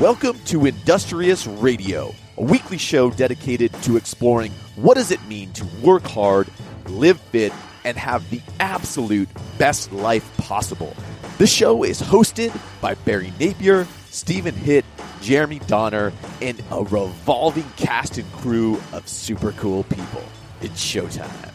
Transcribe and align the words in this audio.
Welcome 0.00 0.38
to 0.46 0.64
Industrious 0.64 1.46
Radio, 1.46 2.14
a 2.38 2.42
weekly 2.42 2.78
show 2.78 3.10
dedicated 3.10 3.70
to 3.82 3.98
exploring 3.98 4.50
what 4.76 4.94
does 4.94 5.10
it 5.10 5.22
mean 5.26 5.52
to 5.52 5.66
work 5.82 6.04
hard, 6.04 6.48
live 6.86 7.20
fit, 7.20 7.52
and 7.84 7.98
have 7.98 8.30
the 8.30 8.40
absolute 8.60 9.28
best 9.58 9.92
life 9.92 10.34
possible. 10.38 10.96
The 11.36 11.46
show 11.46 11.84
is 11.84 12.00
hosted 12.00 12.58
by 12.80 12.94
Barry 12.94 13.30
Napier, 13.38 13.86
Stephen 14.08 14.54
Hitt, 14.54 14.86
Jeremy 15.20 15.58
Donner, 15.66 16.14
and 16.40 16.62
a 16.70 16.82
revolving 16.82 17.70
cast 17.76 18.16
and 18.16 18.32
crew 18.32 18.80
of 18.94 19.06
super 19.06 19.52
cool 19.52 19.84
people. 19.84 20.22
It's 20.62 20.82
showtime. 20.82 21.52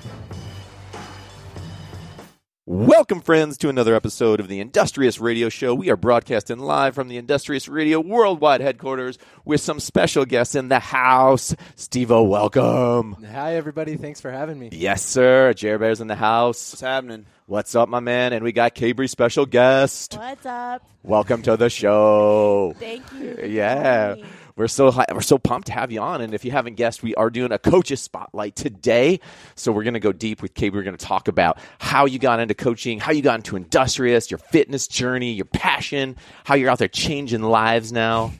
Welcome, 2.68 3.22
friends, 3.22 3.60
to 3.60 3.70
another 3.70 3.94
episode 3.94 4.40
of 4.40 4.48
the 4.48 4.60
Industrious 4.60 5.20
Radio 5.20 5.50
Show. 5.50 5.76
We 5.76 5.92
are 5.92 5.96
broadcasting 5.96 6.58
live 6.58 6.96
from 6.96 7.10
the 7.10 7.18
Industrious 7.18 7.68
Radio 7.68 8.00
Worldwide 8.00 8.60
headquarters 8.60 9.20
with 9.46 9.62
some 9.62 9.80
special 9.80 10.26
guests 10.26 10.56
in 10.56 10.70
the 10.70 10.80
house. 10.80 11.56
Steve 11.76 12.12
O, 12.12 12.24
welcome. 12.24 13.24
Hi, 13.32 13.54
everybody. 13.56 13.98
Thanks 13.98 14.20
for 14.20 14.32
having 14.32 14.58
me. 14.58 14.70
Yes, 14.72 15.04
sir. 15.04 15.54
Jer 15.54 15.78
Bear's 15.78 16.02
in 16.02 16.08
the 16.08 16.16
house. 16.16 16.74
What's 16.74 16.82
happening? 16.82 17.28
What's 17.46 17.76
up, 17.76 17.88
my 17.88 18.00
man? 18.00 18.34
And 18.34 18.44
we 18.44 18.52
got 18.52 18.74
Kaybree 18.74 19.12
special 19.12 19.46
guest. 19.46 20.18
What's 20.18 20.48
up? 20.48 20.82
Welcome 21.04 21.44
to 21.44 21.58
the 21.58 21.70
show. 21.70 22.74
Thank 22.80 23.04
you. 23.14 23.36
for 23.36 23.46
Yeah. 23.46 24.16
Having 24.56 24.62
me. 24.62 24.64
We're 24.64 24.68
so 24.68 24.92
hi- 24.92 25.06
we're 25.14 25.22
so 25.22 25.38
pumped 25.38 25.68
to 25.68 25.74
have 25.74 25.92
you 25.92 26.02
on, 26.02 26.22
and 26.22 26.34
if 26.34 26.46
you 26.46 26.52
haven't 26.52 26.76
guessed, 26.76 27.04
we 27.04 27.16
are 27.16 27.30
doing 27.30 27.52
a 27.52 27.60
coaches 27.60 28.02
spotlight 28.02 28.56
today. 28.56 29.20
So 29.56 29.72
we're 29.72 29.84
going 29.84 29.96
to 29.96 30.00
go 30.00 30.12
deep 30.12 30.42
with 30.42 30.54
Kate. 30.54 30.74
We're 30.74 30.84
going 30.84 30.98
to 30.98 31.06
talk 31.06 31.28
about 31.28 31.60
how 31.80 32.06
you 32.06 32.20
got 32.20 32.40
into 32.40 32.54
coaching, 32.54 33.00
how 33.00 33.12
you 33.12 33.22
got 33.22 33.36
into 33.36 33.56
industrious, 33.56 34.32
your 34.32 34.38
fitness 34.38 34.88
journey, 34.88 35.34
your 35.34 35.46
passion, 35.46 36.16
how 36.44 36.56
you're 36.56 36.70
out 36.70 36.80
there 36.80 36.88
changing 36.88 37.44
lives 37.44 37.92
now. 37.92 38.34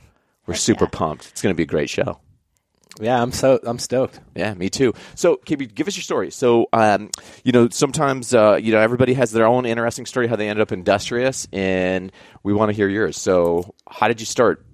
We're 0.48 0.56
super 0.56 0.86
yeah. 0.86 0.90
pumped. 0.92 1.30
It's 1.30 1.42
going 1.42 1.54
to 1.54 1.58
be 1.58 1.64
a 1.64 1.68
great 1.68 1.90
show. 1.90 2.20
Yeah, 3.02 3.22
I'm 3.22 3.34
so 3.34 3.60
I'm 3.66 3.78
stoked. 3.78 4.22
Yeah, 4.36 4.54
me 4.54 4.70
too. 4.70 4.94
So, 5.16 5.36
KB, 5.46 5.74
give 5.74 5.88
us 5.88 5.98
your 5.98 6.04
story. 6.04 6.32
So, 6.32 6.70
um, 6.72 7.10
you 7.44 7.52
know, 7.52 7.68
sometimes 7.68 8.34
uh, 8.34 8.56
you 8.56 8.72
know 8.72 8.80
everybody 8.80 9.14
has 9.16 9.32
their 9.32 9.46
own 9.46 9.66
interesting 9.66 10.06
story 10.06 10.28
how 10.28 10.38
they 10.38 10.48
ended 10.48 10.62
up 10.62 10.72
industrious, 10.72 11.46
and 11.52 12.10
we 12.44 12.54
want 12.54 12.70
to 12.70 12.74
hear 12.74 12.88
yours. 12.88 13.18
So, 13.18 13.76
how 13.90 14.08
did 14.08 14.22
you 14.22 14.26
start? 14.26 14.66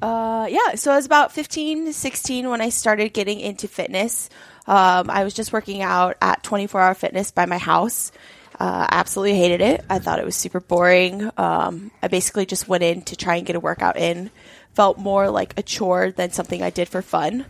Uh, 0.00 0.46
yeah, 0.48 0.76
so 0.76 0.92
I 0.92 0.96
was 0.96 1.06
about 1.06 1.32
15, 1.32 1.92
16 1.92 2.48
when 2.48 2.60
I 2.60 2.68
started 2.68 3.12
getting 3.12 3.40
into 3.40 3.66
fitness. 3.66 4.30
Um, 4.66 5.10
I 5.10 5.24
was 5.24 5.34
just 5.34 5.52
working 5.52 5.82
out 5.82 6.16
at 6.20 6.42
24 6.42 6.80
Hour 6.80 6.94
Fitness 6.94 7.30
by 7.30 7.46
my 7.46 7.58
house. 7.58 8.12
Uh, 8.60 8.86
absolutely 8.90 9.36
hated 9.36 9.60
it. 9.60 9.84
I 9.88 9.98
thought 9.98 10.18
it 10.18 10.24
was 10.24 10.36
super 10.36 10.60
boring. 10.60 11.30
Um, 11.36 11.90
I 12.02 12.08
basically 12.08 12.46
just 12.46 12.68
went 12.68 12.82
in 12.82 13.02
to 13.02 13.16
try 13.16 13.36
and 13.36 13.46
get 13.46 13.56
a 13.56 13.60
workout 13.60 13.96
in. 13.96 14.30
Felt 14.74 14.98
more 14.98 15.30
like 15.30 15.58
a 15.58 15.62
chore 15.62 16.10
than 16.10 16.30
something 16.30 16.62
I 16.62 16.70
did 16.70 16.88
for 16.88 17.02
fun. 17.02 17.46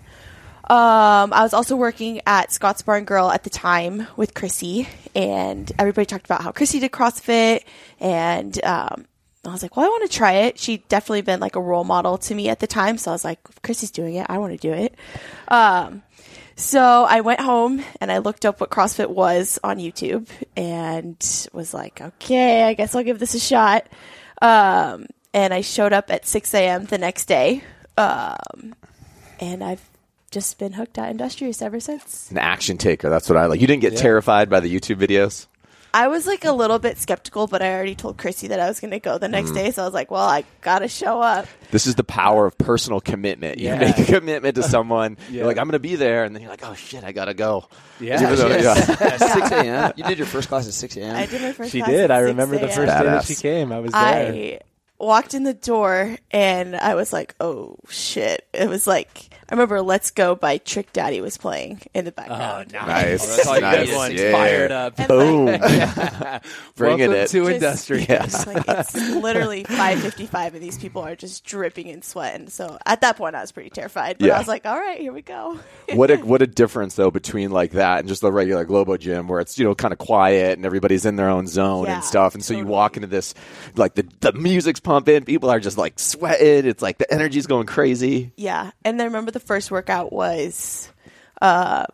Um, 0.70 1.32
I 1.32 1.42
was 1.42 1.54
also 1.54 1.76
working 1.76 2.20
at 2.26 2.52
Scott's 2.52 2.82
Barn 2.82 3.04
Girl 3.04 3.30
at 3.30 3.42
the 3.42 3.50
time 3.50 4.06
with 4.16 4.34
Chrissy, 4.34 4.86
and 5.14 5.70
everybody 5.78 6.04
talked 6.04 6.26
about 6.26 6.42
how 6.42 6.52
Chrissy 6.52 6.78
did 6.78 6.92
CrossFit, 6.92 7.62
and 8.00 8.62
um, 8.62 9.06
I 9.48 9.52
was 9.52 9.62
like, 9.62 9.76
well, 9.76 9.86
I 9.86 9.88
want 9.88 10.10
to 10.10 10.16
try 10.16 10.32
it. 10.32 10.58
She'd 10.58 10.86
definitely 10.88 11.22
been 11.22 11.40
like 11.40 11.56
a 11.56 11.60
role 11.60 11.84
model 11.84 12.18
to 12.18 12.34
me 12.34 12.48
at 12.48 12.60
the 12.60 12.66
time, 12.66 12.98
so 12.98 13.10
I 13.10 13.14
was 13.14 13.24
like, 13.24 13.40
if 13.48 13.62
Chrissy's 13.62 13.90
doing 13.90 14.14
it, 14.14 14.26
I 14.28 14.38
want 14.38 14.52
to 14.52 14.58
do 14.58 14.72
it. 14.72 14.94
Um, 15.48 16.02
so 16.56 17.06
I 17.08 17.20
went 17.20 17.40
home 17.40 17.84
and 18.00 18.10
I 18.10 18.18
looked 18.18 18.44
up 18.44 18.60
what 18.60 18.70
CrossFit 18.70 19.10
was 19.10 19.58
on 19.62 19.78
YouTube, 19.78 20.28
and 20.56 21.16
was 21.52 21.72
like, 21.72 22.00
okay, 22.00 22.64
I 22.64 22.74
guess 22.74 22.94
I'll 22.94 23.04
give 23.04 23.18
this 23.18 23.34
a 23.34 23.40
shot. 23.40 23.86
Um, 24.42 25.06
and 25.32 25.54
I 25.54 25.60
showed 25.60 25.92
up 25.92 26.10
at 26.10 26.26
6 26.26 26.54
a.m. 26.54 26.86
the 26.86 26.98
next 26.98 27.26
day. 27.26 27.62
Um, 27.96 28.74
and 29.40 29.62
I've 29.62 29.88
just 30.30 30.58
been 30.58 30.72
hooked 30.72 30.98
at 30.98 31.10
Industrious 31.10 31.62
ever 31.62 31.80
since. 31.80 32.30
An 32.30 32.38
action 32.38 32.76
taker. 32.76 33.08
That's 33.08 33.28
what 33.28 33.36
I 33.36 33.46
like. 33.46 33.60
You 33.60 33.66
didn't 33.66 33.82
get 33.82 33.96
terrified 33.96 34.50
by 34.50 34.60
the 34.60 34.74
YouTube 34.74 34.96
videos. 34.96 35.46
I 35.94 36.08
was 36.08 36.26
like 36.26 36.44
a 36.44 36.52
little 36.52 36.78
bit 36.78 36.98
skeptical, 36.98 37.46
but 37.46 37.62
I 37.62 37.72
already 37.72 37.94
told 37.94 38.18
Chrissy 38.18 38.48
that 38.48 38.60
I 38.60 38.68
was 38.68 38.78
going 38.80 38.90
to 38.90 39.00
go 39.00 39.16
the 39.18 39.26
Mm. 39.26 39.30
next 39.30 39.50
day. 39.52 39.70
So 39.70 39.82
I 39.82 39.84
was 39.86 39.94
like, 39.94 40.10
well, 40.10 40.22
I 40.28 40.44
got 40.60 40.80
to 40.80 40.88
show 40.88 41.20
up. 41.22 41.46
This 41.70 41.86
is 41.86 41.94
the 41.94 42.04
power 42.04 42.46
of 42.46 42.56
personal 42.58 43.00
commitment. 43.00 43.58
You 43.58 43.68
Yeah. 43.68 43.78
make 43.78 43.98
a 43.98 44.04
commitment 44.04 44.56
to 44.56 44.62
someone. 44.74 45.16
Yeah. 45.30 45.38
You're 45.38 45.46
like, 45.46 45.58
I'm 45.58 45.64
going 45.64 45.72
to 45.72 45.78
be 45.78 45.96
there, 45.96 46.24
and 46.24 46.34
then 46.34 46.42
you're 46.42 46.50
like, 46.50 46.64
oh 46.64 46.74
shit, 46.74 47.04
I 47.04 47.12
gotta 47.12 47.34
go. 47.34 47.66
Yeah. 48.00 48.22
Even 48.22 48.36
though- 48.36 48.48
yeah. 48.48 48.74
At 49.00 49.18
6 49.20 49.50
a.m. 49.50 49.92
You 49.96 50.04
did 50.04 50.18
your 50.18 50.26
first 50.26 50.48
class 50.48 50.66
at 50.68 50.74
6 50.74 50.96
a.m. 50.98 51.16
I 51.16 51.26
did 51.26 51.40
my 51.42 51.52
first 51.52 51.72
She 51.72 51.78
class 51.80 51.90
did. 51.90 52.00
at 52.04 52.10
I 52.10 52.18
remember 52.20 52.56
the 52.56 52.66
a.m. 52.66 52.74
first 52.76 52.92
day 52.98 53.04
that 53.04 53.24
she 53.24 53.34
came. 53.34 53.72
I 53.72 53.80
was 53.80 53.92
there. 53.92 54.00
I 54.00 54.60
walked 54.98 55.32
in 55.34 55.44
the 55.44 55.54
door 55.54 56.16
and 56.30 56.76
I 56.76 56.94
was 56.96 57.12
like, 57.12 57.34
oh 57.40 57.76
shit. 57.88 58.46
It 58.52 58.68
was 58.68 58.86
like, 58.86 59.27
I 59.50 59.54
remember 59.54 59.80
Let's 59.80 60.10
Go 60.10 60.34
by 60.34 60.58
Trick 60.58 60.92
Daddy 60.92 61.20
was 61.22 61.38
playing 61.38 61.80
in 61.94 62.04
the 62.04 62.10
oh, 62.10 62.14
background. 62.14 62.72
Nice, 62.72 63.36
that's 63.36 63.46
all 63.46 63.54
you 63.54 63.60
nice. 63.62 63.86
get 63.86 63.96
once. 63.96 64.14
Yeah. 64.14 64.32
Fired 64.32 64.70
up. 64.72 64.98
And, 64.98 65.08
Boom. 65.08 65.46
like, 65.46 65.60
Bringing 66.76 67.10
Welcome 67.10 67.12
it. 67.14 67.28
to 67.28 67.38
just- 67.44 67.54
Industrious. 67.54 68.08
Yes. 68.08 68.46
like, 68.46 68.64
it's 68.68 68.94
literally 68.94 69.64
5.55 69.64 70.54
and 70.54 70.62
these 70.62 70.76
people 70.76 71.02
are 71.02 71.16
just 71.16 71.44
dripping 71.44 71.86
in 71.86 72.02
sweat. 72.02 72.34
And 72.34 72.52
so 72.52 72.78
at 72.84 73.00
that 73.00 73.16
point 73.16 73.36
I 73.36 73.40
was 73.40 73.52
pretty 73.52 73.70
terrified. 73.70 74.18
But 74.18 74.26
Yeah. 74.26 74.34
I 74.36 74.38
was 74.38 74.48
like, 74.48 74.66
all 74.66 74.78
right, 74.78 75.00
here 75.00 75.12
we 75.12 75.22
go. 75.22 75.58
what 75.94 76.10
a 76.10 76.16
what 76.18 76.42
a 76.42 76.46
difference 76.46 76.94
though 76.96 77.10
between 77.10 77.50
like 77.50 77.72
that 77.72 78.00
and 78.00 78.08
just 78.08 78.20
the 78.20 78.30
regular 78.30 78.64
Globo 78.66 78.96
gym 78.98 79.28
where 79.28 79.40
it's 79.40 79.58
you 79.58 79.64
know 79.64 79.74
kind 79.74 79.92
of 79.92 79.98
quiet 79.98 80.58
and 80.58 80.66
everybody's 80.66 81.06
in 81.06 81.16
their 81.16 81.30
own 81.30 81.46
zone 81.46 81.86
Yeah, 81.86 81.94
and 81.96 82.04
stuff 82.04 82.34
and 82.34 82.44
so 82.44 82.52
you 82.54 82.66
walk 82.66 82.96
into 82.96 83.08
this 83.08 83.32
like 83.76 83.94
the 83.94 84.06
the 84.20 84.32
music's 84.34 84.80
pumping 84.80 85.24
people 85.24 85.48
are 85.48 85.60
just 85.60 85.78
like 85.78 85.98
sweating 85.98 86.66
it's 86.68 86.82
like 86.82 86.98
the 86.98 87.10
energy's 87.12 87.46
going 87.46 87.66
crazy 87.66 88.32
Yeah, 88.36 88.72
and 88.84 89.00
then 89.00 89.04
I 89.04 89.08
remember 89.08 89.30
the 89.30 89.37
first 89.40 89.70
workout 89.70 90.12
was 90.12 90.90
um, 91.40 91.86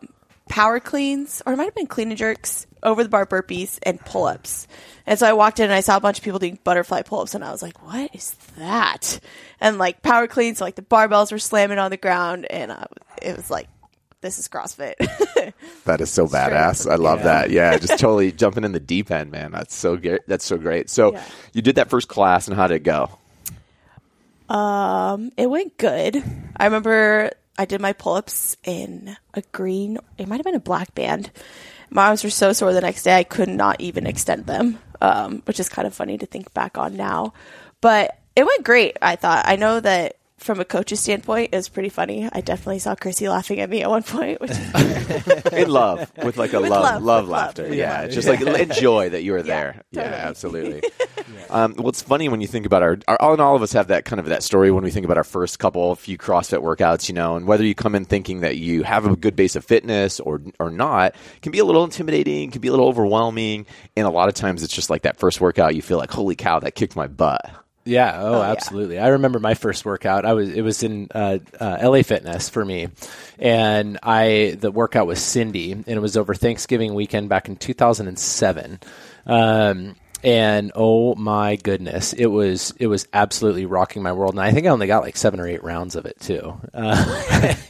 power 0.49 0.79
cleans, 0.79 1.41
or 1.45 1.53
it 1.53 1.57
might 1.57 1.65
have 1.65 1.75
been 1.75 1.87
clean 1.87 2.09
and 2.09 2.17
jerks, 2.17 2.67
over 2.83 3.03
the 3.03 3.09
bar 3.09 3.25
burpees, 3.25 3.79
and 3.83 3.99
pull 3.99 4.25
ups. 4.25 4.67
And 5.07 5.17
so 5.19 5.27
I 5.27 5.33
walked 5.33 5.59
in 5.59 5.65
and 5.65 5.73
I 5.73 5.79
saw 5.81 5.97
a 5.97 5.99
bunch 5.99 6.17
of 6.19 6.23
people 6.23 6.39
doing 6.39 6.59
butterfly 6.63 7.01
pull 7.03 7.19
ups, 7.21 7.35
and 7.35 7.43
I 7.43 7.51
was 7.51 7.61
like, 7.61 7.81
"What 7.83 8.13
is 8.15 8.35
that?" 8.57 9.19
And 9.59 9.77
like 9.77 10.01
power 10.01 10.27
cleans, 10.27 10.59
so 10.59 10.65
like 10.65 10.75
the 10.75 10.81
barbells 10.81 11.31
were 11.31 11.39
slamming 11.39 11.79
on 11.79 11.91
the 11.91 11.97
ground, 11.97 12.45
and 12.49 12.71
uh, 12.71 12.85
it 13.21 13.35
was 13.35 13.49
like, 13.51 13.67
"This 14.21 14.37
is 14.39 14.47
CrossFit." 14.47 14.95
that 15.85 16.01
is 16.01 16.09
so 16.11 16.25
Straight 16.25 16.41
badass 16.51 16.89
I 16.91 16.95
love 16.95 17.19
Yeah. 17.19 17.23
that 17.25 17.49
yeah 17.51 17.77
just 17.77 17.99
totally 17.99 18.31
jumping 18.31 18.63
in 18.63 18.71
the 18.71 18.79
deep 18.79 19.11
end 19.11 19.31
man 19.31 19.51
that's 19.51 19.75
so 19.75 19.95
great 19.97 20.21
that's 20.27 20.43
so 20.45 20.57
great 20.57 20.89
so 20.89 21.13
Yeah. 21.13 21.23
you 21.53 21.61
did 21.61 21.75
that 21.75 21.91
first 21.91 22.07
class 22.07 22.47
and 22.47 22.55
how 22.57 22.65
did 22.65 22.75
it 22.75 22.83
go 22.83 23.11
Um, 24.49 25.31
it 25.37 25.49
went 25.49 25.77
good. 25.77 26.21
I 26.57 26.65
remember 26.65 27.31
I 27.57 27.65
did 27.65 27.81
my 27.81 27.93
pull 27.93 28.13
ups 28.13 28.57
in 28.63 29.15
a 29.33 29.41
green, 29.51 29.97
it 30.17 30.27
might 30.27 30.37
have 30.37 30.45
been 30.45 30.55
a 30.55 30.59
black 30.59 30.93
band. 30.93 31.31
My 31.89 32.07
arms 32.07 32.23
were 32.23 32.29
so 32.29 32.51
sore 32.51 32.73
the 32.73 32.81
next 32.81 33.03
day 33.03 33.15
I 33.15 33.23
could 33.23 33.47
not 33.47 33.79
even 33.79 34.07
extend 34.07 34.45
them, 34.45 34.79
um, 35.01 35.41
which 35.45 35.59
is 35.59 35.69
kind 35.69 35.87
of 35.87 35.93
funny 35.93 36.17
to 36.17 36.25
think 36.25 36.53
back 36.53 36.77
on 36.77 36.97
now. 36.97 37.33
But 37.79 38.17
it 38.35 38.45
went 38.45 38.63
great, 38.63 38.97
I 39.01 39.15
thought. 39.15 39.45
I 39.47 39.55
know 39.55 39.79
that 39.79 40.17
from 40.45 40.59
a 40.59 40.65
coach's 40.65 40.99
standpoint, 40.99 41.49
it 41.51 41.55
was 41.57 41.67
pretty 41.69 41.89
funny. 41.89 42.29
I 42.31 42.41
definitely 42.41 42.79
saw 42.79 42.95
Chrissy 42.95 43.27
laughing 43.27 43.59
at 43.59 43.69
me 43.69 43.81
at 43.81 43.89
one 43.89 44.03
point, 44.03 44.39
which 44.39 44.51
in 45.51 45.69
love 45.69 46.11
with 46.23 46.37
like 46.37 46.53
a 46.53 46.61
With 46.61 46.69
love 46.69 46.83
love, 46.83 47.03
love, 47.03 47.23
with 47.23 47.29
love, 47.29 47.29
laughter 47.29 47.73
yeah. 47.73 48.01
love. 48.03 48.11
just 48.11 48.27
like 48.27 48.41
enjoy 48.41 49.09
that 49.09 49.23
you 49.23 49.31
were 49.33 49.39
Yeah, 49.39 49.43
there. 49.43 49.81
Yeah 49.91 50.03
totally. 50.03 50.21
absolutely. 50.21 50.81
Um, 51.49 51.75
well 51.77 51.89
it's 51.89 52.01
funny 52.01 52.27
when 52.27 52.41
you 52.41 52.47
think 52.47 52.65
about 52.65 52.81
our, 52.81 52.97
our 53.07 53.21
all 53.21 53.33
and 53.33 53.41
all 53.41 53.55
of 53.55 53.61
us 53.61 53.73
have 53.73 53.87
that 53.87 54.03
kind 54.05 54.19
of 54.19 54.25
that 54.27 54.41
story 54.41 54.71
when 54.71 54.83
we 54.83 54.89
think 54.89 55.05
about 55.05 55.17
our 55.17 55.23
first 55.23 55.59
couple 55.59 55.91
of 55.91 55.99
few 55.99 56.17
CrossFit 56.17 56.61
workouts 56.61 57.07
you 57.07 57.13
know 57.13 57.35
and 57.35 57.45
whether 57.47 57.63
you 57.63 57.75
come 57.75 57.93
in 57.93 58.03
thinking 58.05 58.41
that 58.41 58.57
you 58.57 58.81
have 58.83 59.05
a 59.05 59.15
good 59.15 59.35
base 59.35 59.55
of 59.55 59.63
fitness 59.63 60.19
or 60.19 60.41
or 60.59 60.69
not 60.71 61.13
can 61.41 61.51
be 61.51 61.59
a 61.59 61.65
little 61.65 61.83
intimidating 61.83 62.49
can 62.51 62.61
be 62.61 62.67
a 62.67 62.71
little 62.71 62.87
overwhelming. 62.87 63.65
And 63.95 64.07
a 64.07 64.09
lot 64.09 64.27
of 64.27 64.33
times 64.35 64.63
it's 64.63 64.73
just 64.73 64.89
like 64.89 65.03
that 65.03 65.17
first 65.17 65.39
workout 65.41 65.75
you 65.75 65.81
feel 65.83 65.97
like 65.97 66.11
holy 66.11 66.35
cow 66.35 66.59
that 66.59 66.73
kicked 66.75 66.95
my 66.95 67.07
butt 67.07 67.51
Yeah. 67.85 68.19
Oh, 68.19 68.39
yeah. 68.41 68.51
absolutely. 68.51 68.99
I 68.99 69.09
remember 69.09 69.39
my 69.39 69.53
first 69.53 69.85
workout. 69.85 70.25
I 70.25 70.33
was 70.33 70.49
it 70.49 70.61
was 70.61 70.83
in 70.83 71.07
uh, 71.13 71.39
uh, 71.59 71.77
LA 71.81 72.01
Fitness 72.01 72.49
for 72.49 72.65
me, 72.65 72.89
and 73.37 73.99
I 74.01 74.57
the 74.59 74.71
workout 74.71 75.07
was 75.07 75.21
Cindy, 75.21 75.71
and 75.71 75.87
it 75.87 76.01
was 76.01 76.17
over 76.17 76.33
Thanksgiving 76.33 76.95
weekend 76.95 77.29
back 77.29 77.47
in 77.47 77.55
2007. 77.55 78.79
Um, 79.27 79.95
and 80.25 80.71
oh 80.73 81.13
my 81.13 81.55
goodness, 81.55 82.11
it 82.13 82.25
was 82.25 82.73
it 82.79 82.87
was 82.87 83.07
absolutely 83.13 83.67
rocking 83.67 84.01
my 84.01 84.11
world. 84.11 84.33
And 84.33 84.41
I 84.41 84.51
think 84.51 84.65
I 84.65 84.71
only 84.71 84.87
got 84.87 85.03
like 85.03 85.17
seven 85.17 85.39
or 85.39 85.47
eight 85.47 85.63
rounds 85.63 85.95
of 85.95 86.07
it 86.07 86.19
too. 86.19 86.59
Uh, 86.73 86.95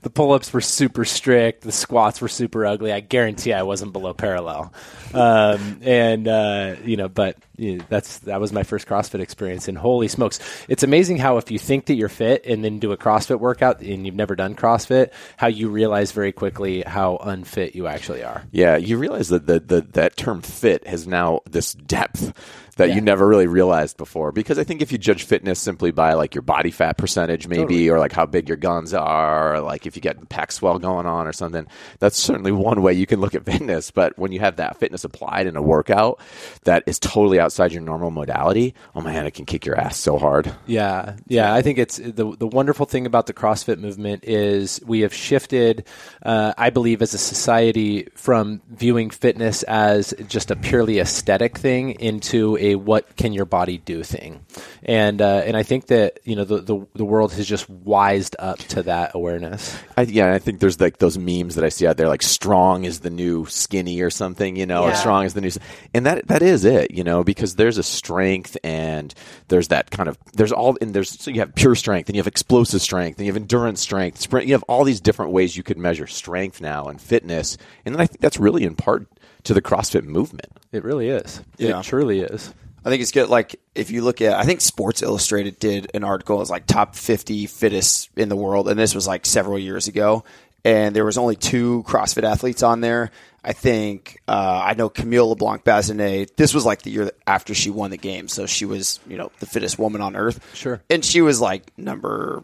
the 0.00 0.10
pull 0.12 0.32
ups 0.32 0.54
were 0.54 0.62
super 0.62 1.04
strict. 1.04 1.60
The 1.60 1.70
squats 1.70 2.22
were 2.22 2.28
super 2.28 2.64
ugly. 2.64 2.92
I 2.92 3.00
guarantee 3.00 3.52
I 3.52 3.62
wasn't 3.62 3.92
below 3.92 4.14
parallel. 4.14 4.72
Um, 5.12 5.80
and 5.82 6.26
uh, 6.26 6.76
you 6.82 6.96
know, 6.96 7.10
but 7.10 7.36
that's 7.56 8.18
that 8.20 8.40
was 8.40 8.52
my 8.52 8.62
first 8.62 8.86
CrossFit 8.86 9.20
experience. 9.20 9.68
And 9.68 9.78
holy 9.78 10.08
smokes, 10.08 10.40
it's 10.68 10.82
amazing 10.82 11.18
how 11.18 11.38
if 11.38 11.50
you 11.50 11.58
think 11.58 11.86
that 11.86 11.94
you're 11.94 12.08
fit 12.08 12.44
and 12.46 12.64
then 12.64 12.78
do 12.78 12.92
a 12.92 12.96
CrossFit 12.96 13.38
workout 13.38 13.80
and 13.80 14.06
you've 14.06 14.14
never 14.14 14.34
done 14.34 14.54
CrossFit, 14.54 15.12
how 15.36 15.46
you 15.46 15.68
realize 15.68 16.12
very 16.12 16.32
quickly 16.32 16.82
how 16.82 17.16
unfit 17.16 17.74
you 17.74 17.86
actually 17.86 18.22
are. 18.22 18.42
Yeah, 18.50 18.76
you 18.76 18.98
realize 18.98 19.28
that 19.28 19.46
the, 19.46 19.60
the 19.60 19.80
that 19.92 20.16
term 20.16 20.42
fit 20.42 20.86
has 20.86 21.06
now 21.06 21.40
this 21.48 21.74
depth 21.74 22.32
that 22.76 22.88
Yeah. 22.88 22.94
you 22.96 23.00
never 23.00 23.26
really 23.26 23.46
realized 23.46 23.96
before. 23.96 24.32
Because 24.32 24.58
I 24.58 24.64
think 24.64 24.82
if 24.82 24.90
you 24.92 24.98
judge 24.98 25.24
fitness 25.24 25.58
simply 25.60 25.90
by 25.90 26.14
like 26.14 26.34
your 26.34 26.42
body 26.42 26.70
fat 26.70 26.98
percentage, 26.98 27.46
maybe, 27.48 27.62
Totally. 27.62 27.88
or 27.90 27.98
like 27.98 28.12
how 28.12 28.26
big 28.26 28.48
your 28.48 28.56
guns 28.56 28.92
are, 28.94 29.54
or 29.56 29.60
like 29.60 29.86
if 29.86 29.96
you 29.96 30.02
get 30.02 30.28
pack 30.28 30.52
swell 30.52 30.78
going 30.78 31.06
on 31.06 31.26
or 31.26 31.32
something, 31.32 31.66
that's 31.98 32.16
certainly 32.18 32.52
one 32.52 32.82
way 32.82 32.92
you 32.92 33.06
can 33.06 33.20
look 33.20 33.34
at 33.34 33.44
fitness. 33.44 33.90
But 33.90 34.18
when 34.18 34.32
you 34.32 34.40
have 34.40 34.56
that 34.56 34.78
fitness 34.78 35.04
applied 35.04 35.46
in 35.46 35.56
a 35.56 35.62
workout 35.62 36.20
that 36.64 36.82
is 36.86 36.98
totally 36.98 37.38
outside 37.40 37.72
your 37.72 37.82
normal 37.82 38.10
modality, 38.10 38.74
oh 38.94 39.00
man, 39.00 39.26
it 39.26 39.32
can 39.34 39.44
kick 39.44 39.64
your 39.66 39.78
ass 39.78 39.96
so 39.96 40.18
hard. 40.18 40.52
Yeah, 40.66 41.16
yeah. 41.28 41.52
I 41.54 41.62
think 41.62 41.78
it's 41.78 41.98
the 41.98 42.34
the 42.36 42.46
wonderful 42.46 42.86
thing 42.86 43.06
about 43.06 43.26
the 43.26 43.32
CrossFit 43.34 43.78
movement 43.78 44.24
is 44.24 44.80
we 44.86 45.00
have 45.00 45.14
shifted, 45.14 45.84
uh, 46.24 46.52
I 46.58 46.70
believe, 46.70 47.02
as 47.02 47.14
a 47.14 47.18
society 47.18 48.08
from 48.14 48.60
viewing 48.70 49.10
fitness 49.10 49.62
as 49.64 50.14
just 50.28 50.50
a 50.50 50.56
purely 50.56 50.98
aesthetic 50.98 51.58
thing 51.58 51.92
into 52.00 52.56
a 52.64 52.76
what 52.76 53.16
can 53.16 53.32
your 53.32 53.44
body 53.44 53.76
do 53.76 54.02
thing, 54.02 54.44
and 54.82 55.20
uh, 55.20 55.42
and 55.44 55.56
I 55.56 55.62
think 55.62 55.88
that 55.88 56.20
you 56.24 56.34
know 56.34 56.44
the, 56.44 56.60
the 56.60 56.86
the 56.94 57.04
world 57.04 57.32
has 57.34 57.46
just 57.46 57.68
wised 57.68 58.36
up 58.38 58.58
to 58.58 58.82
that 58.84 59.12
awareness. 59.14 59.76
I, 59.96 60.02
yeah, 60.02 60.32
I 60.32 60.38
think 60.38 60.60
there's 60.60 60.80
like 60.80 60.98
those 60.98 61.18
memes 61.18 61.56
that 61.56 61.64
I 61.64 61.68
see 61.68 61.86
out 61.86 61.98
there, 61.98 62.08
like 62.08 62.22
strong 62.22 62.84
is 62.84 63.00
the 63.00 63.10
new 63.10 63.44
skinny 63.46 64.00
or 64.00 64.10
something, 64.10 64.56
you 64.56 64.64
know, 64.64 64.84
or 64.84 64.94
strong 64.94 65.26
is 65.26 65.34
the 65.34 65.42
new, 65.42 65.50
and 65.92 66.06
that 66.06 66.26
that 66.28 66.42
is 66.42 66.64
it, 66.64 66.90
you 66.90 67.04
know, 67.04 67.22
because 67.22 67.56
there's 67.56 67.76
a 67.76 67.82
strength 67.82 68.56
and 68.64 69.14
there's 69.48 69.68
that 69.68 69.90
kind 69.90 70.08
of 70.08 70.16
there's 70.32 70.52
all 70.52 70.78
and 70.80 70.94
there's 70.94 71.10
so 71.20 71.30
you 71.30 71.40
have 71.40 71.54
pure 71.54 71.74
strength 71.74 72.08
and 72.08 72.16
you 72.16 72.20
have 72.20 72.26
explosive 72.26 72.80
strength 72.80 73.18
and 73.18 73.26
you 73.26 73.32
have 73.32 73.40
endurance 73.40 73.82
strength, 73.82 74.20
sprint, 74.20 74.46
you 74.46 74.54
have 74.54 74.64
all 74.64 74.84
these 74.84 75.00
different 75.00 75.32
ways 75.32 75.56
you 75.56 75.62
could 75.62 75.78
measure 75.78 76.06
strength 76.06 76.60
now 76.62 76.86
and 76.86 77.00
fitness, 77.00 77.58
and 77.84 77.94
then 77.94 78.00
I 78.00 78.06
think 78.06 78.20
that's 78.20 78.38
really 78.38 78.64
in 78.64 78.74
part 78.74 79.06
to 79.44 79.52
the 79.52 79.60
CrossFit 79.60 80.04
movement. 80.04 80.50
It 80.72 80.84
really 80.84 81.08
is. 81.08 81.42
Yeah. 81.58 81.80
It 81.80 81.84
truly 81.84 82.20
is. 82.20 82.53
I 82.84 82.90
think 82.90 83.00
it's 83.02 83.12
good. 83.12 83.28
Like 83.28 83.58
if 83.74 83.90
you 83.90 84.02
look 84.02 84.20
at, 84.20 84.34
I 84.38 84.44
think 84.44 84.60
Sports 84.60 85.02
Illustrated 85.02 85.58
did 85.58 85.90
an 85.94 86.04
article. 86.04 86.36
It 86.36 86.40
was 86.40 86.50
like 86.50 86.66
top 86.66 86.96
50 86.96 87.46
fittest 87.46 88.10
in 88.16 88.28
the 88.28 88.36
world, 88.36 88.68
and 88.68 88.78
this 88.78 88.94
was 88.94 89.06
like 89.06 89.24
several 89.26 89.58
years 89.58 89.88
ago. 89.88 90.24
And 90.66 90.96
there 90.96 91.04
was 91.04 91.18
only 91.18 91.36
two 91.36 91.82
CrossFit 91.86 92.22
athletes 92.24 92.62
on 92.62 92.80
there. 92.80 93.10
I 93.42 93.52
think 93.52 94.18
uh, 94.26 94.62
I 94.64 94.72
know 94.74 94.88
Camille 94.88 95.28
LeBlanc 95.30 95.62
Bazinet. 95.64 96.36
This 96.36 96.54
was 96.54 96.64
like 96.64 96.80
the 96.82 96.90
year 96.90 97.10
after 97.26 97.54
she 97.54 97.68
won 97.70 97.90
the 97.90 97.98
game, 97.98 98.28
so 98.28 98.46
she 98.46 98.64
was 98.64 98.98
you 99.06 99.16
know 99.18 99.30
the 99.40 99.46
fittest 99.46 99.78
woman 99.78 100.00
on 100.00 100.16
earth. 100.16 100.40
Sure. 100.54 100.82
and 100.88 101.04
she 101.04 101.20
was 101.20 101.40
like 101.40 101.76
number 101.78 102.42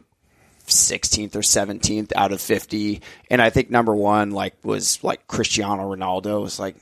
16th 0.66 1.34
or 1.34 1.40
17th 1.40 2.12
out 2.14 2.30
of 2.30 2.40
50 2.40 3.02
and 3.28 3.42
i 3.42 3.50
think 3.50 3.70
number 3.70 3.92
one 3.92 4.30
like 4.30 4.54
was 4.62 5.02
like 5.02 5.26
cristiano 5.26 5.82
ronaldo 5.92 6.36
It 6.38 6.42
was 6.42 6.60
like 6.60 6.76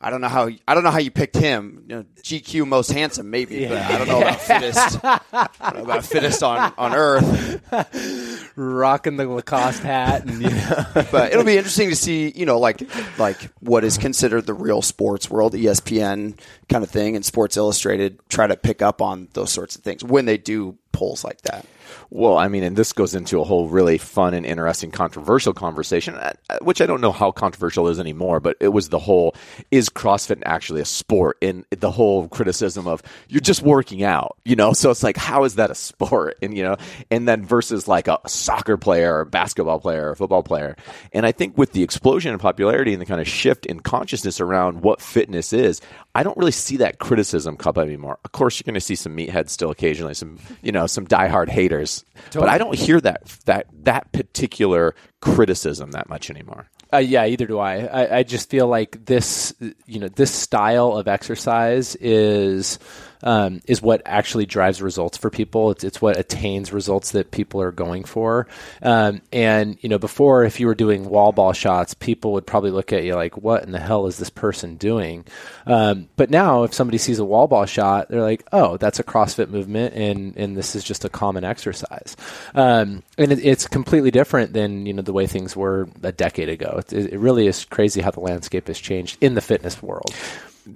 I 0.00 0.10
don't 0.10 0.20
know 0.20 0.28
how 0.28 0.48
I 0.68 0.74
don't 0.74 0.84
know 0.84 0.92
how 0.92 1.00
you 1.00 1.10
picked 1.10 1.36
him. 1.36 1.84
You 1.88 1.96
know, 1.96 2.04
GQ 2.22 2.68
most 2.68 2.92
handsome, 2.92 3.30
maybe, 3.30 3.66
but 3.66 3.78
I 3.78 3.98
don't 3.98 4.06
know 4.06 4.20
about 4.20 4.40
fittest. 4.40 5.04
I 5.04 5.20
don't 5.60 5.74
know 5.78 5.82
about 5.82 6.04
fittest 6.04 6.42
on, 6.44 6.72
on 6.78 6.94
earth. 6.94 8.52
Rocking 8.54 9.16
the 9.16 9.26
Lacoste 9.26 9.82
hat 9.82 10.24
and 10.24 10.40
you 10.40 10.50
know. 10.50 10.84
But 11.10 11.32
it'll 11.32 11.44
be 11.44 11.56
interesting 11.56 11.90
to 11.90 11.96
see, 11.96 12.30
you 12.30 12.46
know, 12.46 12.60
like 12.60 12.80
like 13.18 13.40
what 13.58 13.82
is 13.82 13.98
considered 13.98 14.46
the 14.46 14.54
real 14.54 14.82
sports 14.82 15.28
world, 15.28 15.54
ESPN 15.54 16.38
kind 16.68 16.84
of 16.84 16.90
thing, 16.90 17.16
and 17.16 17.24
Sports 17.24 17.56
Illustrated 17.56 18.20
try 18.28 18.46
to 18.46 18.56
pick 18.56 18.82
up 18.82 19.02
on 19.02 19.26
those 19.32 19.50
sorts 19.50 19.74
of 19.74 19.82
things 19.82 20.04
when 20.04 20.26
they 20.26 20.38
do 20.38 20.78
polls 20.92 21.24
like 21.24 21.42
that. 21.42 21.66
Well, 22.10 22.38
I 22.38 22.48
mean, 22.48 22.62
and 22.62 22.74
this 22.74 22.94
goes 22.94 23.14
into 23.14 23.38
a 23.40 23.44
whole 23.44 23.68
really 23.68 23.98
fun 23.98 24.32
and 24.32 24.46
interesting 24.46 24.90
controversial 24.90 25.52
conversation, 25.52 26.14
uh, 26.14 26.32
uh, 26.48 26.58
which 26.62 26.80
I 26.80 26.86
don't 26.86 27.02
know 27.02 27.12
how 27.12 27.30
controversial 27.30 27.86
is 27.88 28.00
anymore, 28.00 28.40
but 28.40 28.56
it 28.60 28.68
was 28.68 28.88
the 28.88 28.98
whole 28.98 29.34
is 29.70 29.90
CrossFit 29.90 30.42
actually 30.46 30.80
a 30.80 30.86
sport? 30.86 31.36
And 31.42 31.66
the 31.70 31.90
whole 31.90 32.28
criticism 32.28 32.88
of 32.88 33.02
you're 33.28 33.42
just 33.42 33.62
working 33.62 34.02
out, 34.02 34.38
you 34.44 34.56
know? 34.56 34.72
So 34.72 34.90
it's 34.90 35.02
like, 35.02 35.18
how 35.18 35.44
is 35.44 35.56
that 35.56 35.70
a 35.70 35.74
sport? 35.74 36.38
And, 36.40 36.56
you 36.56 36.62
know, 36.62 36.76
and 37.10 37.28
then 37.28 37.44
versus 37.44 37.86
like 37.86 38.08
a 38.08 38.18
soccer 38.26 38.78
player 38.78 39.16
or 39.16 39.20
a 39.20 39.26
basketball 39.26 39.80
player 39.80 40.10
or 40.10 40.14
football 40.14 40.42
player. 40.42 40.76
And 41.12 41.26
I 41.26 41.32
think 41.32 41.58
with 41.58 41.72
the 41.72 41.82
explosion 41.82 42.32
in 42.32 42.38
popularity 42.38 42.92
and 42.92 43.02
the 43.02 43.06
kind 43.06 43.20
of 43.20 43.28
shift 43.28 43.66
in 43.66 43.80
consciousness 43.80 44.40
around 44.40 44.82
what 44.82 45.02
fitness 45.02 45.52
is, 45.52 45.82
I 46.14 46.22
don't 46.22 46.36
really 46.36 46.52
see 46.52 46.78
that 46.78 46.98
criticism 46.98 47.56
come 47.56 47.76
anymore. 47.76 48.18
Of 48.24 48.32
course, 48.32 48.58
you're 48.58 48.64
going 48.64 48.74
to 48.74 48.80
see 48.80 48.94
some 48.94 49.16
meatheads 49.16 49.50
still 49.50 49.70
occasionally, 49.70 50.14
some 50.14 50.38
you 50.62 50.72
know, 50.72 50.86
some 50.86 51.06
diehard 51.06 51.48
haters, 51.48 51.97
but 52.32 52.48
I 52.48 52.58
don't 52.58 52.74
hear 52.74 53.00
that 53.00 53.24
that 53.46 53.66
that 53.84 54.12
particular 54.12 54.94
criticism 55.20 55.92
that 55.92 56.08
much 56.08 56.30
anymore. 56.30 56.68
Uh, 56.92 56.98
yeah, 56.98 57.26
either 57.26 57.46
do 57.46 57.58
I. 57.58 57.84
I. 57.84 58.16
I 58.18 58.22
just 58.22 58.48
feel 58.48 58.66
like 58.66 59.04
this, 59.04 59.52
you 59.86 60.00
know, 60.00 60.08
this 60.08 60.30
style 60.30 60.96
of 60.96 61.06
exercise 61.06 61.96
is 61.96 62.78
um, 63.22 63.60
is 63.66 63.82
what 63.82 64.02
actually 64.04 64.46
drives 64.46 64.80
results 64.82 65.18
for 65.18 65.30
people. 65.30 65.70
It's 65.70 65.84
it's 65.84 66.00
what 66.00 66.16
attains 66.16 66.72
results 66.72 67.12
that 67.12 67.30
people 67.30 67.60
are 67.60 67.72
going 67.72 68.04
for. 68.04 68.46
Um, 68.82 69.22
and 69.32 69.78
you 69.80 69.88
know, 69.88 69.98
before 69.98 70.44
if 70.44 70.60
you 70.60 70.66
were 70.66 70.74
doing 70.74 71.08
wall 71.08 71.32
ball 71.32 71.52
shots, 71.52 71.94
people 71.94 72.32
would 72.32 72.46
probably 72.46 72.70
look 72.70 72.92
at 72.92 73.04
you 73.04 73.14
like, 73.14 73.36
"What 73.36 73.64
in 73.64 73.72
the 73.72 73.80
hell 73.80 74.06
is 74.06 74.18
this 74.18 74.30
person 74.30 74.76
doing?" 74.76 75.24
Um, 75.66 76.08
but 76.16 76.30
now, 76.30 76.64
if 76.64 76.74
somebody 76.74 76.98
sees 76.98 77.18
a 77.18 77.24
wall 77.24 77.46
ball 77.46 77.66
shot, 77.66 78.08
they're 78.08 78.22
like, 78.22 78.44
"Oh, 78.52 78.76
that's 78.76 78.98
a 78.98 79.04
CrossFit 79.04 79.48
movement, 79.48 79.94
and 79.94 80.36
and 80.36 80.56
this 80.56 80.74
is 80.74 80.84
just 80.84 81.04
a 81.04 81.08
common 81.08 81.44
exercise." 81.44 82.16
Um, 82.54 83.02
and 83.16 83.32
it, 83.32 83.44
it's 83.44 83.66
completely 83.66 84.10
different 84.10 84.52
than 84.52 84.86
you 84.86 84.92
know 84.92 85.02
the 85.02 85.12
way 85.12 85.26
things 85.26 85.56
were 85.56 85.88
a 86.02 86.12
decade 86.12 86.48
ago. 86.48 86.80
It, 86.90 87.12
it 87.12 87.18
really 87.18 87.46
is 87.46 87.64
crazy 87.64 88.00
how 88.00 88.10
the 88.10 88.20
landscape 88.20 88.68
has 88.68 88.78
changed 88.78 89.18
in 89.20 89.34
the 89.34 89.40
fitness 89.40 89.82
world. 89.82 90.14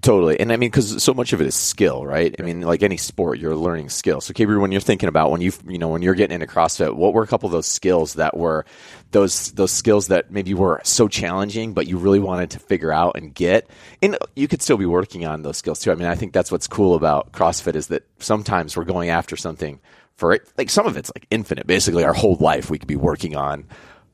Totally. 0.00 0.40
And 0.40 0.52
I 0.52 0.56
mean, 0.56 0.70
because 0.70 1.02
so 1.02 1.12
much 1.12 1.32
of 1.32 1.40
it 1.40 1.46
is 1.46 1.54
skill, 1.54 2.06
right? 2.06 2.34
I 2.38 2.42
mean, 2.42 2.62
like 2.62 2.82
any 2.82 2.96
sport, 2.96 3.38
you're 3.38 3.54
learning 3.54 3.90
skill. 3.90 4.20
So, 4.22 4.32
Gabriel, 4.32 4.62
when 4.62 4.72
you're 4.72 4.80
thinking 4.80 5.08
about 5.08 5.30
when 5.30 5.40
you, 5.42 5.52
you 5.68 5.76
know, 5.76 5.88
when 5.88 6.00
you're 6.00 6.14
getting 6.14 6.34
into 6.34 6.46
CrossFit, 6.46 6.94
what 6.94 7.12
were 7.12 7.22
a 7.22 7.26
couple 7.26 7.46
of 7.46 7.52
those 7.52 7.66
skills 7.66 8.14
that 8.14 8.36
were 8.36 8.64
those, 9.10 9.52
those 9.52 9.70
skills 9.70 10.06
that 10.08 10.30
maybe 10.30 10.54
were 10.54 10.80
so 10.84 11.08
challenging, 11.08 11.74
but 11.74 11.88
you 11.88 11.98
really 11.98 12.20
wanted 12.20 12.50
to 12.50 12.58
figure 12.58 12.92
out 12.92 13.16
and 13.16 13.34
get? 13.34 13.68
And 14.00 14.16
you 14.34 14.48
could 14.48 14.62
still 14.62 14.78
be 14.78 14.86
working 14.86 15.26
on 15.26 15.42
those 15.42 15.58
skills 15.58 15.80
too. 15.80 15.92
I 15.92 15.94
mean, 15.96 16.08
I 16.08 16.14
think 16.14 16.32
that's 16.32 16.50
what's 16.50 16.68
cool 16.68 16.94
about 16.94 17.32
CrossFit 17.32 17.74
is 17.74 17.88
that 17.88 18.06
sometimes 18.18 18.76
we're 18.76 18.84
going 18.84 19.10
after 19.10 19.36
something 19.36 19.78
for 20.16 20.32
it. 20.32 20.48
Like 20.56 20.70
some 20.70 20.86
of 20.86 20.96
it's 20.96 21.10
like 21.14 21.26
infinite. 21.30 21.66
Basically, 21.66 22.04
our 22.04 22.14
whole 22.14 22.36
life 22.36 22.70
we 22.70 22.78
could 22.78 22.88
be 22.88 22.96
working 22.96 23.36
on 23.36 23.66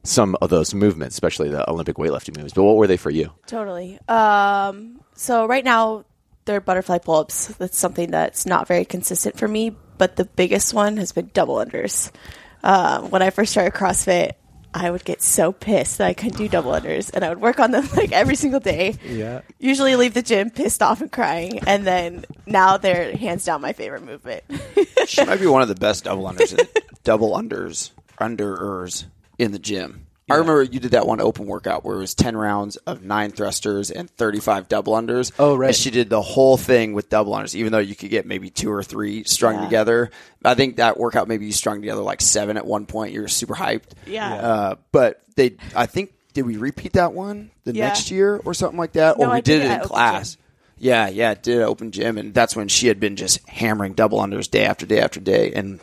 some 0.04 0.36
of 0.40 0.50
those 0.50 0.74
movements, 0.74 1.14
especially 1.14 1.48
the 1.50 1.68
Olympic 1.68 1.96
weightlifting 1.96 2.40
moves. 2.40 2.52
But 2.52 2.62
what 2.62 2.76
were 2.76 2.86
they 2.86 2.96
for 2.96 3.10
you? 3.10 3.32
Totally. 3.46 3.98
Um, 4.08 5.00
so 5.14 5.46
right 5.46 5.64
now 5.64 6.04
they're 6.44 6.60
butterfly 6.60 6.98
pull-ups. 6.98 7.48
That's 7.58 7.76
something 7.76 8.10
that's 8.10 8.46
not 8.46 8.66
very 8.68 8.84
consistent 8.84 9.36
for 9.36 9.48
me. 9.48 9.76
But 9.98 10.16
the 10.16 10.24
biggest 10.24 10.72
one 10.72 10.96
has 10.96 11.12
been 11.12 11.30
double 11.34 11.56
unders. 11.56 12.10
Um, 12.62 13.10
when 13.10 13.22
I 13.22 13.30
first 13.30 13.52
started 13.52 13.74
CrossFit, 13.74 14.32
I 14.72 14.90
would 14.90 15.04
get 15.04 15.22
so 15.22 15.50
pissed 15.50 15.98
that 15.98 16.06
I 16.06 16.14
couldn't 16.14 16.36
do 16.38 16.48
double 16.48 16.72
unders, 16.72 17.10
and 17.12 17.24
I 17.24 17.30
would 17.30 17.40
work 17.40 17.58
on 17.58 17.70
them 17.70 17.88
like 17.96 18.12
every 18.12 18.36
single 18.36 18.60
day. 18.60 18.94
Yeah. 19.04 19.40
Usually 19.58 19.96
leave 19.96 20.14
the 20.14 20.22
gym 20.22 20.50
pissed 20.50 20.82
off 20.82 21.00
and 21.00 21.10
crying, 21.10 21.60
and 21.66 21.86
then 21.86 22.24
now 22.46 22.76
they're 22.76 23.16
hands 23.16 23.44
down 23.44 23.60
my 23.60 23.72
favorite 23.72 24.04
movement. 24.04 24.44
She 25.06 25.24
might 25.24 25.40
be 25.40 25.46
one 25.46 25.62
of 25.62 25.68
the 25.68 25.74
best 25.74 26.04
double 26.04 26.24
unders, 26.24 26.52
in, 26.52 26.66
double 27.02 27.30
unders, 27.34 27.92
underers 28.20 29.06
in 29.38 29.52
the 29.52 29.58
gym. 29.58 30.04
I 30.30 30.34
remember 30.34 30.62
you 30.62 30.78
did 30.78 30.90
that 30.90 31.06
one 31.06 31.22
open 31.22 31.46
workout 31.46 31.86
where 31.86 31.96
it 31.96 32.00
was 32.00 32.14
10 32.14 32.36
rounds 32.36 32.76
of 32.76 33.02
nine 33.02 33.30
thrusters 33.30 33.90
and 33.90 34.10
35 34.10 34.68
double 34.68 34.92
unders. 34.92 35.32
Oh, 35.38 35.56
right. 35.56 35.68
And 35.68 35.74
she 35.76 35.90
did 35.90 36.10
the 36.10 36.20
whole 36.20 36.58
thing 36.58 36.92
with 36.92 37.08
double 37.08 37.32
unders, 37.32 37.54
even 37.54 37.72
though 37.72 37.78
you 37.78 37.94
could 37.94 38.10
get 38.10 38.26
maybe 38.26 38.50
two 38.50 38.70
or 38.70 38.82
three 38.82 39.24
strung 39.24 39.54
Yeah. 39.54 39.64
together. 39.64 40.10
I 40.44 40.54
think 40.54 40.76
that 40.76 40.98
workout 40.98 41.28
maybe 41.28 41.46
you 41.46 41.52
strung 41.52 41.80
together 41.80 42.02
like 42.02 42.20
seven 42.20 42.58
at 42.58 42.66
one 42.66 42.84
point. 42.84 43.14
You're 43.14 43.26
super 43.26 43.54
hyped. 43.54 43.92
Yeah. 44.06 44.34
Uh, 44.34 44.74
but 44.92 45.22
they, 45.36 45.56
I 45.74 45.86
think, 45.86 46.12
did 46.34 46.44
we 46.44 46.58
repeat 46.58 46.92
that 46.92 47.14
one 47.14 47.50
the 47.64 47.72
Yeah. 47.74 47.86
next 47.86 48.10
year 48.10 48.36
or 48.44 48.52
something 48.52 48.78
like 48.78 48.92
that? 48.92 49.18
No, 49.18 49.24
or 49.24 49.30
we 49.30 49.36
I 49.36 49.40
did 49.40 49.60
did 49.60 49.70
it 49.70 49.74
it 49.76 49.82
in 49.82 49.88
class. 49.88 50.34
gym. 50.34 50.42
Yeah, 50.80 51.08
yeah, 51.08 51.30
it 51.30 51.42
did 51.42 51.62
open 51.62 51.90
gym, 51.90 52.18
and 52.18 52.34
that's 52.34 52.54
when 52.54 52.68
she 52.68 52.88
had 52.88 53.00
been 53.00 53.16
just 53.16 53.48
hammering 53.48 53.94
double 53.94 54.20
unders 54.20 54.48
day 54.48 54.64
after 54.66 54.84
day 54.84 55.00
after 55.00 55.20
day. 55.20 55.52
And 55.54 55.80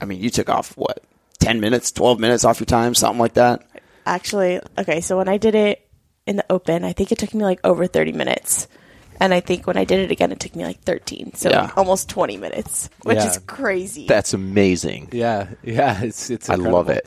I 0.00 0.04
mean, 0.04 0.22
you 0.22 0.30
took 0.30 0.48
off 0.48 0.76
what 0.76 1.02
ten 1.38 1.60
minutes, 1.60 1.90
twelve 1.90 2.18
minutes 2.20 2.44
off 2.44 2.60
your 2.60 2.66
time, 2.66 2.94
something 2.94 3.18
like 3.20 3.34
that. 3.34 3.66
Actually, 4.06 4.60
okay, 4.78 5.00
so 5.00 5.16
when 5.18 5.28
I 5.28 5.36
did 5.36 5.54
it 5.54 5.86
in 6.26 6.36
the 6.36 6.44
open, 6.50 6.84
I 6.84 6.92
think 6.92 7.12
it 7.12 7.18
took 7.18 7.34
me 7.34 7.42
like 7.44 7.60
over 7.64 7.86
30 7.86 8.12
minutes. 8.12 8.66
And 9.20 9.34
I 9.34 9.40
think 9.40 9.66
when 9.66 9.76
I 9.76 9.84
did 9.84 9.98
it 10.00 10.10
again, 10.10 10.30
it 10.32 10.40
took 10.40 10.54
me 10.54 10.64
like 10.64 10.80
13. 10.82 11.34
So 11.34 11.50
Yeah. 11.50 11.70
almost 11.76 12.08
20 12.08 12.36
minutes, 12.36 12.88
which 13.02 13.16
Yeah. 13.16 13.26
is 13.30 13.38
crazy. 13.46 14.06
That's 14.06 14.32
amazing. 14.32 15.08
Yeah, 15.12 15.48
yeah, 15.62 16.02
it's 16.02 16.30
it's. 16.30 16.48
I 16.48 16.54
love 16.54 16.88
it. 16.88 17.06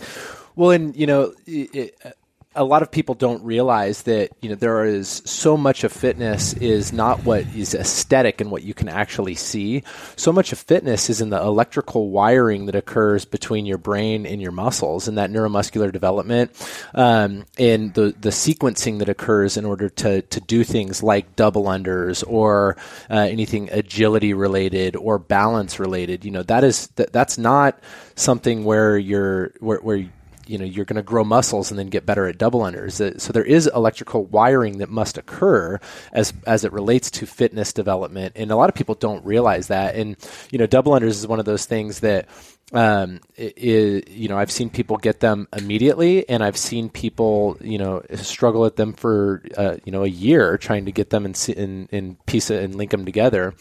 Well, 0.56 0.72
and 0.72 0.96
you 0.96 1.08
know, 1.08 1.34
it, 1.48 1.76
it, 1.76 2.16
a 2.54 2.66
lot 2.66 2.82
of 2.82 2.92
people 2.92 3.16
don't 3.16 3.42
realize 3.44 4.02
that 4.04 4.32
you 4.42 4.50
know 4.50 4.56
there 4.56 4.84
is 4.84 5.22
so 5.26 5.56
much 5.56 5.86
of 5.86 5.92
fitness 5.92 6.54
is 6.56 6.92
not 6.92 7.24
what 7.24 7.46
is 7.56 7.74
aesthetic 7.74 8.42
and 8.42 8.52
what 8.52 8.64
you 8.64 8.74
can 8.74 8.90
actually 8.90 9.36
see. 9.36 9.84
So 10.18 10.34
much 10.34 10.52
of 10.52 10.60
fitness 10.60 11.10
is 11.10 11.22
in 11.22 11.30
the 11.30 11.42
electrical 11.42 12.10
wiring 12.10 12.66
that 12.66 12.76
occurs 12.76 13.24
between 13.24 13.66
your 13.66 13.78
brain 13.78 14.26
and 14.26 14.42
your 14.42 14.52
muscles, 14.52 15.08
and 15.08 15.18
that 15.18 15.30
neuromuscular 15.32 15.94
development, 15.94 16.52
um, 16.94 17.46
and 17.58 17.94
the 17.94 18.14
the 18.20 18.30
sequencing 18.30 19.00
that 19.00 19.08
occurs 19.08 19.56
in 19.56 19.64
order 19.64 19.88
to 19.88 20.22
to 20.24 20.42
do 20.42 20.66
things 20.66 21.02
like 21.02 21.38
double 21.38 21.64
unders 21.64 22.22
or 22.28 22.76
uh, 23.10 23.16
anything 23.16 23.70
agility 23.72 24.34
related 24.34 24.98
or 24.98 25.18
balance 25.20 25.80
related. 25.80 26.26
You 26.26 26.32
know 26.32 26.44
that 26.44 26.66
is 26.66 26.88
that, 26.96 27.14
that's 27.14 27.38
not 27.38 27.80
something 28.16 28.66
where 28.66 28.98
you're 28.98 29.54
where, 29.60 29.80
where 29.80 30.10
you 30.52 30.58
know 30.58 30.66
you're 30.66 30.86
going 30.86 30.98
to 30.98 31.02
grow 31.14 31.24
muscles 31.24 31.72
and 31.72 31.80
then 31.80 31.88
get 31.88 32.06
better 32.06 32.28
at 32.28 32.38
double 32.38 32.62
unders. 32.62 33.00
Uh, 33.00 33.18
So 33.20 33.32
there 33.34 33.44
is 33.58 33.68
electrical 33.68 34.26
wiring 34.26 34.80
that 34.80 34.90
must 34.90 35.18
occur 35.18 35.80
as 36.12 36.34
as 36.46 36.66
it 36.66 36.74
relates 36.74 37.10
to 37.12 37.26
fitness 37.26 37.74
development, 37.74 38.34
and 38.36 38.52
a 38.52 38.56
lot 38.56 38.70
of 38.70 38.76
people 38.76 38.96
don't 38.96 39.24
realize 39.26 39.68
that. 39.68 39.96
And 39.96 40.18
you 40.52 40.60
know, 40.60 40.68
double 40.68 40.92
unders 40.94 41.18
is 41.22 41.28
one 41.28 41.40
of 41.40 41.46
those 41.46 41.66
things 41.66 42.02
that 42.02 42.28
um, 42.74 43.20
i- 43.38 43.54
i- 43.58 44.04
you 44.22 44.28
know 44.30 44.38
I've 44.38 44.52
seen 44.52 44.70
people 44.70 44.98
get 44.98 45.20
them 45.20 45.48
immediately, 45.56 46.28
and 46.30 46.44
I've 46.44 46.58
seen 46.58 46.90
people 46.90 47.58
you 47.62 47.78
know 47.78 48.02
struggle 48.16 48.66
at 48.66 48.76
them 48.78 48.94
for 48.94 49.44
uh, 49.58 49.76
you 49.86 49.92
know 49.92 50.04
a 50.04 50.08
year 50.26 50.58
trying 50.58 50.86
to 50.86 50.92
get 50.92 51.10
them 51.10 51.26
and 51.26 51.36
in, 51.58 51.88
in 51.92 52.18
piece 52.26 52.50
it 52.50 52.64
and 52.64 52.76
link 52.76 52.92
them 52.92 53.06
together, 53.06 53.54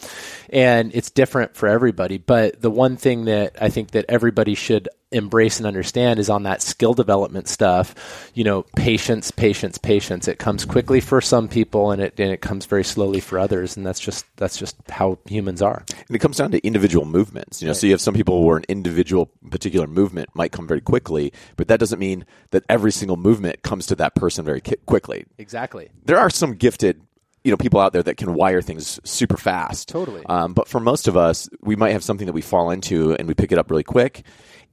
and 0.50 0.92
it's 0.94 1.10
different 1.10 1.56
for 1.56 1.66
everybody. 1.68 2.18
But 2.18 2.60
the 2.62 2.70
one 2.70 2.96
thing 2.96 3.24
that 3.24 3.56
I 3.60 3.68
think 3.68 3.90
that 3.92 4.04
everybody 4.08 4.54
should 4.54 4.88
embrace 5.12 5.58
and 5.58 5.66
understand 5.66 6.18
is 6.20 6.30
on 6.30 6.44
that 6.44 6.62
skill 6.62 6.94
development 6.94 7.48
stuff 7.48 8.30
you 8.34 8.44
know 8.44 8.62
patience 8.76 9.30
patience 9.30 9.76
patience 9.78 10.28
it 10.28 10.38
comes 10.38 10.64
quickly 10.64 11.00
for 11.00 11.20
some 11.20 11.48
people 11.48 11.90
and 11.90 12.00
it 12.00 12.18
and 12.18 12.30
it 12.30 12.40
comes 12.40 12.66
very 12.66 12.84
slowly 12.84 13.20
for 13.20 13.38
others 13.38 13.76
and 13.76 13.84
that's 13.84 14.00
just 14.00 14.24
that's 14.36 14.56
just 14.56 14.76
how 14.88 15.18
humans 15.26 15.62
are 15.62 15.84
And 16.08 16.16
it 16.16 16.18
comes 16.20 16.36
down 16.36 16.50
to 16.52 16.66
individual 16.66 17.06
movements. 17.06 17.60
You 17.62 17.68
know, 17.68 17.72
so 17.72 17.86
you 17.86 17.92
have 17.92 18.00
some 18.00 18.14
people 18.14 18.44
where 18.44 18.56
an 18.56 18.64
individual 18.68 19.30
particular 19.50 19.86
movement 19.86 20.28
might 20.34 20.52
come 20.52 20.66
very 20.66 20.80
quickly, 20.80 21.32
but 21.56 21.68
that 21.68 21.80
doesn't 21.80 21.98
mean 21.98 22.24
that 22.50 22.64
every 22.68 22.92
single 22.92 23.16
movement 23.16 23.62
comes 23.62 23.86
to 23.86 23.94
that 23.96 24.14
person 24.14 24.44
very 24.44 24.60
ki- 24.60 24.76
quickly. 24.86 25.24
exactly 25.38 25.90
There 26.04 26.18
are 26.18 26.30
some 26.30 26.54
gifted, 26.54 27.00
you 27.44 27.50
know, 27.50 27.56
people 27.56 27.80
out 27.80 27.92
there 27.92 28.02
that 28.02 28.16
can 28.16 28.34
wire 28.34 28.62
things 28.62 29.00
super 29.04 29.36
fast. 29.36 29.88
Totally. 29.88 30.24
Um, 30.26 30.54
but 30.54 30.68
for 30.68 30.80
most 30.80 31.08
of 31.08 31.16
us, 31.16 31.48
we 31.60 31.76
might 31.76 31.92
have 31.92 32.04
something 32.04 32.26
that 32.26 32.32
we 32.32 32.42
fall 32.42 32.70
into 32.70 33.14
and 33.14 33.28
we 33.28 33.34
pick 33.34 33.52
it 33.52 33.58
up 33.58 33.70
really 33.70 33.84
quick. 33.84 34.24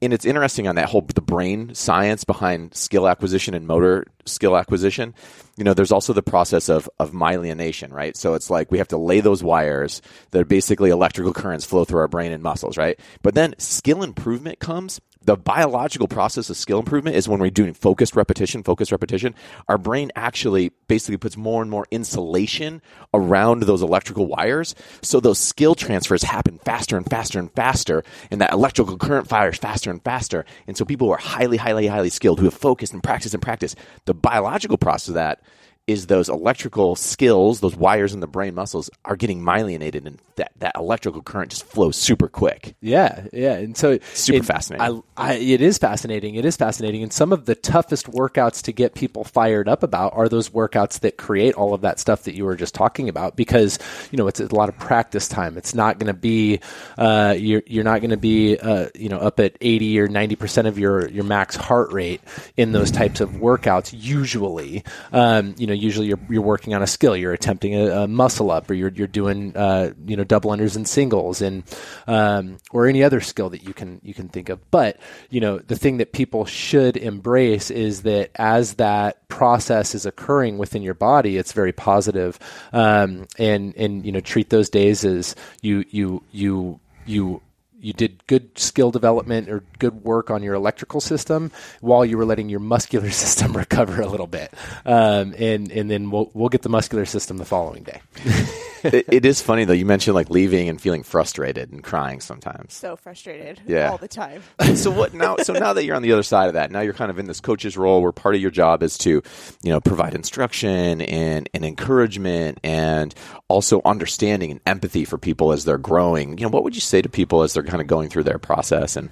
And 0.01 0.13
it's 0.13 0.25
interesting 0.25 0.67
on 0.67 0.75
that 0.75 0.89
whole 0.89 1.01
the 1.01 1.21
brain 1.21 1.73
science 1.73 2.23
behind 2.23 2.75
skill 2.75 3.07
acquisition 3.07 3.53
and 3.53 3.65
motor 3.65 4.05
skill 4.27 4.57
acquisition. 4.57 5.13
You 5.57 5.63
know, 5.63 5.73
there's 5.73 5.91
also 5.91 6.13
the 6.13 6.23
process 6.23 6.69
of 6.69 6.89
of 6.99 7.11
myelination, 7.11 7.91
right? 7.91 8.15
So 8.15 8.33
it's 8.33 8.49
like 8.49 8.71
we 8.71 8.77
have 8.77 8.87
to 8.89 8.97
lay 8.97 9.21
those 9.21 9.43
wires 9.43 10.01
that 10.31 10.41
are 10.41 10.45
basically 10.45 10.89
electrical 10.89 11.33
currents 11.33 11.65
flow 11.65 11.85
through 11.85 11.99
our 11.99 12.07
brain 12.07 12.31
and 12.31 12.43
muscles, 12.43 12.77
right? 12.77 12.99
But 13.21 13.35
then 13.35 13.55
skill 13.57 14.03
improvement 14.03 14.59
comes 14.59 14.99
the 15.27 15.35
biological 15.35 16.07
process 16.07 16.49
of 16.49 16.55
skill 16.55 16.79
improvement 16.79 17.17
is 17.17 17.27
when 17.27 17.41
we're 17.41 17.49
doing 17.49 17.73
focused 17.73 18.15
repetition, 18.15 18.63
focused 18.63 18.93
repetition, 18.93 19.35
our 19.67 19.77
brain 19.77 20.09
actually 20.15 20.71
basically 20.87 21.17
puts 21.17 21.35
more 21.35 21.61
and 21.61 21.69
more 21.69 21.85
insulation 21.91 22.81
around 23.13 23.63
those 23.63 23.81
electrical 23.81 24.25
wires. 24.25 24.73
So 25.01 25.19
those 25.19 25.37
skill 25.37 25.75
transfers 25.75 26.23
happen 26.23 26.59
faster 26.59 26.95
and 26.95 27.05
faster 27.05 27.39
and 27.39 27.51
faster, 27.51 28.05
and 28.31 28.39
that 28.39 28.53
electrical 28.53 28.97
current 28.97 29.27
fires 29.27 29.57
faster 29.57 29.91
and 29.91 30.01
faster. 30.01 30.45
And 30.65 30.77
so 30.77 30.85
people 30.85 31.07
who 31.07 31.13
are 31.13 31.17
highly, 31.17 31.57
highly, 31.57 31.87
highly 31.87 32.09
skilled, 32.09 32.39
who 32.39 32.45
have 32.45 32.53
focused 32.53 32.93
and 32.93 33.03
practiced 33.03 33.33
and 33.33 33.43
practiced, 33.43 33.75
the 34.05 34.13
biological 34.17 34.77
process 34.77 35.09
of 35.09 35.13
that 35.15 35.41
is 35.87 36.07
those 36.07 36.27
electrical 36.27 36.95
skills, 36.95 37.61
those 37.61 37.75
wires 37.75 38.13
in 38.13 38.19
the 38.19 38.27
brain 38.27 38.53
muscles 38.53 38.89
are 39.05 39.15
getting 39.15 39.41
myelinated 39.41 40.05
and 40.05 40.19
that, 40.35 40.51
that 40.57 40.75
electrical 40.75 41.21
current 41.21 41.49
just 41.49 41.63
flows 41.63 41.95
super 41.95 42.27
quick. 42.27 42.75
Yeah, 42.81 43.25
yeah, 43.33 43.53
and 43.53 43.75
so 43.75 43.97
Super 44.13 44.39
it- 44.39 44.45
fascinating. 44.45 45.03
I, 45.15 45.31
I, 45.31 45.33
it 45.35 45.61
is 45.61 45.77
fascinating. 45.77 46.35
It 46.35 46.45
is 46.45 46.57
fascinating, 46.57 47.03
and 47.03 47.11
some 47.11 47.31
of 47.33 47.45
the 47.45 47.55
toughest 47.55 48.07
workouts 48.11 48.61
to 48.63 48.71
get 48.71 48.93
people 48.93 49.23
fired 49.23 49.67
up 49.67 49.81
about 49.81 50.13
are 50.13 50.29
those 50.29 50.49
workouts 50.49 50.99
that 50.99 51.17
create 51.17 51.55
all 51.55 51.73
of 51.73 51.81
that 51.81 51.99
stuff 51.99 52.23
that 52.23 52.35
you 52.35 52.45
were 52.45 52.55
just 52.55 52.75
talking 52.75 53.09
about. 53.09 53.35
Because 53.35 53.79
you 54.11 54.17
know 54.17 54.27
it's 54.27 54.39
a 54.39 54.53
lot 54.53 54.69
of 54.69 54.77
practice 54.77 55.27
time. 55.27 55.57
It's 55.57 55.73
not 55.73 55.97
going 55.99 56.13
to 56.13 56.19
be 56.19 56.59
uh, 56.97 57.35
you're 57.37 57.63
you're 57.65 57.83
not 57.83 58.01
going 58.01 58.11
to 58.11 58.17
be 58.17 58.57
uh, 58.59 58.89
you 58.93 59.09
know 59.09 59.17
up 59.17 59.39
at 59.39 59.57
eighty 59.61 59.99
or 59.99 60.07
ninety 60.07 60.35
percent 60.35 60.67
of 60.67 60.77
your 60.77 61.07
your 61.09 61.23
max 61.23 61.55
heart 61.55 61.91
rate 61.91 62.21
in 62.57 62.73
those 62.73 62.91
types 62.91 63.21
of 63.21 63.31
workouts. 63.31 63.93
Usually, 63.97 64.83
um, 65.11 65.55
you 65.57 65.65
know, 65.65 65.73
usually 65.77 66.07
you're 66.07 66.19
you're 66.29 66.41
working 66.41 66.73
on 66.73 66.81
a 66.81 66.87
skill. 66.87 67.15
You're 67.15 67.33
attempting 67.33 67.75
a, 67.75 68.03
a 68.03 68.07
muscle 68.07 68.51
up, 68.51 68.69
or 68.69 68.73
you're 68.73 68.91
you're 68.91 69.07
doing 69.07 69.55
uh, 69.55 69.93
you 70.05 70.15
know 70.15 70.23
double 70.23 70.51
unders 70.51 70.75
and 70.75 70.87
singles, 70.87 71.41
and 71.41 71.63
um, 72.07 72.57
or 72.71 72.87
any 72.87 73.03
other 73.03 73.21
skill 73.21 73.49
that 73.51 73.63
you 73.63 73.73
can 73.73 73.99
you 74.03 74.13
can 74.13 74.29
think 74.29 74.49
of. 74.49 74.71
But 74.71 74.99
you 75.29 75.39
know, 75.39 75.59
the 75.59 75.75
thing 75.75 75.97
that 75.97 76.11
people 76.13 76.45
should 76.45 76.97
embrace 76.97 77.71
is 77.71 78.03
that 78.03 78.31
as 78.35 78.75
that 78.75 79.27
process 79.27 79.95
is 79.95 80.05
occurring 80.05 80.57
within 80.57 80.81
your 80.81 80.93
body, 80.93 81.37
it's 81.37 81.53
very 81.53 81.73
positive, 81.73 82.39
um, 82.73 83.27
and 83.37 83.75
and 83.75 84.05
you 84.05 84.11
know 84.11 84.19
treat 84.19 84.49
those 84.49 84.69
days 84.69 85.05
as 85.05 85.35
you 85.61 85.85
you 85.89 86.23
you 86.31 86.79
you 87.05 87.41
you 87.87 87.93
did 87.93 88.27
good 88.27 88.59
skill 88.59 88.91
development 88.91 89.47
or 89.47 89.63
good 89.79 90.03
work 90.03 90.29
on 90.29 90.43
your 90.43 90.53
electrical 90.53 90.99
system 90.99 91.53
while 91.79 92.03
you 92.03 92.17
were 92.17 92.25
letting 92.25 92.49
your 92.49 92.59
muscular 92.59 93.09
system 93.23 93.55
recover 93.55 94.01
a 94.01 94.07
little 94.07 94.27
bit, 94.27 94.53
um, 94.85 95.33
and 95.37 95.71
and 95.71 95.89
then 95.89 96.11
we'll 96.11 96.29
we'll 96.33 96.49
get 96.49 96.63
the 96.63 96.69
muscular 96.69 97.05
system 97.05 97.37
the 97.37 97.45
following 97.45 97.83
day. 97.83 98.01
it, 98.93 99.05
it 99.09 99.25
is 99.25 99.41
funny 99.41 99.65
though. 99.65 99.73
You 99.73 99.85
mentioned 99.85 100.15
like 100.15 100.29
leaving 100.29 100.69
and 100.69 100.79
feeling 100.81 101.03
frustrated 101.03 101.71
and 101.71 101.83
crying 101.83 102.19
sometimes. 102.21 102.73
So 102.73 102.95
frustrated 102.95 103.61
Yeah. 103.67 103.89
all 103.91 103.97
the 103.97 104.07
time. 104.07 104.41
so 104.75 104.91
what 104.91 105.13
now? 105.13 105.37
So 105.37 105.53
now 105.53 105.73
that 105.73 105.83
you're 105.85 105.95
on 105.95 106.01
the 106.01 106.11
other 106.13 106.23
side 106.23 106.47
of 106.47 106.53
that, 106.53 106.71
now 106.71 106.81
you're 106.81 106.93
kind 106.93 107.11
of 107.11 107.19
in 107.19 107.25
this 107.25 107.39
coach's 107.41 107.77
role, 107.77 108.01
where 108.01 108.11
part 108.11 108.35
of 108.35 108.41
your 108.41 108.51
job 108.51 108.83
is 108.83 108.97
to, 108.99 109.09
you 109.09 109.69
know, 109.71 109.79
provide 109.81 110.13
instruction 110.13 111.01
and 111.01 111.49
and 111.53 111.65
encouragement, 111.65 112.59
and 112.63 113.13
also 113.47 113.81
understanding 113.85 114.51
and 114.51 114.59
empathy 114.65 115.05
for 115.05 115.17
people 115.17 115.51
as 115.51 115.65
they're 115.65 115.77
growing. 115.77 116.37
You 116.37 116.45
know, 116.45 116.49
what 116.49 116.63
would 116.63 116.75
you 116.75 116.81
say 116.81 117.01
to 117.01 117.09
people 117.09 117.43
as 117.43 117.53
they're 117.53 117.63
kind 117.63 117.81
of 117.81 117.87
going 117.87 118.09
through 118.09 118.23
their 118.23 118.39
process? 118.39 118.95
And 118.95 119.09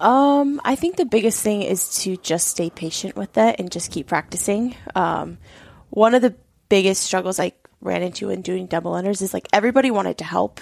Um, 0.00 0.60
I 0.64 0.76
think 0.76 0.96
the 0.96 1.04
biggest 1.06 1.42
thing 1.42 1.62
is 1.62 2.02
to 2.02 2.16
just 2.18 2.48
stay 2.48 2.70
patient 2.70 3.16
with 3.16 3.36
it 3.36 3.56
and 3.58 3.70
just 3.70 3.90
keep 3.90 4.06
practicing. 4.06 4.76
Um, 4.94 5.38
one 5.90 6.14
of 6.14 6.22
the 6.22 6.34
biggest 6.68 7.02
struggles 7.02 7.40
I 7.40 7.52
ran 7.80 8.02
into 8.02 8.30
in 8.30 8.42
doing 8.42 8.66
double 8.66 8.92
unders 8.92 9.22
is 9.22 9.34
like 9.34 9.48
everybody 9.52 9.90
wanted 9.90 10.18
to 10.18 10.24
help, 10.24 10.60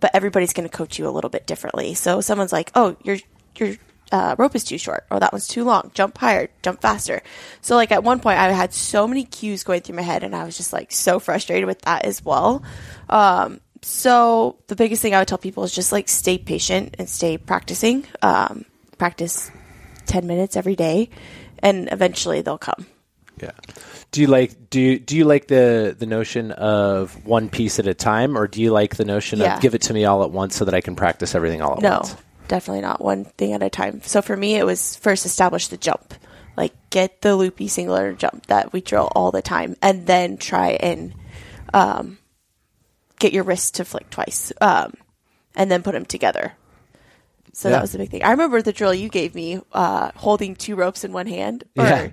but 0.00 0.10
everybody's 0.14 0.52
going 0.52 0.68
to 0.68 0.74
coach 0.74 0.98
you 0.98 1.08
a 1.08 1.10
little 1.10 1.30
bit 1.30 1.46
differently. 1.46 1.94
So 1.94 2.20
someone's 2.20 2.52
like, 2.52 2.70
"Oh, 2.74 2.96
your 3.02 3.18
your 3.56 3.74
uh, 4.12 4.36
rope 4.38 4.54
is 4.54 4.64
too 4.64 4.78
short, 4.78 5.04
or 5.10 5.20
that 5.20 5.32
one's 5.32 5.48
too 5.48 5.64
long. 5.64 5.90
Jump 5.94 6.18
higher, 6.18 6.48
jump 6.62 6.80
faster." 6.80 7.22
So 7.60 7.76
like 7.76 7.92
at 7.92 8.04
one 8.04 8.20
point, 8.20 8.38
I 8.38 8.50
had 8.52 8.72
so 8.72 9.06
many 9.06 9.24
cues 9.24 9.64
going 9.64 9.82
through 9.82 9.96
my 9.96 10.02
head, 10.02 10.24
and 10.24 10.34
I 10.34 10.44
was 10.44 10.56
just 10.56 10.72
like 10.72 10.92
so 10.92 11.18
frustrated 11.18 11.66
with 11.66 11.82
that 11.82 12.04
as 12.04 12.24
well. 12.24 12.62
Um, 13.08 13.60
so 13.82 14.56
the 14.68 14.76
biggest 14.76 15.02
thing 15.02 15.14
I 15.14 15.18
would 15.18 15.28
tell 15.28 15.38
people 15.38 15.64
is 15.64 15.74
just 15.74 15.92
like 15.92 16.08
stay 16.08 16.38
patient 16.38 16.96
and 16.98 17.08
stay 17.08 17.36
practicing. 17.36 18.06
Um, 18.22 18.64
practice 18.96 19.50
10 20.06 20.26
minutes 20.26 20.56
every 20.56 20.76
day 20.76 21.10
and 21.58 21.88
eventually 21.92 22.42
they'll 22.42 22.58
come. 22.58 22.86
Yeah. 23.44 23.50
Do 24.10 24.20
you 24.20 24.26
like 24.28 24.70
do 24.70 24.80
you, 24.80 24.98
do 24.98 25.16
you 25.16 25.24
like 25.24 25.48
the 25.48 25.94
the 25.98 26.06
notion 26.06 26.50
of 26.52 27.24
one 27.26 27.48
piece 27.48 27.78
at 27.78 27.86
a 27.86 27.94
time, 27.94 28.36
or 28.38 28.46
do 28.46 28.60
you 28.62 28.70
like 28.72 28.96
the 28.96 29.04
notion 29.04 29.38
Yeah. 29.40 29.56
of 29.56 29.62
give 29.62 29.74
it 29.74 29.82
to 29.82 29.92
me 29.94 30.04
all 30.04 30.22
at 30.24 30.30
once 30.30 30.56
so 30.56 30.64
that 30.64 30.74
I 30.74 30.80
can 30.80 30.96
practice 30.96 31.34
everything 31.34 31.60
all 31.62 31.74
at 31.76 31.82
No, 31.82 31.96
once? 31.98 32.12
No, 32.12 32.18
definitely 32.48 32.82
not 32.82 33.00
one 33.00 33.24
thing 33.24 33.52
at 33.52 33.62
a 33.62 33.70
time. 33.70 34.00
So 34.04 34.22
for 34.22 34.36
me, 34.36 34.54
it 34.56 34.64
was 34.64 34.96
first 34.96 35.26
establish 35.26 35.68
the 35.68 35.76
jump, 35.76 36.14
like 36.56 36.72
get 36.90 37.22
the 37.22 37.34
loopy 37.36 37.68
singular 37.68 38.12
jump 38.12 38.46
that 38.46 38.72
we 38.72 38.80
drill 38.80 39.10
all 39.16 39.30
the 39.32 39.42
time, 39.42 39.76
and 39.82 40.06
then 40.06 40.36
try 40.38 40.70
and 40.70 41.12
um, 41.74 42.18
get 43.18 43.32
your 43.32 43.42
wrist 43.44 43.74
to 43.76 43.84
flick 43.84 44.08
twice, 44.10 44.52
um, 44.60 44.94
and 45.56 45.70
then 45.70 45.82
put 45.82 45.92
them 45.92 46.04
together. 46.06 46.52
So 47.52 47.68
Yeah. 47.68 47.76
that 47.76 47.82
was 47.82 47.92
the 47.92 47.98
big 47.98 48.10
thing. 48.10 48.22
I 48.24 48.30
remember 48.30 48.62
the 48.62 48.72
drill 48.72 48.94
you 48.94 49.08
gave 49.08 49.34
me, 49.34 49.60
uh, 49.72 50.10
holding 50.16 50.54
two 50.56 50.74
ropes 50.76 51.02
in 51.04 51.12
one 51.12 51.26
hand, 51.26 51.64
or 51.76 51.84
Yeah. 51.84 52.08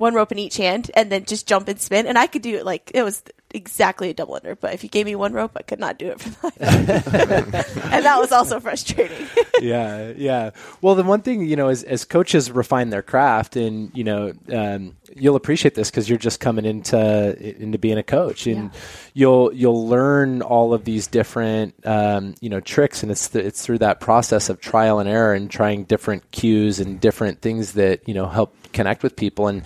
One 0.00 0.14
rope 0.14 0.32
in 0.32 0.38
each 0.38 0.56
hand, 0.56 0.90
and 0.94 1.12
then 1.12 1.26
just 1.26 1.46
jump 1.46 1.68
and 1.68 1.78
spin. 1.78 2.06
And 2.06 2.18
I 2.18 2.26
could 2.26 2.40
do 2.40 2.56
it 2.56 2.64
like 2.64 2.90
it 2.94 3.02
was 3.02 3.22
exactly 3.52 4.08
a 4.08 4.14
double 4.14 4.34
under. 4.34 4.56
But 4.56 4.72
if 4.72 4.82
you 4.82 4.88
gave 4.88 5.04
me 5.04 5.14
one 5.14 5.34
rope, 5.34 5.52
I 5.56 5.62
could 5.62 5.78
not 5.78 5.98
do 5.98 6.08
it 6.08 6.20
for 6.20 6.30
that. 6.30 7.66
and 7.92 8.04
that 8.04 8.18
was 8.18 8.32
also 8.32 8.60
frustrating. 8.60 9.26
yeah, 9.60 10.12
yeah. 10.16 10.50
Well, 10.80 10.94
the 10.94 11.02
one 11.02 11.20
thing 11.20 11.44
you 11.44 11.54
know, 11.54 11.68
as 11.68 11.82
as 11.82 12.06
coaches 12.06 12.50
refine 12.50 12.88
their 12.88 13.02
craft, 13.02 13.56
and 13.56 13.90
you 13.94 14.04
know, 14.04 14.32
um, 14.50 14.96
you'll 15.16 15.36
appreciate 15.36 15.74
this 15.74 15.90
because 15.90 16.08
you're 16.08 16.18
just 16.18 16.40
coming 16.40 16.64
into 16.64 17.60
into 17.60 17.78
being 17.78 17.98
a 17.98 18.02
coach, 18.02 18.46
and 18.46 18.70
you'll 19.14 19.52
you'll 19.52 19.86
learn 19.86 20.42
all 20.42 20.74
of 20.74 20.84
these 20.84 21.06
different 21.06 21.74
um, 21.86 22.34
you 22.40 22.48
know 22.48 22.60
tricks, 22.60 23.02
and 23.02 23.10
it's 23.10 23.28
th- 23.28 23.44
it's 23.44 23.64
through 23.64 23.78
that 23.78 24.00
process 24.00 24.48
of 24.48 24.60
trial 24.60 24.98
and 24.98 25.08
error 25.08 25.34
and 25.34 25.50
trying 25.50 25.84
different 25.84 26.30
cues 26.30 26.80
and 26.80 27.00
different 27.00 27.40
things 27.40 27.72
that 27.72 28.06
you 28.08 28.14
know 28.14 28.26
help 28.26 28.54
connect 28.72 29.02
with 29.02 29.16
people. 29.16 29.48
And 29.48 29.62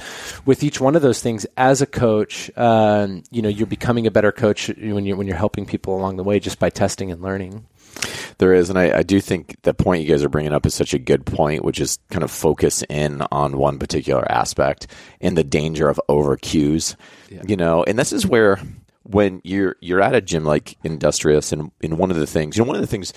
with 0.46 0.62
each 0.62 0.80
one 0.80 0.96
of 0.96 1.02
those 1.02 1.22
things, 1.22 1.46
as 1.56 1.82
a 1.82 1.86
coach, 1.86 2.50
um, 2.56 3.22
you 3.30 3.42
know 3.42 3.48
you're 3.48 3.66
becoming 3.66 4.06
a 4.06 4.10
better 4.10 4.32
coach 4.32 4.68
when 4.68 5.04
you're 5.04 5.16
when 5.16 5.26
you're 5.26 5.36
helping 5.36 5.66
people 5.66 5.96
along 5.96 6.16
the 6.16 6.24
way 6.24 6.40
just 6.40 6.58
by 6.58 6.70
testing 6.70 7.10
and 7.10 7.22
learning. 7.22 7.66
There 8.38 8.52
is, 8.52 8.70
and 8.70 8.78
I, 8.78 8.98
I, 8.98 9.02
do 9.02 9.20
think 9.20 9.56
the 9.62 9.74
point 9.74 10.02
you 10.02 10.08
guys 10.08 10.24
are 10.24 10.28
bringing 10.28 10.52
up 10.52 10.66
is 10.66 10.74
such 10.74 10.94
a 10.94 10.98
good 10.98 11.24
point, 11.24 11.64
which 11.64 11.80
is 11.80 11.98
kind 12.10 12.24
of 12.24 12.30
focus 12.30 12.82
in 12.88 13.22
on 13.30 13.58
one 13.58 13.78
particular 13.78 14.30
aspect 14.30 14.86
and 15.20 15.36
the 15.36 15.44
danger 15.44 15.88
of 15.88 16.00
over 16.08 16.36
cues. 16.36 16.96
Yeah. 17.30 17.42
You 17.46 17.56
know, 17.56 17.84
and 17.84 17.98
this 17.98 18.12
is 18.12 18.26
where 18.26 18.60
when 19.04 19.40
you're 19.44 19.76
you're 19.80 20.02
at 20.02 20.14
a 20.14 20.20
gym 20.20 20.44
like 20.44 20.76
Industrious, 20.82 21.52
and 21.52 21.70
in 21.80 21.96
one 21.96 22.10
of 22.10 22.16
the 22.16 22.26
things, 22.26 22.56
you 22.56 22.64
know, 22.64 22.68
one 22.68 22.76
of 22.76 22.82
the 22.82 22.88
things 22.88 23.12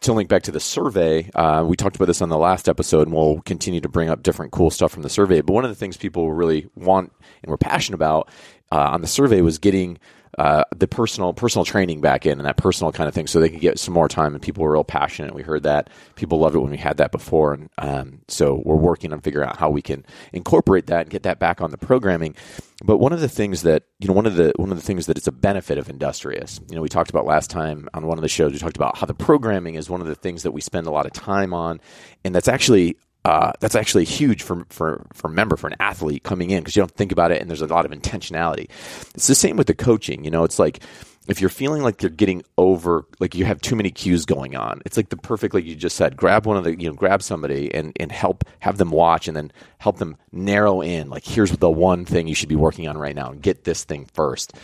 to 0.00 0.12
link 0.12 0.28
back 0.28 0.42
to 0.44 0.50
the 0.50 0.60
survey, 0.60 1.30
uh, 1.34 1.62
we 1.66 1.76
talked 1.76 1.96
about 1.96 2.06
this 2.06 2.22
on 2.22 2.30
the 2.30 2.38
last 2.38 2.68
episode, 2.68 3.06
and 3.06 3.14
we'll 3.14 3.40
continue 3.42 3.80
to 3.80 3.88
bring 3.88 4.08
up 4.08 4.22
different 4.22 4.50
cool 4.50 4.70
stuff 4.70 4.92
from 4.92 5.02
the 5.02 5.10
survey. 5.10 5.40
But 5.40 5.52
one 5.52 5.64
of 5.64 5.70
the 5.70 5.74
things 5.74 5.96
people 5.96 6.32
really 6.32 6.68
want 6.74 7.12
and 7.42 7.50
were 7.50 7.58
passionate 7.58 7.96
about 7.96 8.28
uh, 8.72 8.90
on 8.92 9.02
the 9.02 9.06
survey 9.06 9.40
was 9.40 9.58
getting 9.58 9.98
uh, 10.38 10.64
the 10.76 10.86
personal 10.86 11.32
personal 11.32 11.64
training 11.64 12.00
back 12.00 12.24
in 12.24 12.38
and 12.38 12.46
that 12.46 12.56
personal 12.56 12.92
kind 12.92 13.08
of 13.08 13.14
thing, 13.14 13.26
so 13.26 13.40
they 13.40 13.48
could 13.48 13.60
get 13.60 13.78
some 13.78 13.94
more 13.94 14.08
time. 14.08 14.34
And 14.34 14.42
people 14.42 14.62
were 14.62 14.72
real 14.72 14.84
passionate. 14.84 15.34
We 15.34 15.42
heard 15.42 15.64
that 15.64 15.90
people 16.14 16.38
loved 16.38 16.54
it 16.54 16.60
when 16.60 16.70
we 16.70 16.76
had 16.76 16.98
that 16.98 17.12
before, 17.12 17.54
and 17.54 17.68
um, 17.78 18.20
so 18.28 18.62
we're 18.64 18.76
working 18.76 19.12
on 19.12 19.20
figuring 19.20 19.48
out 19.48 19.56
how 19.56 19.70
we 19.70 19.82
can 19.82 20.04
incorporate 20.32 20.86
that 20.86 21.02
and 21.02 21.10
get 21.10 21.24
that 21.24 21.38
back 21.38 21.60
on 21.60 21.70
the 21.70 21.78
programming. 21.78 22.36
But 22.82 22.98
one 22.98 23.12
of 23.12 23.20
the 23.20 23.28
things 23.28 23.62
that 23.62 23.84
you 23.98 24.08
know, 24.08 24.14
one 24.14 24.26
of 24.26 24.36
the 24.36 24.52
one 24.56 24.70
of 24.70 24.76
the 24.76 24.84
things 24.84 25.06
that 25.06 25.18
is 25.18 25.26
a 25.26 25.32
benefit 25.32 25.78
of 25.78 25.90
Industrious, 25.90 26.60
you 26.68 26.76
know, 26.76 26.82
we 26.82 26.88
talked 26.88 27.10
about 27.10 27.26
last 27.26 27.50
time 27.50 27.88
on 27.92 28.06
one 28.06 28.16
of 28.16 28.22
the 28.22 28.28
shows. 28.28 28.52
We 28.52 28.58
talked 28.58 28.76
about 28.76 28.96
how 28.96 29.06
the 29.06 29.14
programming 29.14 29.74
is 29.74 29.90
one 29.90 30.00
of 30.00 30.06
the 30.06 30.14
things 30.14 30.44
that 30.44 30.52
we 30.52 30.60
spend 30.60 30.86
a 30.86 30.90
lot 30.90 31.06
of 31.06 31.12
time 31.12 31.52
on, 31.52 31.80
and 32.24 32.34
that's 32.34 32.48
actually 32.48 32.96
uh, 33.30 33.52
that's 33.60 33.76
actually 33.76 34.04
huge 34.04 34.42
for 34.42 34.66
for 34.70 35.06
for 35.12 35.28
a 35.28 35.30
member 35.30 35.56
for 35.56 35.68
an 35.68 35.76
athlete 35.78 36.24
coming 36.24 36.50
in 36.50 36.58
because 36.58 36.74
you 36.74 36.82
don't 36.82 36.90
think 36.90 37.12
about 37.12 37.30
it 37.30 37.40
and 37.40 37.48
there's 37.48 37.62
a 37.62 37.66
lot 37.68 37.84
of 37.84 37.92
intentionality. 37.92 38.68
It's 39.14 39.28
the 39.28 39.36
same 39.36 39.56
with 39.56 39.68
the 39.68 39.74
coaching. 39.74 40.24
You 40.24 40.32
know, 40.32 40.42
it's 40.42 40.58
like 40.58 40.80
if 41.28 41.40
you're 41.40 41.48
feeling 41.48 41.84
like 41.84 42.02
you're 42.02 42.10
getting 42.10 42.42
over, 42.58 43.06
like 43.20 43.36
you 43.36 43.44
have 43.44 43.60
too 43.60 43.76
many 43.76 43.92
cues 43.92 44.26
going 44.26 44.56
on, 44.56 44.82
it's 44.84 44.96
like 44.96 45.10
the 45.10 45.16
perfect, 45.16 45.54
like 45.54 45.64
you 45.64 45.76
just 45.76 45.94
said, 45.94 46.16
grab 46.16 46.44
one 46.44 46.56
of 46.56 46.64
the, 46.64 46.74
you 46.74 46.88
know, 46.88 46.94
grab 46.96 47.22
somebody 47.22 47.72
and 47.72 47.92
and 48.00 48.10
help 48.10 48.42
have 48.58 48.78
them 48.78 48.90
watch 48.90 49.28
and 49.28 49.36
then 49.36 49.52
help 49.78 49.98
them 49.98 50.16
narrow 50.32 50.80
in. 50.80 51.08
Like 51.08 51.24
here's 51.24 51.52
the 51.52 51.70
one 51.70 52.04
thing 52.04 52.26
you 52.26 52.34
should 52.34 52.48
be 52.48 52.56
working 52.56 52.88
on 52.88 52.98
right 52.98 53.14
now 53.14 53.30
and 53.30 53.40
get 53.40 53.62
this 53.62 53.84
thing 53.84 54.06
first. 54.12 54.54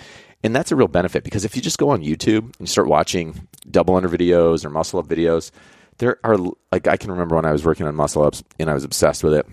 And 0.43 0.57
that's 0.57 0.73
a 0.73 0.77
real 0.77 0.89
benefit 0.89 1.23
because 1.23 1.45
if 1.45 1.55
you 1.55 1.63
just 1.63 1.79
go 1.79 1.91
on 1.91 2.03
YouTube 2.03 2.53
and 2.59 2.69
start 2.69 2.89
watching 2.89 3.47
double 3.71 3.95
under 3.95 4.09
videos 4.09 4.65
or 4.65 4.71
muscle 4.71 4.99
up 4.99 5.07
videos, 5.07 5.53
there 5.99 6.19
are 6.25 6.37
like 6.73 6.87
I 6.87 6.97
can 6.97 7.11
remember 7.11 7.37
when 7.37 7.45
I 7.45 7.53
was 7.53 7.65
working 7.65 7.87
on 7.87 7.95
muscle 7.95 8.23
ups 8.23 8.43
and 8.59 8.71
I 8.71 8.75
was 8.75 8.85
obsessed 8.85 9.25
with 9.25 9.35
it. 9.35 9.47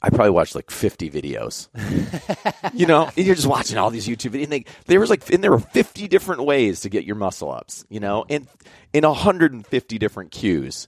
I 0.00 0.10
probably 0.10 0.30
watched 0.30 0.54
like 0.54 0.70
50 0.70 1.10
videos. 1.10 1.68
you 2.72 2.86
know, 2.86 3.10
and 3.16 3.26
you're 3.26 3.34
just 3.34 3.48
watching 3.48 3.78
all 3.78 3.90
these 3.90 4.06
YouTube 4.06 4.30
videos. 4.30 4.44
And 4.44 4.52
they, 4.52 4.64
there 4.86 5.00
was 5.00 5.10
like, 5.10 5.28
and 5.30 5.42
there 5.42 5.50
were 5.50 5.58
50 5.58 6.06
different 6.06 6.44
ways 6.44 6.80
to 6.80 6.88
get 6.88 7.04
your 7.04 7.16
muscle 7.16 7.50
ups, 7.50 7.84
you 7.88 7.98
know, 7.98 8.24
and 8.28 8.46
in 8.92 9.04
150 9.04 9.98
different 9.98 10.30
cues. 10.30 10.86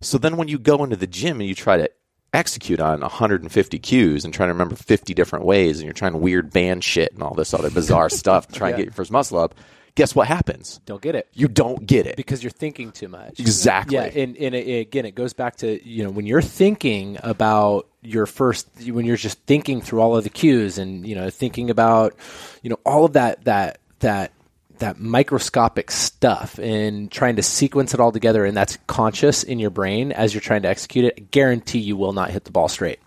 So 0.00 0.18
then 0.18 0.36
when 0.36 0.46
you 0.46 0.58
go 0.58 0.84
into 0.84 0.94
the 0.94 1.08
gym 1.08 1.40
and 1.40 1.48
you 1.48 1.54
try 1.54 1.78
to 1.78 1.90
execute 2.32 2.80
on 2.80 3.00
150 3.00 3.78
cues 3.78 4.24
and 4.24 4.32
try 4.34 4.46
to 4.46 4.52
remember 4.52 4.76
50 4.76 5.14
different 5.14 5.44
ways 5.44 5.78
and 5.78 5.84
you're 5.84 5.92
trying 5.92 6.20
weird 6.20 6.52
band 6.52 6.84
shit 6.84 7.12
and 7.12 7.22
all 7.22 7.34
this 7.34 7.54
other 7.54 7.70
bizarre 7.70 8.08
stuff 8.10 8.48
to 8.48 8.54
try 8.54 8.68
yeah. 8.68 8.74
and 8.74 8.78
get 8.78 8.86
your 8.86 8.94
first 8.94 9.10
muscle 9.10 9.38
up, 9.38 9.54
guess 9.94 10.14
what 10.14 10.26
happens? 10.26 10.80
Don't 10.86 11.00
get 11.00 11.14
it. 11.14 11.28
You 11.32 11.48
don't 11.48 11.86
get 11.86 12.06
it 12.06 12.16
because 12.16 12.42
you're 12.42 12.50
thinking 12.50 12.92
too 12.92 13.08
much. 13.08 13.38
Exactly. 13.40 13.96
Yeah, 13.96 14.04
and, 14.04 14.36
and 14.36 14.54
it, 14.54 14.80
again, 14.80 15.04
it 15.06 15.14
goes 15.14 15.32
back 15.32 15.56
to 15.56 15.86
you 15.88 16.04
know 16.04 16.10
when 16.10 16.26
you're 16.26 16.42
thinking 16.42 17.18
about 17.22 17.86
your 18.02 18.26
first 18.26 18.68
when 18.86 19.06
you're 19.06 19.16
just 19.16 19.38
thinking 19.42 19.80
through 19.80 20.00
all 20.00 20.16
of 20.16 20.24
the 20.24 20.30
cues 20.30 20.78
and 20.78 21.06
you 21.06 21.14
know 21.14 21.30
thinking 21.30 21.70
about 21.70 22.14
you 22.62 22.70
know 22.70 22.78
all 22.84 23.04
of 23.04 23.14
that 23.14 23.44
that 23.44 23.78
that 24.00 24.32
that 24.78 24.98
microscopic 24.98 25.90
stuff 25.90 26.58
and 26.58 27.10
trying 27.10 27.36
to 27.36 27.42
sequence 27.42 27.94
it 27.94 28.00
all 28.00 28.10
together 28.10 28.44
and 28.44 28.56
that's 28.56 28.76
conscious 28.86 29.42
in 29.44 29.58
your 29.58 29.70
brain 29.70 30.10
as 30.12 30.34
you're 30.34 30.40
trying 30.40 30.62
to 30.62 30.68
execute 30.68 31.04
it 31.04 31.14
I 31.16 31.20
guarantee 31.30 31.78
you 31.78 31.96
will 31.96 32.12
not 32.12 32.30
hit 32.30 32.44
the 32.44 32.50
ball 32.50 32.68
straight 32.68 32.98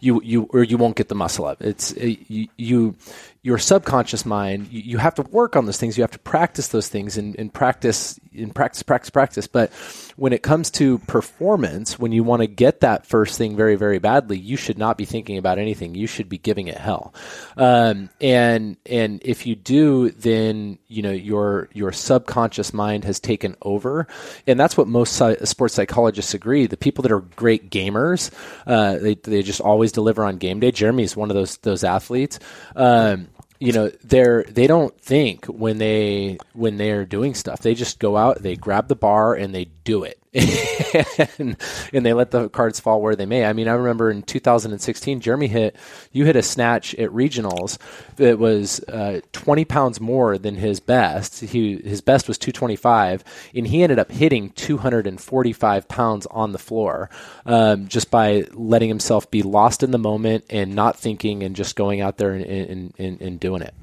you 0.00 0.20
you 0.22 0.48
or 0.52 0.64
you 0.64 0.76
won't 0.76 0.96
get 0.96 1.08
the 1.08 1.14
muscle 1.14 1.44
up 1.46 1.62
it's 1.62 1.94
you, 1.96 2.48
you 2.56 2.96
your 3.44 3.58
subconscious 3.58 4.24
mind, 4.24 4.68
you, 4.70 4.80
you, 4.82 4.98
have 4.98 5.16
to 5.16 5.22
work 5.22 5.56
on 5.56 5.66
those 5.66 5.76
things. 5.76 5.98
You 5.98 6.04
have 6.04 6.12
to 6.12 6.18
practice 6.20 6.68
those 6.68 6.88
things 6.88 7.18
and, 7.18 7.34
and 7.36 7.52
practice 7.52 8.18
and 8.32 8.54
practice, 8.54 8.84
practice, 8.84 9.10
practice. 9.10 9.46
But 9.48 9.72
when 10.16 10.32
it 10.32 10.44
comes 10.44 10.70
to 10.72 10.98
performance, 11.00 11.98
when 11.98 12.12
you 12.12 12.22
want 12.22 12.42
to 12.42 12.46
get 12.46 12.80
that 12.80 13.04
first 13.04 13.36
thing 13.36 13.56
very, 13.56 13.74
very 13.74 13.98
badly, 13.98 14.38
you 14.38 14.56
should 14.56 14.78
not 14.78 14.96
be 14.96 15.04
thinking 15.04 15.38
about 15.38 15.58
anything. 15.58 15.96
You 15.96 16.06
should 16.06 16.28
be 16.28 16.38
giving 16.38 16.68
it 16.68 16.76
hell. 16.76 17.14
Um, 17.56 18.10
and 18.20 18.76
and 18.86 19.20
if 19.24 19.44
you 19.44 19.56
do, 19.56 20.10
then 20.10 20.78
you 20.86 21.02
know 21.02 21.10
your 21.10 21.68
your 21.72 21.90
subconscious 21.90 22.72
mind 22.72 23.02
has 23.04 23.18
taken 23.18 23.56
over, 23.60 24.06
and 24.46 24.58
that's 24.58 24.76
what 24.76 24.86
most 24.86 25.20
sports 25.48 25.74
psychologists 25.74 26.32
agree. 26.32 26.66
The 26.66 26.76
people 26.76 27.02
that 27.02 27.12
are 27.12 27.20
great 27.20 27.70
gamers, 27.70 28.30
uh, 28.68 28.98
they 28.98 29.16
they 29.16 29.42
just 29.42 29.60
always 29.60 29.90
deliver 29.90 30.24
on 30.24 30.38
game 30.38 30.60
day. 30.60 30.70
Jeremy 30.70 31.02
is 31.02 31.16
one 31.16 31.28
of 31.28 31.34
those 31.34 31.56
those 31.58 31.82
athletes. 31.82 32.38
Um, 32.76 33.28
you 33.62 33.72
know 33.72 33.88
they're 34.02 34.42
they 34.44 34.66
don't 34.66 35.00
think 35.00 35.46
when 35.46 35.78
they 35.78 36.36
when 36.52 36.76
they're 36.76 37.04
doing 37.04 37.32
stuff 37.34 37.60
they 37.60 37.74
just 37.74 38.00
go 38.00 38.16
out 38.16 38.42
they 38.42 38.56
grab 38.56 38.88
the 38.88 38.96
bar 38.96 39.34
and 39.34 39.54
they 39.54 39.66
do 39.84 40.02
it 40.02 40.21
and, 41.38 41.58
and, 41.92 42.06
they 42.06 42.14
let 42.14 42.30
the 42.30 42.48
cards 42.48 42.80
fall 42.80 43.02
where 43.02 43.14
they 43.14 43.26
may. 43.26 43.44
I 43.44 43.52
mean, 43.52 43.68
I 43.68 43.72
remember 43.72 44.10
in 44.10 44.22
2016, 44.22 45.20
Jeremy 45.20 45.46
hit 45.46 45.76
you 46.10 46.24
hit 46.24 46.36
a 46.36 46.42
snatch 46.42 46.94
at 46.94 47.10
regionals 47.10 47.76
that 48.16 48.38
was 48.38 48.80
uh, 48.84 49.20
20 49.32 49.66
pounds 49.66 50.00
more 50.00 50.38
than 50.38 50.54
his 50.54 50.80
best. 50.80 51.40
He 51.40 51.76
his 51.76 52.00
best 52.00 52.28
was 52.28 52.38
225, 52.38 53.22
and 53.54 53.66
he 53.66 53.82
ended 53.82 53.98
up 53.98 54.10
hitting 54.10 54.48
245 54.50 55.88
pounds 55.88 56.26
on 56.30 56.52
the 56.52 56.58
floor 56.58 57.10
um, 57.44 57.86
just 57.88 58.10
by 58.10 58.44
letting 58.54 58.88
himself 58.88 59.30
be 59.30 59.42
lost 59.42 59.82
in 59.82 59.90
the 59.90 59.98
moment 59.98 60.46
and 60.48 60.74
not 60.74 60.98
thinking 60.98 61.42
and 61.42 61.54
just 61.54 61.76
going 61.76 62.00
out 62.00 62.16
there 62.16 62.32
and, 62.32 62.44
and, 62.46 62.94
and, 62.96 63.20
and 63.20 63.38
doing 63.38 63.60
it. 63.60 63.74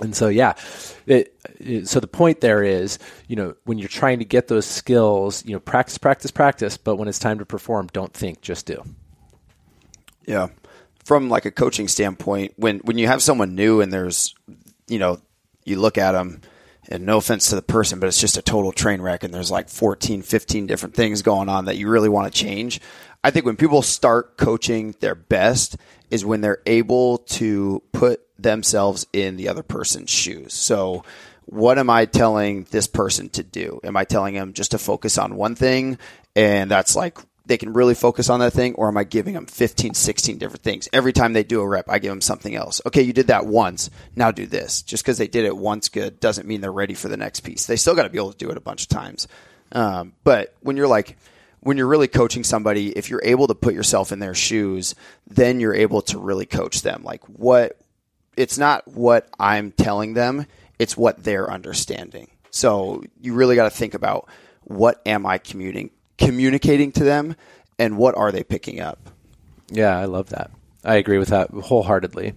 And 0.00 0.14
so, 0.16 0.28
yeah, 0.28 0.54
it, 1.06 1.34
it, 1.58 1.88
so 1.88 2.00
the 2.00 2.06
point 2.06 2.40
there 2.40 2.62
is, 2.62 2.98
you 3.28 3.36
know, 3.36 3.54
when 3.64 3.78
you're 3.78 3.88
trying 3.88 4.18
to 4.18 4.24
get 4.24 4.48
those 4.48 4.66
skills, 4.66 5.44
you 5.44 5.52
know, 5.52 5.60
practice, 5.60 5.98
practice, 5.98 6.30
practice, 6.30 6.76
but 6.76 6.96
when 6.96 7.08
it's 7.08 7.18
time 7.18 7.38
to 7.38 7.46
perform, 7.46 7.88
don't 7.92 8.12
think, 8.12 8.40
just 8.40 8.66
do. 8.66 8.82
Yeah. 10.26 10.48
From 11.04 11.28
like 11.28 11.44
a 11.44 11.50
coaching 11.50 11.88
standpoint, 11.88 12.54
when, 12.56 12.78
when 12.78 12.98
you 12.98 13.06
have 13.06 13.22
someone 13.22 13.54
new 13.54 13.80
and 13.80 13.92
there's, 13.92 14.34
you 14.86 14.98
know, 14.98 15.20
you 15.64 15.78
look 15.78 15.98
at 15.98 16.12
them 16.12 16.40
and 16.88 17.04
no 17.04 17.18
offense 17.18 17.48
to 17.48 17.54
the 17.54 17.62
person, 17.62 18.00
but 18.00 18.06
it's 18.06 18.20
just 18.20 18.36
a 18.36 18.42
total 18.42 18.72
train 18.72 19.00
wreck 19.00 19.22
and 19.22 19.32
there's 19.32 19.50
like 19.50 19.68
14, 19.68 20.22
15 20.22 20.66
different 20.66 20.94
things 20.94 21.22
going 21.22 21.48
on 21.48 21.66
that 21.66 21.76
you 21.76 21.88
really 21.88 22.08
want 22.08 22.32
to 22.32 22.38
change. 22.38 22.80
I 23.22 23.30
think 23.30 23.44
when 23.44 23.56
people 23.56 23.82
start 23.82 24.36
coaching 24.36 24.94
their 25.00 25.14
best 25.14 25.76
is 26.10 26.24
when 26.24 26.40
they're 26.40 26.62
able 26.66 27.18
to 27.18 27.82
put 27.92 28.20
themselves 28.42 29.06
in 29.12 29.36
the 29.36 29.48
other 29.48 29.62
person's 29.62 30.10
shoes. 30.10 30.54
So, 30.54 31.04
what 31.46 31.78
am 31.78 31.90
I 31.90 32.04
telling 32.04 32.66
this 32.70 32.86
person 32.86 33.28
to 33.30 33.42
do? 33.42 33.80
Am 33.82 33.96
I 33.96 34.04
telling 34.04 34.34
them 34.34 34.52
just 34.52 34.70
to 34.70 34.78
focus 34.78 35.18
on 35.18 35.34
one 35.34 35.56
thing 35.56 35.98
and 36.36 36.70
that's 36.70 36.94
like 36.94 37.18
they 37.46 37.58
can 37.58 37.72
really 37.72 37.94
focus 37.94 38.30
on 38.30 38.38
that 38.38 38.52
thing 38.52 38.74
or 38.74 38.86
am 38.86 38.96
I 38.96 39.02
giving 39.02 39.34
them 39.34 39.46
15, 39.46 39.94
16 39.94 40.38
different 40.38 40.62
things? 40.62 40.88
Every 40.92 41.12
time 41.12 41.32
they 41.32 41.42
do 41.42 41.60
a 41.60 41.66
rep, 41.66 41.90
I 41.90 41.98
give 41.98 42.12
them 42.12 42.20
something 42.20 42.54
else. 42.54 42.80
Okay, 42.86 43.02
you 43.02 43.12
did 43.12 43.26
that 43.26 43.46
once. 43.46 43.90
Now 44.14 44.30
do 44.30 44.46
this. 44.46 44.82
Just 44.82 45.02
because 45.02 45.18
they 45.18 45.26
did 45.26 45.44
it 45.44 45.56
once 45.56 45.88
good 45.88 46.20
doesn't 46.20 46.46
mean 46.46 46.60
they're 46.60 46.72
ready 46.72 46.94
for 46.94 47.08
the 47.08 47.16
next 47.16 47.40
piece. 47.40 47.66
They 47.66 47.74
still 47.74 47.96
got 47.96 48.04
to 48.04 48.10
be 48.10 48.18
able 48.18 48.32
to 48.32 48.38
do 48.38 48.50
it 48.50 48.56
a 48.56 48.60
bunch 48.60 48.82
of 48.82 48.88
times. 48.88 49.26
Um, 49.72 50.12
but 50.22 50.54
when 50.60 50.76
you're 50.76 50.86
like, 50.86 51.16
when 51.60 51.76
you're 51.76 51.88
really 51.88 52.08
coaching 52.08 52.44
somebody, 52.44 52.90
if 52.90 53.10
you're 53.10 53.22
able 53.24 53.48
to 53.48 53.54
put 53.54 53.74
yourself 53.74 54.12
in 54.12 54.20
their 54.20 54.34
shoes, 54.34 54.94
then 55.26 55.58
you're 55.58 55.74
able 55.74 56.02
to 56.02 56.18
really 56.18 56.46
coach 56.46 56.82
them. 56.82 57.02
Like 57.02 57.24
what 57.28 57.78
it's 58.36 58.58
not 58.58 58.86
what 58.88 59.28
I'm 59.38 59.72
telling 59.72 60.14
them, 60.14 60.46
it's 60.78 60.96
what 60.96 61.22
they're 61.22 61.50
understanding. 61.50 62.28
So 62.50 63.02
you 63.20 63.34
really 63.34 63.56
got 63.56 63.64
to 63.64 63.70
think 63.70 63.94
about 63.94 64.28
what 64.64 65.00
am 65.06 65.26
I 65.26 65.38
communicating 65.38 65.90
communicating 66.18 66.92
to 66.92 67.02
them 67.02 67.34
and 67.78 67.96
what 67.96 68.14
are 68.14 68.30
they 68.30 68.42
picking 68.42 68.78
up? 68.78 68.98
Yeah, 69.70 69.98
I 69.98 70.04
love 70.04 70.28
that. 70.30 70.50
I 70.84 70.96
agree 70.96 71.16
with 71.18 71.28
that 71.28 71.50
wholeheartedly. 71.50 72.34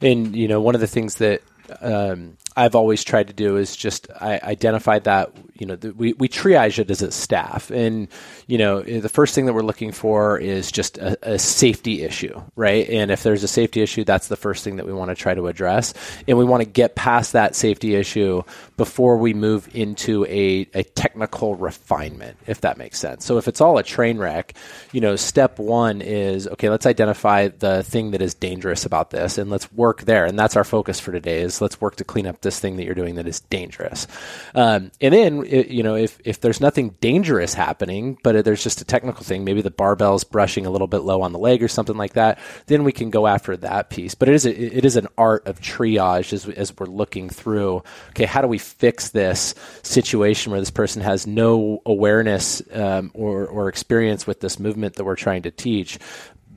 And 0.00 0.34
you 0.34 0.48
know, 0.48 0.60
one 0.60 0.74
of 0.74 0.80
the 0.80 0.86
things 0.86 1.16
that 1.16 1.42
um, 1.80 2.38
I've 2.56 2.74
always 2.74 3.02
tried 3.04 3.28
to 3.28 3.32
do 3.32 3.56
is 3.56 3.74
just 3.76 4.08
I 4.20 4.40
identify 4.42 4.98
that 5.00 5.32
you 5.54 5.66
know 5.66 5.76
the, 5.76 5.92
we 5.92 6.12
we 6.14 6.28
triage 6.28 6.78
it 6.78 6.90
as 6.90 7.02
a 7.02 7.10
staff, 7.10 7.70
and 7.70 8.08
you 8.46 8.58
know 8.58 8.78
eh, 8.78 9.00
the 9.00 9.08
first 9.08 9.34
thing 9.34 9.46
that 9.46 9.52
we're 9.52 9.62
looking 9.62 9.92
for 9.92 10.38
is 10.38 10.72
just 10.72 10.98
a, 10.98 11.16
a, 11.22 11.38
safety 11.38 12.02
issue, 12.02 12.42
right? 12.56 12.88
And 12.88 13.10
if 13.10 13.22
there's 13.22 13.44
a 13.44 13.48
safety 13.48 13.80
issue, 13.80 14.04
that's 14.04 14.28
the 14.28 14.36
first 14.36 14.64
thing 14.64 14.76
that 14.76 14.86
we 14.86 14.92
want 14.92 15.10
to 15.10 15.14
try 15.14 15.34
to 15.34 15.46
address, 15.46 15.94
and 16.26 16.36
we 16.36 16.44
want 16.44 16.62
to 16.62 16.68
get 16.68 16.94
past 16.94 17.32
that 17.32 17.54
safety 17.54 17.94
issue 17.94 18.42
before 18.76 19.16
we 19.16 19.34
move 19.34 19.68
into 19.74 20.26
a, 20.26 20.68
a 20.74 20.82
technical 20.82 21.54
refinement, 21.54 22.36
if 22.46 22.62
that 22.62 22.76
makes 22.76 22.98
sense. 22.98 23.24
So 23.24 23.38
if 23.38 23.46
it's 23.48 23.60
all 23.60 23.78
a 23.78 23.82
train 23.82 24.18
wreck, 24.18 24.54
you 24.90 25.00
know, 25.00 25.16
step 25.16 25.58
one 25.58 26.02
is 26.02 26.48
okay. 26.48 26.68
Let's 26.70 26.86
identify 26.86 27.48
the 27.48 27.82
thing 27.82 28.10
that 28.10 28.20
is 28.20 28.34
dangerous 28.34 28.84
about 28.84 29.10
this, 29.10 29.38
and 29.38 29.48
let's 29.48 29.72
work 29.72 30.02
there, 30.02 30.24
and 30.26 30.38
that's 30.38 30.56
our 30.56 30.64
focus 30.64 30.98
for 31.00 31.12
today. 31.12 31.40
Is 31.40 31.60
let's 31.60 31.80
work 31.80 31.96
to 31.96 32.04
clean 32.04 32.26
up 32.26 32.40
this 32.42 32.60
thing 32.60 32.76
that 32.76 32.84
you're 32.84 32.94
doing 32.94 33.14
that 33.16 33.26
is 33.26 33.40
dangerous. 33.40 34.06
Um, 34.54 34.90
and 35.00 35.14
then, 35.14 35.44
you 35.44 35.82
know, 35.82 35.94
if, 35.94 36.18
if 36.24 36.40
there's 36.40 36.60
nothing 36.60 36.90
dangerous 37.00 37.54
happening, 37.54 38.18
but 38.22 38.44
there's 38.44 38.62
just 38.62 38.80
a 38.80 38.84
technical 38.84 39.24
thing, 39.24 39.44
maybe 39.44 39.62
the 39.62 39.70
barbell's 39.70 40.24
brushing 40.24 40.66
a 40.66 40.70
little 40.70 40.86
bit 40.86 40.98
low 40.98 41.22
on 41.22 41.32
the 41.32 41.38
leg 41.38 41.62
or 41.62 41.68
something 41.68 41.96
like 41.96 42.14
that, 42.14 42.38
then 42.66 42.84
we 42.84 42.92
can 42.92 43.10
go 43.10 43.26
after 43.26 43.56
that 43.56 43.90
piece. 43.90 44.14
But 44.14 44.28
it 44.28 44.34
is, 44.34 44.46
a, 44.46 44.76
it 44.76 44.84
is 44.84 44.96
an 44.96 45.08
art 45.16 45.46
of 45.46 45.60
triage 45.60 46.32
as, 46.32 46.48
as 46.48 46.76
we're 46.76 46.86
looking 46.86 47.28
through, 47.28 47.82
okay, 48.10 48.24
how 48.24 48.42
do 48.42 48.48
we 48.48 48.58
fix 48.58 49.10
this 49.10 49.54
situation 49.82 50.52
where 50.52 50.60
this 50.60 50.70
person 50.70 51.02
has 51.02 51.26
no 51.26 51.80
awareness 51.86 52.62
um, 52.72 53.10
or, 53.14 53.46
or 53.46 53.68
experience 53.68 54.26
with 54.26 54.40
this 54.40 54.58
movement 54.58 54.96
that 54.96 55.04
we're 55.04 55.16
trying 55.16 55.42
to 55.42 55.50
teach? 55.50 55.98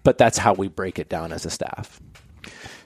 But 0.03 0.17
that's 0.17 0.37
how 0.37 0.53
we 0.53 0.67
break 0.67 0.99
it 0.99 1.09
down 1.09 1.31
as 1.31 1.45
a 1.45 1.49
staff. 1.49 1.99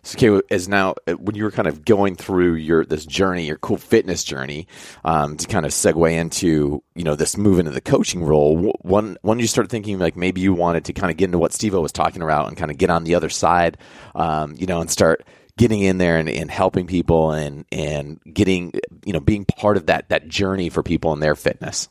So, 0.10 0.38
okay, 0.38 0.48
as 0.50 0.68
now 0.68 0.96
uh, 1.06 1.14
when 1.14 1.36
you 1.36 1.44
were 1.44 1.52
kind 1.52 1.68
of 1.68 1.86
going 1.86 2.16
through 2.16 2.56
your 2.56 2.84
this 2.84 3.06
journey, 3.06 3.46
your 3.46 3.58
cool 3.58 3.78
fitness 3.78 4.24
journey, 4.24 4.68
um, 5.06 5.38
to 5.38 5.48
kind 5.48 5.68
of 5.68 5.72
segue 5.72 6.12
into 6.12 6.82
you 6.96 7.04
know 7.04 7.14
this 7.14 7.38
move 7.38 7.60
into 7.60 7.70
the 7.70 7.80
coaching 7.80 8.24
role, 8.24 8.74
when 8.82 9.18
when 9.22 9.38
you 9.38 9.46
start 9.46 9.70
thinking 9.70 10.00
like 10.00 10.16
maybe 10.16 10.42
you 10.42 10.52
wanted 10.52 10.86
to 10.86 10.94
kind 10.94 11.12
of 11.12 11.18
get 11.18 11.26
into 11.26 11.38
what 11.38 11.54
Steve 11.54 11.76
was 11.76 11.92
talking 11.92 12.24
about 12.24 12.48
and 12.48 12.58
kind 12.58 12.72
of 12.72 12.78
get 12.80 12.90
on 12.90 13.04
the 13.04 13.14
other 13.14 13.30
side, 13.30 13.78
um, 14.16 14.56
you 14.58 14.66
know, 14.66 14.82
and 14.82 14.90
start 14.90 15.24
getting 15.58 15.82
in 15.82 16.00
there 16.00 16.18
and, 16.18 16.28
and 16.28 16.50
helping 16.50 16.88
people 16.88 17.32
and 17.32 17.66
and 17.72 18.20
getting 18.34 18.74
you 19.06 19.14
know 19.14 19.20
being 19.20 19.46
part 19.46 19.78
of 19.78 19.86
that 19.86 20.10
that 20.10 20.28
journey 20.28 20.70
for 20.70 20.82
people 20.82 21.14
in 21.14 21.20
their 21.20 21.36
fitness. 21.36 21.88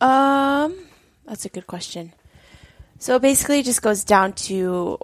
Um, 0.00 0.74
that's 1.26 1.44
a 1.44 1.50
good 1.50 1.66
question. 1.66 2.14
So 2.98 3.18
basically, 3.18 3.60
it 3.60 3.64
just 3.64 3.82
goes 3.82 4.02
down 4.02 4.32
to 4.32 4.98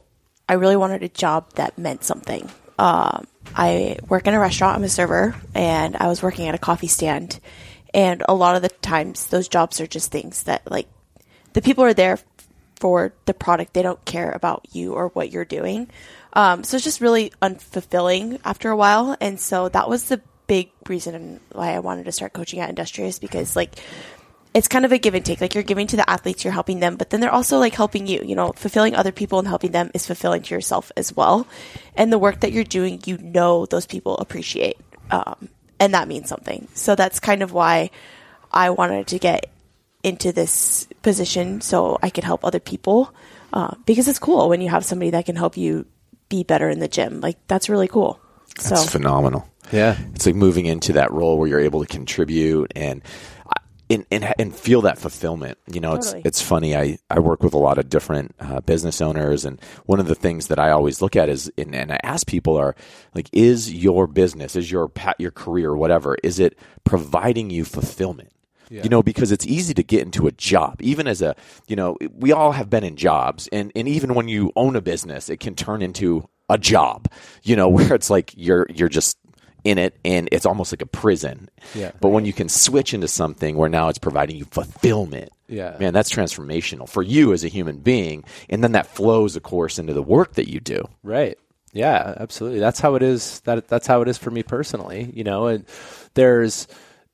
I 0.49 0.55
really 0.55 0.77
wanted 0.77 1.03
a 1.03 1.09
job 1.09 1.53
that 1.55 1.79
meant 1.79 2.05
something. 2.05 2.49
Um, 2.79 3.27
I 3.55 3.99
work 4.09 4.27
in 4.27 4.35
a 4.35 4.39
restaurant. 4.39 4.77
I'm 4.77 4.85
a 4.85 4.89
server, 4.89 5.35
and 5.55 5.97
I 5.97 6.09
was 6.09 6.23
working 6.23 6.49
at 6.49 6.55
a 6.55 6.59
coffee 6.59 6.89
stand. 6.89 7.41
And 7.95 8.23
a 8.29 8.35
lot 8.35 8.57
of 8.57 8.63
the 8.63 8.69
times, 8.69 9.27
those 9.27 9.49
jobs 9.49 9.81
are 9.81 9.87
just 9.87 10.13
things 10.13 10.45
that, 10.45 10.71
like, 10.71 10.89
the 11.55 11.63
people 11.63 11.85
are 11.85 11.95
there 11.95 12.19
for 12.77 13.15
the 13.25 13.35
product. 13.35 13.73
They 13.73 13.83
don't 13.83 14.05
care 14.05 14.31
about 14.31 14.67
you 14.73 14.93
or 14.93 15.09
what 15.09 15.31
you're 15.33 15.47
doing. 15.47 15.89
Um, 16.35 16.65
so 16.65 16.77
it's 16.77 16.85
just 16.85 17.01
really 17.01 17.33
unfulfilling 17.41 18.41
after 18.45 18.71
a 18.71 18.77
while. 18.77 19.17
And 19.21 19.41
so 19.41 19.71
that 19.71 19.89
was 19.89 20.09
the 20.09 20.21
big 20.47 20.71
reason 20.87 21.41
why 21.53 21.75
I 21.75 21.79
wanted 21.79 22.05
to 22.05 22.13
start 22.13 22.35
coaching 22.35 22.61
at 22.61 22.69
Industrious 22.69 23.19
because, 23.19 23.57
like, 23.57 23.81
it's 24.55 24.69
kind 24.69 24.85
of 24.85 24.93
a 24.93 24.99
give 24.99 25.15
and 25.15 25.25
take. 25.25 25.41
Like 25.41 25.55
you're 25.55 25.63
giving 25.63 25.87
to 25.89 25.97
the 25.97 26.09
athletes, 26.09 26.45
you're 26.45 26.53
helping 26.53 26.81
them, 26.81 26.97
but 26.97 27.11
then 27.11 27.21
they're 27.21 27.33
also 27.33 27.59
like 27.59 27.75
helping 27.75 28.07
you. 28.07 28.23
You 28.25 28.35
know, 28.35 28.53
fulfilling 28.53 28.95
other 28.95 29.13
people 29.13 29.39
and 29.39 29.49
helping 29.49 29.73
them 29.73 29.91
is 29.95 30.07
fulfilling 30.07 30.43
to 30.43 30.55
yourself 30.55 30.91
as 30.97 31.15
well. 31.15 31.47
And 31.95 32.13
the 32.13 32.19
work 32.19 32.41
that 32.41 32.53
you're 32.53 32.65
doing, 32.65 33.01
you 33.07 33.19
know, 33.19 33.67
those 33.67 33.87
people 33.87 34.17
appreciate, 34.19 34.79
um, 35.11 35.49
and 35.79 35.95
that 35.95 36.09
means 36.09 36.29
something. 36.29 36.69
So 36.75 36.95
that's 36.95 37.21
kind 37.21 37.43
of 37.43 37.53
why 37.53 37.91
I 38.53 38.71
wanted 38.71 39.09
to 39.09 39.19
get 39.19 39.51
into 40.03 40.33
this 40.33 40.87
position 41.03 41.61
so 41.61 41.99
I 42.03 42.11
could 42.11 42.25
help 42.25 42.45
other 42.45 42.61
people 42.61 43.13
uh, 43.53 43.75
because 43.87 44.07
it's 44.09 44.19
cool 44.19 44.49
when 44.49 44.61
you 44.61 44.69
have 44.69 44.85
somebody 44.85 45.11
that 45.11 45.27
can 45.27 45.37
help 45.37 45.57
you 45.57 45.87
be 46.29 46.45
better 46.45 46.69
in 46.69 46.79
the 46.79 46.89
gym. 46.89 47.21
Like 47.21 47.37
that's 47.49 47.69
really 47.69 47.89
cool. 47.89 48.21
That's 48.57 48.69
so 48.69 48.77
phenomenal. 48.77 49.49
Yeah, 49.73 49.99
it's 50.15 50.27
like 50.27 50.35
moving 50.35 50.67
into 50.67 50.93
that 50.95 51.11
role 51.11 51.39
where 51.39 51.49
you're 51.49 51.61
able 51.61 51.85
to 51.85 51.87
contribute 51.87 52.73
and 52.77 53.03
and, 53.88 54.05
and, 54.11 54.35
and 54.38 54.55
feel 54.55 54.83
that 54.83 54.99
fulfillment. 54.99 55.59
You 55.72 55.81
know, 55.81 55.96
totally. 55.96 56.18
it's 56.20 56.27
it's 56.27 56.42
funny. 56.42 56.77
I, 56.77 56.99
I 57.11 57.20
work 57.20 57.42
with 57.42 57.55
a 57.55 57.59
lot 57.59 57.79
of 57.79 57.88
different 57.88 58.35
uh, 58.40 58.61
business 58.61 59.01
owners, 59.01 59.44
and 59.44 59.61
one 59.87 60.01
of 60.01 60.07
the 60.07 60.14
things 60.14 60.49
that 60.49 60.59
I 60.59 60.70
always 60.70 61.01
look 61.01 61.16
at 61.16 61.29
is, 61.29 61.51
and, 61.57 61.75
and 61.75 61.92
I 61.92 62.01
ask 62.03 62.27
people 62.27 62.57
are 62.57 62.75
like, 63.14 63.29
is 63.33 63.72
your 63.72 64.07
business, 64.07 64.57
is 64.57 64.70
your 64.70 64.90
your 65.18 65.31
career, 65.31 65.77
whatever, 65.77 66.16
is 66.22 66.38
it 66.38 66.59
providing 66.85 67.51
you 67.51 67.64
fulfillment? 67.64 68.33
Yeah. 68.68 68.83
You 68.83 68.88
know, 68.88 69.03
because 69.03 69.31
it's 69.31 69.46
easy 69.46 69.75
to 69.75 69.85
get 69.85 70.03
into 70.03 70.27
a 70.27 70.33
job, 70.33 70.83
even 70.83 71.07
as 71.07 71.22
a, 71.22 71.37
you 71.68 71.77
know, 71.77 71.96
we 72.12 72.33
all 72.33 72.51
have 72.51 72.68
been 72.68 72.83
in 72.83 72.96
jobs, 72.96 73.49
and 73.53 73.70
and 73.77 73.87
even 73.87 74.14
when 74.14 74.29
you 74.29 74.53
own 74.57 74.75
a 74.75 74.81
business, 74.81 75.29
it 75.29 75.38
can 75.38 75.55
turn 75.55 75.83
into 75.83 76.29
a 76.49 76.59
job. 76.59 77.09
You 77.44 77.55
know, 77.55 77.68
where 77.77 77.94
it's 77.94 78.11
like 78.11 78.35
you're 78.37 78.66
you're 78.75 78.88
just 78.88 79.18
in 79.67 79.79
it 79.79 79.99
and 80.05 80.29
it's 80.31 80.47
almost 80.47 80.73
like 80.73 80.83
a 80.83 80.87
prison. 80.87 81.49
Yeah. 81.75 81.91
But 82.01 82.09
when 82.11 82.25
you 82.25 82.33
can 82.33 82.49
switch 82.49 82.95
into 82.95 83.09
something 83.09 83.57
where 83.57 83.69
now 83.69 83.89
it's 83.89 83.99
providing 83.99 84.37
you 84.37 84.45
fulfillment, 84.45 85.33
yeah. 85.49 85.77
man, 85.81 85.93
that's 85.93 86.11
transformational 86.11 86.89
for 86.89 87.03
you 87.03 87.33
as 87.33 87.43
a 87.43 87.49
human 87.49 87.79
being. 87.79 88.25
And 88.49 88.63
then 88.63 88.73
that 88.73 88.87
flows, 88.87 89.35
of 89.35 89.43
course, 89.43 89.79
into 89.79 89.93
the 89.93 90.03
work 90.03 90.35
that 90.35 90.49
you 90.49 90.61
do. 90.61 90.89
Right. 91.03 91.37
Yeah, 91.73 92.15
absolutely. 92.19 92.61
That's 92.61 92.81
how 92.81 92.95
it 92.95 93.03
is. 93.03 93.41
That 93.41 93.69
that's 93.69 93.87
how 93.87 94.01
it 94.01 94.09
is 94.09 94.17
for 94.17 94.31
me 94.31 94.43
personally. 94.43 95.11
You 95.13 95.25
know, 95.25 95.47
and 95.49 95.67
there's 96.15 96.69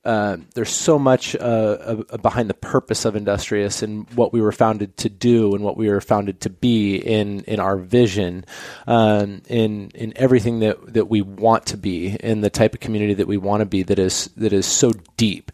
uh, 0.05 0.37
there's 0.55 0.71
so 0.71 0.99
much 0.99 1.37
uh, 1.37 1.39
uh, 1.39 2.17
behind 2.19 2.51
the 2.51 2.55
purpose 2.55 3.05
of 3.05 3.15
Industrious 3.15 3.83
and 3.83 4.11
what 4.15 4.33
we 4.33 4.41
were 4.41 4.51
founded 4.51 4.97
to 4.97 5.09
do 5.09 5.55
and 5.55 5.63
what 5.63 5.77
we 5.77 5.89
were 5.89 6.01
founded 6.01 6.41
to 6.41 6.51
be 6.51 6.97
in 6.97 7.41
in 7.45 7.61
our 7.61 7.77
vision, 7.77 8.45
um, 8.89 9.43
in 9.49 9.91
in 9.95 10.13
everything 10.17 10.59
that 10.61 10.95
that 10.95 11.09
we 11.09 11.23
want 11.23 11.67
to 11.67 11.77
be, 11.77 12.17
in 12.19 12.41
the 12.41 12.51
type 12.51 12.75
of 12.75 12.81
community 12.81 13.15
that 13.15 13.29
we 13.29 13.37
want 13.37 13.61
to 13.61 13.67
be. 13.67 13.85
That 13.85 14.01
is 14.01 14.29
that 14.37 14.53
is 14.53 14.67
so 14.67 14.91
deep. 15.17 15.53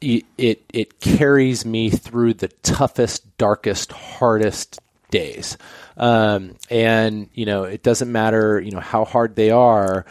It, 0.00 0.24
it 0.38 0.64
it 0.72 1.00
carries 1.00 1.66
me 1.66 1.90
through 1.90 2.34
the 2.34 2.48
toughest, 2.48 3.36
darkest, 3.36 3.92
hardest 3.92 4.80
days. 5.10 5.58
Um, 5.98 6.56
and 6.70 7.28
you 7.34 7.44
know, 7.44 7.64
it 7.64 7.82
doesn't 7.82 8.10
matter, 8.10 8.58
you 8.58 8.70
know, 8.70 8.80
how 8.80 9.04
hard 9.04 9.36
they 9.36 9.50
are 9.50 10.06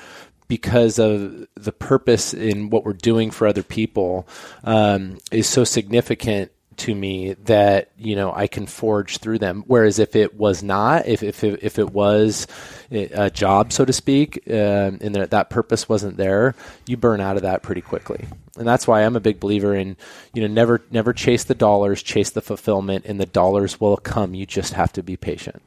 because 0.52 1.00
of 1.00 1.48
the 1.56 1.72
purpose 1.72 2.34
in 2.34 2.70
what 2.70 2.84
we're 2.84 2.92
doing 2.92 3.32
for 3.32 3.48
other 3.48 3.64
people 3.64 4.28
um, 4.66 5.18
is 5.32 5.48
so 5.48 5.64
significant 5.64 6.52
to 6.76 6.94
me 6.94 7.36
that 7.46 7.90
you 7.98 8.18
know 8.18 8.34
I 8.36 8.48
can 8.48 8.68
forge 8.68 9.20
through 9.20 9.40
them. 9.40 9.64
Whereas 9.66 9.98
if 9.98 10.14
it 10.14 10.36
was 10.36 10.62
not, 10.62 11.08
if 11.08 11.24
if 11.24 11.46
it, 11.46 11.64
if 11.64 11.80
it 11.80 11.92
was 11.92 12.48
a 12.92 13.30
job, 13.30 13.72
so 13.72 13.86
to 13.86 13.94
speak, 13.94 14.44
um, 14.50 15.00
and 15.00 15.16
that 15.16 15.32
that 15.32 15.50
purpose 15.50 15.88
wasn't 15.88 16.18
there, 16.18 16.54
you 16.86 16.98
burn 16.98 17.22
out 17.22 17.38
of 17.38 17.44
that 17.44 17.64
pretty 17.64 17.80
quickly. 17.80 18.28
And 18.58 18.68
that's 18.68 18.86
why 18.86 19.06
I'm 19.06 19.16
a 19.16 19.22
big 19.22 19.40
believer 19.40 19.74
in 19.74 19.96
you 20.34 20.42
know 20.42 20.54
never 20.54 20.82
never 20.92 21.14
chase 21.14 21.46
the 21.46 21.56
dollars, 21.56 22.04
chase 22.04 22.32
the 22.32 22.42
fulfillment, 22.42 23.06
and 23.06 23.22
the 23.22 23.26
dollars 23.26 23.80
will 23.80 23.96
come. 23.96 24.34
You 24.34 24.46
just 24.46 24.74
have 24.74 24.92
to 24.92 25.02
be 25.02 25.16
patient. 25.16 25.62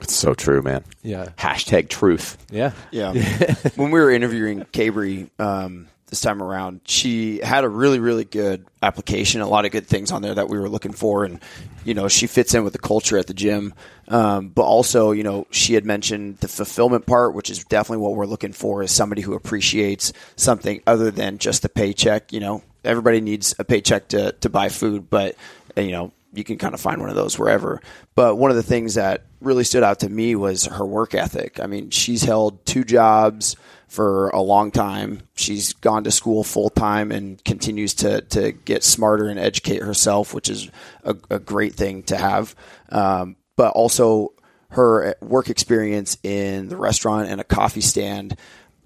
It's 0.00 0.14
so 0.14 0.34
true, 0.34 0.62
man. 0.62 0.84
Yeah. 1.02 1.30
Hashtag 1.36 1.88
truth. 1.88 2.38
Yeah. 2.50 2.72
Yeah. 2.90 3.12
when 3.76 3.90
we 3.90 4.00
were 4.00 4.10
interviewing 4.10 4.64
Kaybree 4.72 5.28
um, 5.38 5.88
this 6.06 6.20
time 6.20 6.42
around, 6.42 6.80
she 6.84 7.38
had 7.40 7.64
a 7.64 7.68
really, 7.68 8.00
really 8.00 8.24
good 8.24 8.66
application, 8.82 9.40
a 9.40 9.48
lot 9.48 9.64
of 9.64 9.72
good 9.72 9.86
things 9.86 10.10
on 10.10 10.22
there 10.22 10.34
that 10.34 10.48
we 10.48 10.58
were 10.58 10.68
looking 10.68 10.92
for. 10.92 11.24
And, 11.24 11.40
you 11.84 11.94
know, 11.94 12.08
she 12.08 12.26
fits 12.26 12.54
in 12.54 12.64
with 12.64 12.72
the 12.72 12.78
culture 12.78 13.18
at 13.18 13.26
the 13.26 13.34
gym. 13.34 13.74
Um, 14.08 14.48
but 14.48 14.62
also, 14.62 15.12
you 15.12 15.22
know, 15.22 15.46
she 15.50 15.74
had 15.74 15.84
mentioned 15.84 16.38
the 16.38 16.48
fulfillment 16.48 17.06
part, 17.06 17.34
which 17.34 17.50
is 17.50 17.64
definitely 17.64 18.02
what 18.02 18.16
we're 18.16 18.26
looking 18.26 18.52
for 18.52 18.82
is 18.82 18.90
somebody 18.90 19.22
who 19.22 19.34
appreciates 19.34 20.12
something 20.36 20.82
other 20.86 21.10
than 21.10 21.38
just 21.38 21.62
the 21.62 21.68
paycheck. 21.68 22.32
You 22.32 22.40
know, 22.40 22.62
everybody 22.84 23.20
needs 23.20 23.54
a 23.58 23.64
paycheck 23.64 24.08
to, 24.08 24.32
to 24.32 24.48
buy 24.48 24.68
food, 24.68 25.10
but, 25.10 25.36
you 25.76 25.92
know, 25.92 26.12
you 26.32 26.44
can 26.44 26.58
kind 26.58 26.74
of 26.74 26.80
find 26.80 27.00
one 27.00 27.10
of 27.10 27.16
those 27.16 27.38
wherever. 27.38 27.80
But 28.14 28.36
one 28.36 28.50
of 28.50 28.56
the 28.56 28.62
things 28.62 28.94
that 28.94 29.24
really 29.40 29.64
stood 29.64 29.82
out 29.82 30.00
to 30.00 30.08
me 30.08 30.34
was 30.34 30.66
her 30.66 30.84
work 30.84 31.14
ethic. 31.14 31.60
I 31.60 31.66
mean, 31.66 31.90
she's 31.90 32.22
held 32.22 32.64
two 32.64 32.84
jobs 32.84 33.56
for 33.88 34.28
a 34.28 34.40
long 34.40 34.70
time. 34.70 35.22
She's 35.34 35.72
gone 35.72 36.04
to 36.04 36.10
school 36.10 36.44
full 36.44 36.70
time 36.70 37.10
and 37.10 37.42
continues 37.44 37.94
to 37.94 38.20
to 38.20 38.52
get 38.52 38.84
smarter 38.84 39.28
and 39.28 39.38
educate 39.38 39.82
herself, 39.82 40.32
which 40.32 40.48
is 40.48 40.70
a, 41.02 41.16
a 41.28 41.38
great 41.38 41.74
thing 41.74 42.04
to 42.04 42.16
have. 42.16 42.54
Um, 42.90 43.36
but 43.56 43.72
also 43.72 44.32
her 44.70 45.16
work 45.20 45.50
experience 45.50 46.16
in 46.22 46.68
the 46.68 46.76
restaurant 46.76 47.28
and 47.28 47.40
a 47.40 47.44
coffee 47.44 47.80
stand 47.80 48.36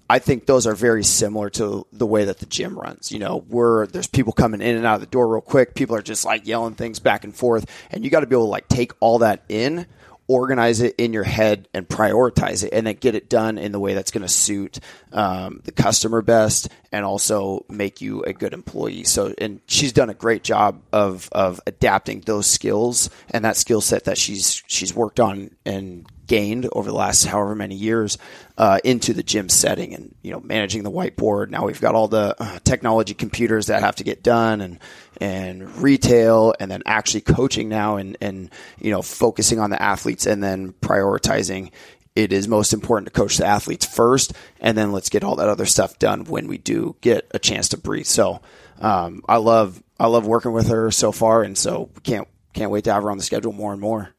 I 0.09 0.19
think 0.19 0.45
those 0.45 0.67
are 0.67 0.75
very 0.75 1.03
similar 1.03 1.49
to 1.51 1.87
the 1.91 2.05
way 2.05 2.25
that 2.25 2.39
the 2.39 2.45
gym 2.45 2.77
runs. 2.77 3.11
You 3.11 3.19
know, 3.19 3.39
where 3.47 3.87
there's 3.87 4.07
people 4.07 4.33
coming 4.33 4.61
in 4.61 4.75
and 4.75 4.85
out 4.85 4.95
of 4.95 5.01
the 5.01 5.07
door 5.07 5.27
real 5.27 5.41
quick. 5.41 5.73
People 5.73 5.95
are 5.95 6.01
just 6.01 6.25
like 6.25 6.45
yelling 6.47 6.75
things 6.75 6.99
back 6.99 7.23
and 7.23 7.35
forth, 7.35 7.69
and 7.91 8.03
you 8.03 8.09
got 8.09 8.19
to 8.21 8.27
be 8.27 8.35
able 8.35 8.45
to 8.45 8.51
like 8.51 8.67
take 8.67 8.93
all 8.99 9.19
that 9.19 9.43
in, 9.49 9.87
organize 10.27 10.81
it 10.81 10.95
in 10.97 11.13
your 11.13 11.23
head 11.23 11.67
and 11.73 11.87
prioritize 11.87 12.63
it 12.63 12.73
and 12.73 12.87
then 12.87 12.95
get 12.95 13.15
it 13.15 13.29
done 13.29 13.57
in 13.57 13.71
the 13.71 13.79
way 13.79 13.93
that's 13.93 14.11
going 14.11 14.21
to 14.21 14.27
suit 14.27 14.79
um, 15.11 15.61
the 15.63 15.71
customer 15.71 16.21
best 16.21 16.69
and 16.95 17.03
also 17.03 17.65
make 17.67 17.99
you 17.99 18.23
a 18.23 18.31
good 18.31 18.53
employee. 18.53 19.03
So 19.03 19.33
and 19.37 19.59
she's 19.67 19.91
done 19.91 20.09
a 20.09 20.13
great 20.13 20.43
job 20.43 20.81
of 20.93 21.27
of 21.33 21.59
adapting 21.67 22.21
those 22.21 22.47
skills 22.47 23.09
and 23.29 23.43
that 23.43 23.57
skill 23.57 23.81
set 23.81 24.05
that 24.05 24.17
she's 24.17 24.63
she's 24.67 24.95
worked 24.95 25.19
on 25.19 25.51
and 25.65 26.05
gained 26.25 26.69
over 26.71 26.89
the 26.89 26.95
last 26.95 27.25
however 27.25 27.53
many 27.53 27.75
years 27.75 28.17
uh, 28.57 28.79
into 28.85 29.13
the 29.13 29.23
gym 29.23 29.49
setting 29.49 29.93
and 29.93 30.15
you 30.21 30.31
know 30.31 30.39
managing 30.39 30.83
the 30.83 30.91
whiteboard. 30.91 31.49
Now 31.49 31.65
we've 31.65 31.81
got 31.81 31.95
all 31.95 32.07
the 32.07 32.33
uh, 32.39 32.59
technology 32.63 33.13
computers 33.13 33.67
that 33.67 33.81
have 33.81 33.97
to 33.97 34.05
get 34.05 34.23
done 34.23 34.61
and 34.61 34.79
and 35.19 35.75
retail 35.77 36.55
and 36.61 36.71
then 36.71 36.81
actually 36.85 37.21
coaching 37.21 37.67
now 37.67 37.97
and 37.97 38.15
and 38.21 38.49
you 38.79 38.91
know 38.91 39.01
focusing 39.01 39.59
on 39.59 39.69
the 39.69 39.81
athletes 39.81 40.25
and 40.25 40.41
then 40.41 40.71
prioritizing 40.79 41.71
it 42.15 42.31
is 42.31 42.47
most 42.47 42.73
important 42.73 43.07
to 43.07 43.19
coach 43.19 43.37
the 43.37 43.45
athletes 43.45 43.85
first 43.85 44.33
and 44.61 44.77
then 44.77 44.91
let's 44.91 45.09
get 45.09 45.23
all 45.23 45.35
that 45.35 45.49
other 45.49 45.65
stuff 45.65 45.99
done 45.99 46.23
when 46.25 46.47
we 46.47 46.57
do 46.57 46.95
get 47.01 47.27
a 47.31 47.39
chance 47.39 47.69
to 47.69 47.77
breathe. 47.77 48.05
So 48.05 48.41
um, 48.79 49.21
I 49.27 49.37
love 49.37 49.81
I 49.99 50.07
love 50.07 50.25
working 50.25 50.53
with 50.53 50.67
her 50.67 50.91
so 50.91 51.11
far 51.11 51.43
and 51.43 51.57
so 51.57 51.89
can't 52.03 52.27
can't 52.53 52.71
wait 52.71 52.85
to 52.85 52.93
have 52.93 53.03
her 53.03 53.11
on 53.11 53.17
the 53.17 53.23
schedule 53.23 53.51
more 53.51 53.73
and 53.73 53.81
more. 53.81 54.09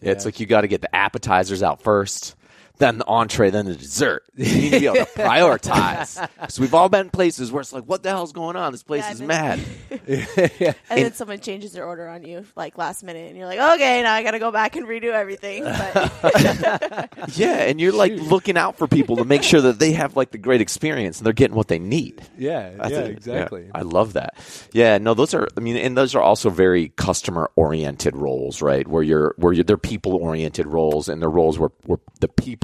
It's 0.00 0.24
like 0.24 0.38
you 0.38 0.46
got 0.46 0.62
to 0.62 0.68
get 0.68 0.82
the 0.82 0.94
appetizers 0.94 1.62
out 1.62 1.82
first, 1.82 2.34
then 2.78 2.98
the 2.98 3.06
entree, 3.06 3.50
then 3.50 3.66
the 3.66 3.76
dessert. 3.76 4.24
You 4.36 4.46
need 4.60 4.70
to 4.72 4.80
be 4.80 4.86
able 4.86 4.96
to 4.96 5.04
prioritize. 5.12 6.28
So 6.50 6.60
we've 6.60 6.74
all 6.74 6.88
been 6.88 7.08
places 7.08 7.50
where 7.52 7.60
it's 7.60 7.72
like, 7.72 7.84
what 7.84 8.02
the 8.02 8.10
hell's 8.10 8.32
going 8.32 8.56
on? 8.56 8.72
This 8.72 8.82
place 8.82 9.02
Yeah, 9.04 9.12
is 9.12 9.20
and- 9.20 9.28
mad. 9.28 9.60
And 10.06 10.76
then 10.90 11.12
someone 11.14 11.40
changes 11.40 11.72
their 11.72 11.86
order 11.86 12.08
on 12.08 12.24
you 12.24 12.44
like 12.56 12.76
last 12.76 13.02
minute, 13.04 13.28
and 13.28 13.36
you're 13.38 13.46
like, 13.46 13.58
okay, 13.60 14.02
now 14.02 14.12
I 14.12 14.22
got 14.22 14.32
to 14.32 14.38
go 14.38 14.50
back 14.50 14.76
and 14.76 14.86
redo 14.86 15.12
everything. 15.12 15.64
But 15.64 17.36
Yeah, 17.36 17.56
and 17.62 17.80
you're 17.80 17.92
like 17.92 18.12
looking 18.12 18.56
out 18.56 18.76
for 18.76 18.86
people 18.86 19.16
to 19.16 19.24
make 19.24 19.42
sure 19.42 19.60
that 19.62 19.78
they 19.78 19.92
have 19.92 20.16
like 20.16 20.30
the 20.32 20.38
great 20.38 20.60
experience 20.60 21.18
and 21.18 21.26
they're 21.26 21.32
getting 21.32 21.56
what 21.56 21.68
they 21.68 21.78
need. 21.78 22.22
Yeah, 22.38 22.72
I 22.80 22.88
yeah, 22.88 23.02
think- 23.02 23.16
exactly. 23.16 23.62
yeah, 23.64 23.70
I 23.74 23.82
love 23.82 24.14
that. 24.14 24.34
Yeah, 24.72 24.98
no, 24.98 25.14
those 25.14 25.34
are. 25.34 25.48
I 25.56 25.60
mean, 25.60 25.76
and 25.76 25.96
those 25.96 26.14
are 26.14 26.22
also 26.22 26.50
very 26.50 26.88
customer 26.96 27.50
oriented 27.56 28.16
roles, 28.16 28.60
right? 28.62 28.86
Where 28.86 29.02
you're 29.02 29.34
where 29.38 29.52
you're, 29.52 29.64
they're 29.64 29.76
people 29.78 30.16
oriented 30.16 30.66
roles, 30.66 31.08
and 31.08 31.22
they're 31.22 31.30
roles 31.30 31.58
where 31.58 31.70
where 31.84 31.98
the 32.20 32.28
people, 32.28 32.63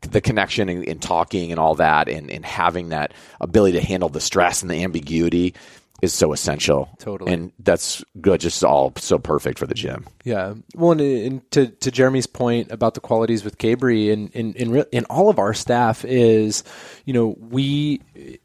the 0.00 0.20
connection 0.20 0.68
and, 0.68 0.86
and 0.86 1.00
talking 1.00 1.50
and 1.50 1.58
all 1.58 1.74
that, 1.76 2.08
and 2.08 2.30
and 2.30 2.44
having 2.44 2.90
that 2.90 3.12
ability 3.40 3.78
to 3.78 3.84
handle 3.84 4.08
the 4.08 4.20
stress 4.20 4.62
and 4.62 4.70
the 4.70 4.82
ambiguity 4.82 5.54
is 6.02 6.12
so 6.12 6.32
essential. 6.32 6.88
Totally. 6.98 7.32
and 7.32 7.52
that's 7.58 8.04
good. 8.20 8.40
Just 8.40 8.62
all 8.62 8.92
so 8.96 9.18
perfect 9.18 9.58
for 9.58 9.66
the 9.66 9.74
gym. 9.74 10.06
Yeah. 10.24 10.54
Well, 10.74 10.92
and, 10.92 11.00
and 11.00 11.50
to 11.52 11.68
to 11.68 11.90
Jeremy's 11.90 12.26
point 12.26 12.70
about 12.70 12.94
the 12.94 13.00
qualities 13.00 13.44
with 13.44 13.58
Kaybree 13.58 14.12
and 14.12 14.30
in 14.30 14.52
in, 14.54 14.84
in 14.92 15.04
all 15.06 15.28
of 15.28 15.38
our 15.38 15.54
staff 15.54 16.04
is, 16.04 16.64
you 17.04 17.14
know, 17.14 17.36
we 17.38 18.00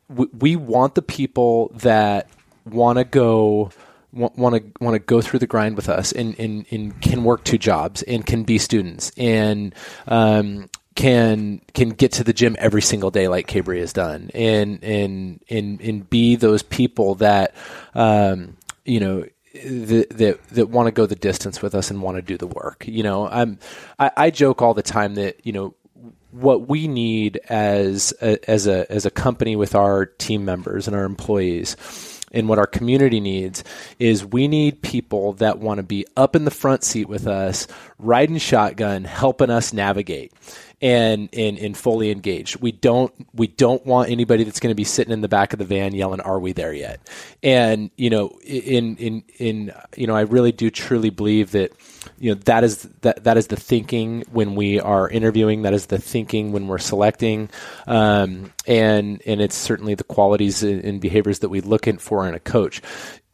we, 0.08 0.28
we 0.38 0.56
want 0.56 0.96
the 0.96 1.02
people 1.02 1.72
that 1.76 2.30
want 2.66 2.98
to 2.98 3.04
go 3.04 3.72
want 4.12 4.56
to 4.56 4.72
want 4.84 4.96
to 4.96 5.00
go 5.00 5.22
through 5.22 5.40
the 5.40 5.48
grind 5.48 5.76
with 5.76 5.90
us 5.90 6.12
and, 6.12 6.40
and 6.40 6.66
and 6.72 7.00
can 7.02 7.24
work 7.24 7.44
two 7.44 7.58
jobs 7.58 8.02
and 8.04 8.26
can 8.26 8.44
be 8.44 8.58
students 8.58 9.12
and 9.18 9.76
um 10.08 10.68
can 11.00 11.62
can 11.74 11.92
get 11.92 12.12
to 12.12 12.26
the 12.26 12.34
gym 12.34 12.58
every 12.60 12.82
single 12.82 13.10
day 13.10 13.30
like 13.30 13.48
Kaybree 13.48 13.80
has 13.80 13.94
done 13.94 14.30
and 14.34 14.84
and 14.84 15.42
and 15.50 15.80
and 15.80 16.10
be 16.10 16.36
those 16.36 16.62
people 16.62 17.16
that 17.16 17.56
um 17.96 18.58
you 18.84 19.00
know 19.00 19.24
that 19.54 20.10
that, 20.10 20.48
that 20.50 20.70
want 20.70 20.88
to 20.88 20.92
go 20.92 21.06
the 21.06 21.16
distance 21.16 21.62
with 21.62 21.74
us 21.74 21.90
and 21.90 22.02
want 22.02 22.18
to 22.18 22.22
do 22.22 22.38
the 22.38 22.48
work. 22.48 22.86
You 22.86 23.04
know, 23.04 23.30
I'm 23.30 23.60
I, 23.98 24.12
I 24.18 24.30
joke 24.30 24.62
all 24.62 24.74
the 24.74 24.84
time 24.84 25.16
that 25.16 25.46
you 25.46 25.54
know 25.54 25.74
what 26.32 26.68
we 26.68 26.90
need 26.90 27.40
as 27.48 28.14
a, 28.22 28.38
as 28.50 28.68
a 28.68 28.92
as 28.92 29.06
a 29.06 29.12
company 29.12 29.56
with 29.56 29.76
our 29.76 30.06
team 30.06 30.44
members 30.44 30.86
and 30.86 30.98
our 30.98 31.06
employees 31.06 31.78
and 32.32 32.48
what 32.48 32.60
our 32.60 32.68
community 32.68 33.20
needs 33.20 33.64
is 33.98 34.26
we 34.26 34.48
need 34.48 34.82
people 34.82 35.34
that 35.34 35.60
want 35.60 35.78
to 35.78 35.84
be 35.84 36.06
up 36.16 36.36
in 36.36 36.46
the 36.46 36.52
front 36.52 36.84
seat 36.84 37.10
with 37.10 37.26
us 37.26 37.68
riding 37.98 38.38
shotgun 38.38 39.04
helping 39.04 39.50
us 39.50 39.74
navigate 39.74 40.32
and 40.82 41.30
and, 41.34 41.58
and 41.58 41.78
fully 41.78 42.12
engaged. 42.12 42.62
We 42.62 42.72
don't 42.72 43.14
we 43.34 43.48
don't 43.48 43.86
want 43.86 44.10
anybody 44.10 44.44
that's 44.44 44.60
going 44.60 44.72
to 44.72 44.76
be 44.76 44.84
sitting 44.84 45.14
in 45.14 45.22
the 45.22 45.28
back 45.28 45.54
of 45.54 45.60
the 45.60 45.66
van 45.66 45.94
yelling 45.94 46.22
are 46.22 46.40
we 46.40 46.54
there 46.54 46.74
yet? 46.74 47.00
And 47.44 47.92
you 47.98 48.10
know 48.10 48.40
in 48.46 48.96
in 48.98 49.24
in 49.38 49.74
you 49.96 50.08
know 50.08 50.16
I 50.16 50.22
really 50.22 50.52
do 50.52 50.70
truly 50.70 51.10
believe 51.10 51.52
that 51.52 51.74
you 52.18 52.34
know 52.34 52.42
that 52.46 52.64
is 52.64 52.84
that 53.02 53.24
that 53.24 53.38
is 53.38 53.48
the 53.48 53.58
thinking 53.58 54.24
when 54.32 54.56
we 54.56 54.80
are 54.80 55.10
interviewing. 55.10 55.64
That 55.64 55.74
is 55.74 55.88
the 55.88 56.00
thinking 56.00 56.52
when 56.52 56.68
we're 56.68 56.78
selecting. 56.78 57.50
Um, 57.88 58.54
and 58.68 59.22
and 59.26 59.42
it's 59.42 59.56
certainly 59.56 59.96
the 59.96 60.04
qualities 60.04 60.64
and 60.64 61.02
behaviors 61.02 61.40
that 61.40 61.50
we 61.50 61.62
look 61.62 61.88
in 61.88 61.98
for 61.98 62.28
in 62.28 62.34
a 62.34 62.40
coach. 62.40 62.82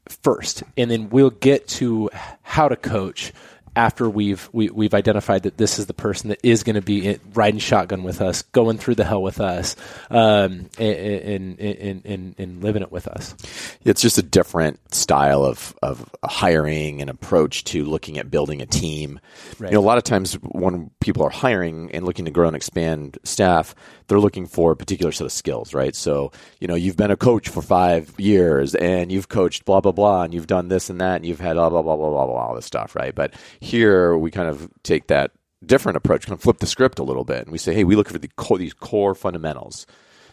First 0.08 0.64
and 0.78 0.92
then 0.92 1.10
we'll 1.10 1.32
get 1.32 1.68
to 1.68 2.12
how 2.44 2.68
to 2.68 2.76
coach 2.76 3.34
after 3.76 4.10
we've 4.10 4.50
we, 4.54 4.70
we've 4.70 4.94
identified 4.94 5.44
that 5.44 5.58
this 5.58 5.80
is 5.80 5.86
the 5.86 5.94
person 5.94 6.30
that 6.30 6.40
is 6.44 6.64
going 6.64 6.76
to 6.76 6.82
be 6.82 7.08
in- 7.08 7.20
riding 7.34 7.60
shotgun 7.60 8.04
with 8.04 8.22
us, 8.22 8.42
going 8.44 8.78
through 8.78 8.96
the 8.96 9.04
hell 9.04 9.22
with 9.22 9.40
us, 9.40 9.76
um, 10.10 10.70
and, 10.78 10.80
and, 10.80 11.60
and, 11.60 12.06
and, 12.06 12.36
and 12.38 12.64
living 12.64 12.82
it 12.82 12.92
with 12.92 13.08
us. 13.08 13.36
It's 13.84 14.02
just 14.02 14.18
a 14.18 14.24
different 14.24 14.80
style 14.94 15.44
of, 15.44 15.76
of 15.82 16.10
hiring 16.24 17.02
and 17.02 17.10
approach 17.10 17.64
to 17.66 17.86
looking 17.86 18.18
at 18.18 18.32
building 18.32 18.62
a 18.62 18.66
team. 18.66 19.20
Right. 19.60 19.72
You 19.72 19.76
know, 19.76 19.82
a 19.82 19.88
lot 19.88 19.98
of 19.98 20.04
times 20.04 20.34
when 20.42 20.92
people 21.00 21.24
are 21.24 21.30
hiring 21.30 21.92
and 21.92 22.06
looking 22.06 22.26
to 22.26 22.32
grow 22.32 22.48
and 22.48 22.56
expand 22.56 23.18
staff, 23.24 23.76
they're 24.08 24.20
looking 24.20 24.46
for 24.46 24.72
a 24.72 24.76
particular 24.76 25.12
set 25.12 25.26
of 25.26 25.32
skills, 25.32 25.74
right? 25.74 25.96
So, 25.96 26.32
you 26.60 26.68
know, 26.68 26.76
you've 26.76 26.98
been 26.98 27.12
a 27.12 27.18
coach 27.18 27.50
for 27.50 27.62
five 27.62 28.14
years 28.20 28.76
and 28.76 29.12
you've 29.12 29.30
coached 29.30 29.66
blah, 29.66 29.82
blah, 29.82 29.92
blah, 29.92 30.24
and 30.24 30.34
you've 30.34 30.48
done 30.48 30.68
this 30.68 30.90
and 30.90 31.02
that, 31.02 31.18
and 31.18 31.26
you've 31.26 31.40
had 31.40 31.56
blah, 31.56 31.70
blah, 31.70 31.82
blah, 31.82 31.96
blah, 31.96 32.10
blah, 32.10 32.26
blah, 32.26 32.36
all 32.36 32.56
this 32.56 32.66
stuff, 32.66 32.96
right? 32.96 33.16
But 33.16 33.34
here 33.60 34.18
we 34.18 34.32
kind 34.32 34.50
of 34.50 34.70
take 34.84 35.08
that 35.08 35.32
different 35.66 35.98
approach, 35.98 36.26
kind 36.26 36.38
of 36.38 36.42
flip 36.42 36.60
the 36.60 36.68
script 36.68 37.00
a 37.00 37.04
little 37.04 37.24
bit, 37.24 37.44
and 37.44 37.52
we 37.52 37.58
say, 37.58 37.74
hey, 37.74 37.84
we 37.84 37.96
look 37.96 38.10
for 38.10 38.20
the 38.20 38.30
core, 38.36 38.58
these 38.58 38.74
core 38.74 39.16
fundamentals, 39.16 39.86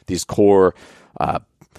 these 0.06 0.24
core, 0.24 0.74
uh, 1.20 1.38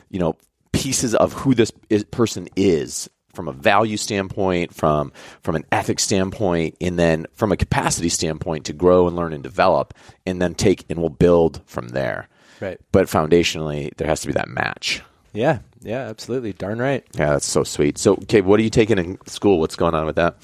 you 0.09 0.19
know, 0.19 0.35
pieces 0.71 1.13
of 1.15 1.33
who 1.33 1.53
this 1.53 1.71
is, 1.89 2.03
person 2.05 2.47
is 2.55 3.09
from 3.33 3.47
a 3.47 3.51
value 3.51 3.97
standpoint, 3.97 4.73
from 4.73 5.11
from 5.41 5.55
an 5.55 5.65
ethics 5.71 6.03
standpoint, 6.03 6.75
and 6.79 6.97
then 6.97 7.25
from 7.33 7.51
a 7.51 7.57
capacity 7.57 8.09
standpoint 8.09 8.65
to 8.65 8.73
grow 8.73 9.07
and 9.07 9.15
learn 9.15 9.33
and 9.33 9.43
develop, 9.43 9.93
and 10.25 10.41
then 10.41 10.53
take 10.55 10.85
and 10.89 10.99
we'll 10.99 11.09
build 11.09 11.61
from 11.65 11.89
there. 11.89 12.27
Right. 12.61 12.79
But 12.91 13.07
foundationally, 13.07 13.93
there 13.97 14.07
has 14.07 14.21
to 14.21 14.27
be 14.27 14.33
that 14.33 14.47
match. 14.47 15.01
Yeah, 15.33 15.59
yeah, 15.81 16.07
absolutely. 16.09 16.53
Darn 16.53 16.77
right. 16.79 17.03
Yeah, 17.15 17.31
that's 17.31 17.45
so 17.47 17.63
sweet. 17.63 17.97
So, 17.97 18.13
okay, 18.13 18.41
what 18.41 18.59
are 18.59 18.63
you 18.63 18.69
taking 18.69 18.99
in 18.99 19.17
school? 19.25 19.59
What's 19.59 19.75
going 19.75 19.95
on 19.95 20.05
with 20.05 20.15
that? 20.17 20.35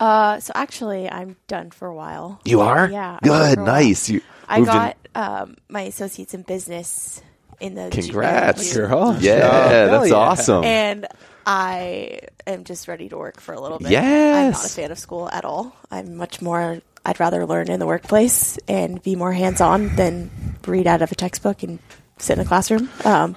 uh, 0.00 0.40
so 0.40 0.52
actually, 0.56 1.08
I'm 1.08 1.36
done 1.46 1.70
for 1.70 1.86
a 1.86 1.94
while. 1.94 2.40
You 2.44 2.60
are 2.62 2.90
Yeah, 2.90 3.18
good, 3.22 3.54
for 3.54 3.60
a 3.60 3.64
while. 3.64 3.74
nice. 3.82 4.10
You 4.10 4.20
I 4.48 4.58
moved 4.58 4.70
in- 4.70 4.76
got 4.76 4.96
um, 5.14 5.56
my 5.68 5.82
associates 5.82 6.34
in 6.34 6.42
business 6.42 7.22
in 7.60 7.74
the 7.76 7.90
Congrats. 7.92 8.72
June- 8.72 8.88
Girl. 8.88 9.16
yeah, 9.20 9.68
Hell 9.68 9.90
that's 10.00 10.10
yeah. 10.10 10.16
awesome. 10.16 10.64
and 10.64 11.06
I 11.46 12.20
am 12.46 12.64
just 12.64 12.88
ready 12.88 13.08
to 13.08 13.16
work 13.16 13.40
for 13.40 13.52
a 13.54 13.60
little 13.60 13.78
bit. 13.78 13.90
Yes. 13.90 14.36
I'm 14.36 14.52
not 14.52 14.64
a 14.64 14.68
fan 14.68 14.90
of 14.92 14.98
school 14.98 15.28
at 15.30 15.44
all. 15.44 15.74
I'm 15.90 16.16
much 16.16 16.40
more. 16.42 16.80
I'd 17.04 17.18
rather 17.20 17.44
learn 17.46 17.68
in 17.70 17.80
the 17.80 17.86
workplace 17.86 18.58
and 18.68 19.02
be 19.02 19.16
more 19.16 19.32
hands-on 19.32 19.96
than 19.96 20.30
read 20.66 20.86
out 20.86 21.02
of 21.02 21.10
a 21.10 21.14
textbook 21.16 21.62
and 21.62 21.78
sit 22.18 22.38
in 22.38 22.44
a 22.44 22.48
classroom. 22.48 22.88
Um, 23.04 23.36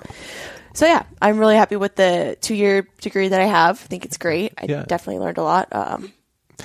so 0.74 0.86
yeah, 0.86 1.04
I'm 1.22 1.40
really 1.40 1.56
happy 1.56 1.76
with 1.76 1.96
the 1.96 2.38
two-year 2.42 2.88
degree 3.02 3.30
that 3.30 3.42
I 3.42 3.46
have. 3.46 3.82
I 3.84 3.88
think 3.88 4.06
it's 4.06 4.18
great. 4.18 4.54
I 4.58 4.66
Yeah. 4.66 4.84
definitely 4.88 5.20
learned 5.24 5.38
a 5.40 5.44
lot. 5.44 5.68
Um, 5.74 6.14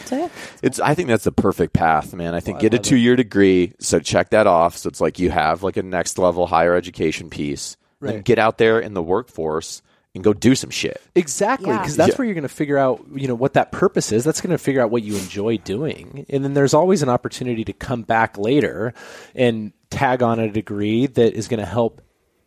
so 0.05 0.17
yeah, 0.19 0.29
It's. 0.63 0.79
I 0.79 0.95
think 0.95 1.09
that's 1.09 1.25
the 1.25 1.33
perfect 1.33 1.73
path, 1.73 2.13
man. 2.15 2.35
I 2.35 2.41
think 2.41 2.61
get 2.61 2.75
a 2.75 2.79
two 2.79 2.97
year 2.97 3.17
degree. 3.17 3.73
So 3.81 3.99
check 3.99 4.31
that 4.31 4.47
off. 4.47 4.77
So 4.77 4.89
it's 4.89 5.01
like 5.01 5.19
you 5.19 5.31
have 5.31 5.63
like 5.63 5.77
a 5.77 5.83
next 5.83 6.19
level 6.19 6.47
higher 6.47 6.75
education 6.77 7.29
piece. 7.31 7.77
Then 8.01 8.17
Right. 8.17 8.25
get 8.25 8.39
out 8.39 8.59
there 8.59 8.79
in 8.79 8.95
the 8.95 9.03
workforce 9.03 9.83
and 10.15 10.25
go 10.25 10.33
do 10.33 10.55
some 10.55 10.71
shit. 10.71 11.01
Exactly, 11.15 11.69
Yeah. 11.71 11.79
because 11.79 11.97
that's 11.97 12.11
Yeah. 12.11 12.17
where 12.17 12.25
you're 12.27 12.35
going 12.35 12.43
to 12.43 12.49
figure 12.49 12.79
out, 12.79 13.05
you 13.15 13.29
know, 13.29 13.35
what 13.35 13.53
that 13.55 13.71
purpose 13.73 14.11
is. 14.13 14.25
That's 14.25 14.41
going 14.41 14.51
to 14.51 14.59
figure 14.59 14.83
out 14.83 14.91
what 14.91 15.03
you 15.03 15.15
enjoy 15.17 15.59
doing, 15.59 16.27
and 16.29 16.43
then 16.45 16.55
there's 16.55 16.75
always 16.75 17.03
an 17.03 17.09
opportunity 17.09 17.65
to 17.65 17.73
come 17.73 18.03
back 18.03 18.37
later 18.39 18.93
and 19.35 19.73
tag 19.91 20.23
on 20.23 20.39
a 20.41 20.51
degree 20.51 21.07
that 21.07 21.35
is 21.35 21.49
going 21.49 21.61
to 21.61 21.67
help 21.67 22.01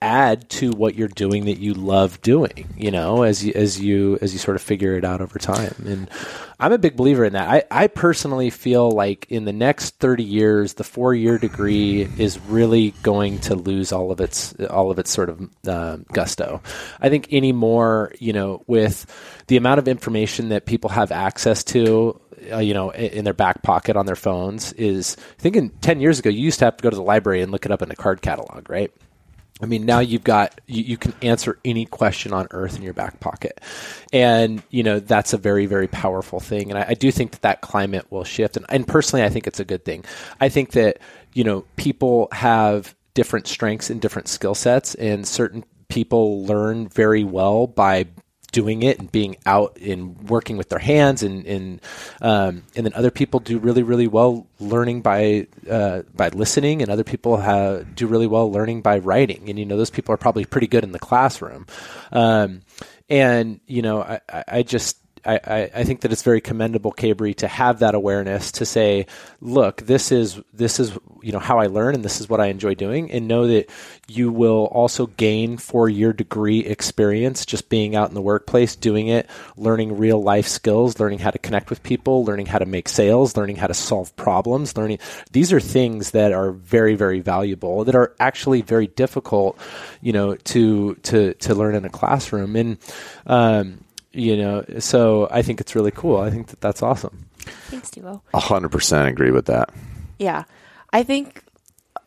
add 0.03 0.49
to 0.49 0.71
what 0.71 0.95
you're 0.95 1.07
doing 1.07 1.45
that 1.45 1.59
you 1.59 1.73
love 1.73 2.21
doing. 2.21 2.67
You 2.77 2.91
know, 2.91 3.23
as 3.23 3.43
you 3.43 3.53
as 3.55 3.79
you 3.79 4.19
as 4.21 4.33
you 4.33 4.39
sort 4.39 4.55
of 4.55 4.61
figure 4.61 4.95
it 4.95 5.05
out 5.05 5.21
over 5.21 5.39
time. 5.39 5.73
And 5.87 6.09
I'm 6.59 6.73
a 6.73 6.77
big 6.77 6.97
believer 6.97 7.23
in 7.23 7.33
that. 7.33 7.49
I, 7.49 7.63
I 7.71 7.87
personally 7.87 8.49
feel 8.49 8.91
like 8.91 9.25
in 9.29 9.45
the 9.45 9.53
next 9.53 9.97
30 9.99 10.23
years, 10.23 10.73
the 10.73 10.83
four 10.83 11.15
year 11.15 11.37
degree 11.37 12.01
is 12.17 12.37
really 12.41 12.91
going 13.01 13.39
to 13.39 13.55
lose 13.55 13.91
all 13.91 14.11
of 14.11 14.19
its 14.19 14.53
all 14.69 14.91
of 14.91 14.99
its 14.99 15.09
sort 15.09 15.29
of 15.29 15.41
um, 15.67 16.05
gusto. 16.11 16.61
I 16.99 17.09
think 17.09 17.31
anymore, 17.31 18.13
you 18.19 18.33
know, 18.33 18.63
with 18.67 19.05
the 19.47 19.57
amount 19.57 19.79
of 19.79 19.87
information 19.87 20.49
that 20.49 20.65
people 20.65 20.89
have 20.89 21.11
access 21.11 21.63
to 21.65 22.19
uh, 22.51 22.57
you 22.57 22.73
know, 22.73 22.89
in, 22.89 23.05
in 23.05 23.23
their 23.23 23.33
back 23.33 23.63
pocket 23.63 23.95
on 23.95 24.05
their 24.05 24.17
phones 24.17 24.73
is 24.73 25.15
thinking 25.37 25.69
10 25.79 26.01
years 26.01 26.19
ago, 26.19 26.29
you 26.29 26.41
used 26.41 26.59
to 26.59 26.65
have 26.65 26.75
to 26.75 26.83
go 26.83 26.89
to 26.89 26.95
the 26.95 27.01
library 27.01 27.41
and 27.41 27.53
look 27.53 27.65
it 27.65 27.71
up 27.71 27.81
in 27.81 27.89
a 27.89 27.95
card 27.95 28.21
catalog, 28.21 28.69
right? 28.69 28.91
I 29.63 29.65
mean, 29.65 29.85
now 29.85 29.99
you've 29.99 30.25
got 30.25 30.59
you, 30.67 30.83
you, 30.83 30.97
can 30.97 31.13
answer 31.21 31.57
any 31.63 31.85
question 31.85 32.33
on 32.33 32.47
earth 32.51 32.75
in 32.75 32.83
your 32.83 32.91
back 32.91 33.21
pocket, 33.21 33.61
and 34.11 34.61
you 34.69 34.83
know 34.83 34.99
that's 34.99 35.31
a 35.31 35.37
very 35.37 35.67
very 35.67 35.87
powerful 35.87 36.41
thing. 36.41 36.69
And 36.69 36.77
I, 36.77 36.87
I 36.89 36.93
do 36.95 37.11
think 37.13 37.31
that 37.31 37.43
that 37.43 37.61
climate 37.61 38.11
will 38.11 38.25
shift. 38.25 38.57
And, 38.57 38.65
and 38.67 38.85
personally, 38.85 39.23
I 39.23 39.29
think 39.29 39.47
it's 39.47 39.61
a 39.61 39.65
good 39.65 39.85
thing. 39.85 40.03
I 40.41 40.49
think 40.49 40.71
that 40.71 40.99
you 41.31 41.45
know 41.45 41.63
people 41.77 42.27
have 42.33 42.93
different 43.13 43.47
strengths 43.47 43.89
and 43.89 44.01
different 44.01 44.27
skill 44.27 44.53
sets, 44.53 44.95
and 44.95 45.25
certain 45.25 45.63
people 45.87 46.43
learn 46.43 46.89
very 46.89 47.23
well 47.23 47.65
by 47.65 48.07
doing 48.53 48.83
it 48.83 48.99
and 48.99 49.11
being 49.11 49.35
out 49.45 49.77
and 49.81 50.29
working 50.29 50.55
with 50.55 50.69
their 50.69 50.79
hands 50.79 51.21
and 51.23 51.45
and 51.45 51.81
um, 52.21 52.63
and 52.75 52.85
then 52.85 52.93
other 52.93 53.11
people 53.11 53.41
do 53.41 53.59
really 53.59 53.83
really 53.83 54.07
well 54.07 54.47
learning 54.61 55.01
by 55.01 55.47
uh, 55.69 56.03
by 56.15 56.29
listening 56.29 56.81
and 56.81 56.89
other 56.89 57.03
people 57.03 57.37
have, 57.37 57.95
do 57.95 58.07
really 58.07 58.27
well 58.27 58.49
learning 58.49 58.81
by 58.81 58.99
writing. 58.99 59.49
And 59.49 59.59
you 59.59 59.65
know 59.65 59.75
those 59.75 59.89
people 59.89 60.13
are 60.13 60.17
probably 60.17 60.45
pretty 60.45 60.67
good 60.67 60.85
in 60.85 60.93
the 60.93 60.99
classroom. 60.99 61.67
Um, 62.13 62.61
and 63.09 63.59
you 63.67 63.81
know 63.81 64.01
I, 64.01 64.21
I 64.47 64.63
just 64.63 64.97
I, 65.25 65.71
I, 65.73 65.83
think 65.85 66.01
that 66.01 66.11
it's 66.11 66.21
very 66.21 66.41
commendable, 66.41 66.91
Kaybree, 66.91 67.35
to 67.37 67.47
have 67.47 67.79
that 67.79 67.95
awareness 67.95 68.51
to 68.53 68.65
say, 68.65 69.05
look, 69.39 69.81
this 69.83 70.11
is 70.11 70.41
this 70.51 70.81
is 70.81 70.97
you 71.21 71.31
know 71.31 71.39
how 71.39 71.59
I 71.59 71.67
learn 71.67 71.95
and 71.95 72.03
this 72.03 72.19
is 72.19 72.27
what 72.27 72.41
I 72.41 72.47
enjoy 72.47 72.75
doing, 72.75 73.09
and 73.09 73.27
know 73.27 73.47
that 73.47 73.69
you 74.07 74.31
will 74.31 74.65
also 74.65 75.05
gain 75.05 75.57
four 75.57 75.87
year 75.87 76.11
degree 76.11 76.59
experience 76.59 77.45
just 77.45 77.69
being 77.69 77.95
out 77.95 78.09
in 78.09 78.15
the 78.15 78.21
workplace, 78.21 78.75
doing 78.75 79.07
it, 79.07 79.29
learning 79.55 79.97
real 79.97 80.21
life 80.21 80.47
skills, 80.47 80.99
learning 80.99 81.19
how 81.19 81.31
to 81.31 81.39
connect 81.39 81.69
with 81.69 81.83
people, 81.83 82.25
learning 82.25 82.47
how 82.47 82.57
to 82.57 82.65
make 82.65 82.89
sales, 82.89 83.37
learning 83.37 83.55
how 83.55 83.67
to 83.67 83.73
solve 83.73 84.13
problems, 84.17 84.75
learning 84.75 84.99
these 85.31 85.53
are 85.53 85.61
things 85.61 86.11
that 86.11 86.33
are 86.33 86.51
very 86.51 86.95
very 86.95 87.21
valuable 87.21 87.85
that 87.85 87.95
are 87.95 88.13
actually 88.19 88.61
very 88.61 88.87
difficult, 88.87 89.57
you 90.01 90.11
know, 90.11 90.35
to 90.35 90.95
to 90.95 91.33
to 91.35 91.55
learn 91.55 91.75
in 91.75 91.85
a 91.85 91.89
classroom 91.89 92.57
and. 92.57 92.77
Um, 93.25 93.79
you 94.13 94.37
know, 94.37 94.63
so 94.79 95.27
I 95.31 95.41
think 95.41 95.59
it's 95.59 95.75
really 95.75 95.91
cool. 95.91 96.17
I 96.17 96.29
think 96.29 96.47
that 96.47 96.61
that's 96.61 96.81
awesome. 96.81 97.25
Thanks, 97.69 97.89
Steve. 97.89 98.05
A 98.05 98.39
hundred 98.39 98.71
percent 98.71 99.07
agree 99.07 99.31
with 99.31 99.47
that. 99.47 99.73
Yeah, 100.19 100.43
I 100.91 101.03
think 101.03 101.42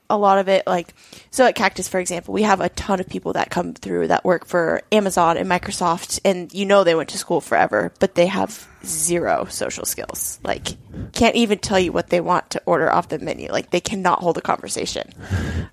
a 0.08 0.16
lot 0.16 0.38
of 0.38 0.48
it, 0.48 0.66
like, 0.66 0.94
so 1.30 1.44
at 1.44 1.54
Cactus, 1.54 1.88
for 1.88 1.98
example, 1.98 2.32
we 2.32 2.42
have 2.42 2.60
a 2.60 2.68
ton 2.70 3.00
of 3.00 3.08
people 3.08 3.32
that 3.34 3.50
come 3.50 3.74
through 3.74 4.08
that 4.08 4.24
work 4.24 4.46
for 4.46 4.82
Amazon 4.92 5.36
and 5.36 5.48
Microsoft, 5.48 6.20
and 6.24 6.52
you 6.54 6.64
know 6.64 6.84
they 6.84 6.94
went 6.94 7.08
to 7.10 7.18
school 7.18 7.40
forever, 7.40 7.92
but 7.98 8.14
they 8.14 8.26
have 8.26 8.66
zero 8.84 9.46
social 9.50 9.84
skills. 9.84 10.38
Like, 10.44 10.76
can't 11.12 11.34
even 11.34 11.58
tell 11.58 11.78
you 11.78 11.92
what 11.92 12.08
they 12.08 12.20
want 12.20 12.50
to 12.50 12.62
order 12.66 12.92
off 12.92 13.08
the 13.08 13.18
menu. 13.18 13.50
Like, 13.50 13.70
they 13.70 13.80
cannot 13.80 14.20
hold 14.20 14.38
a 14.38 14.42
conversation. 14.42 15.10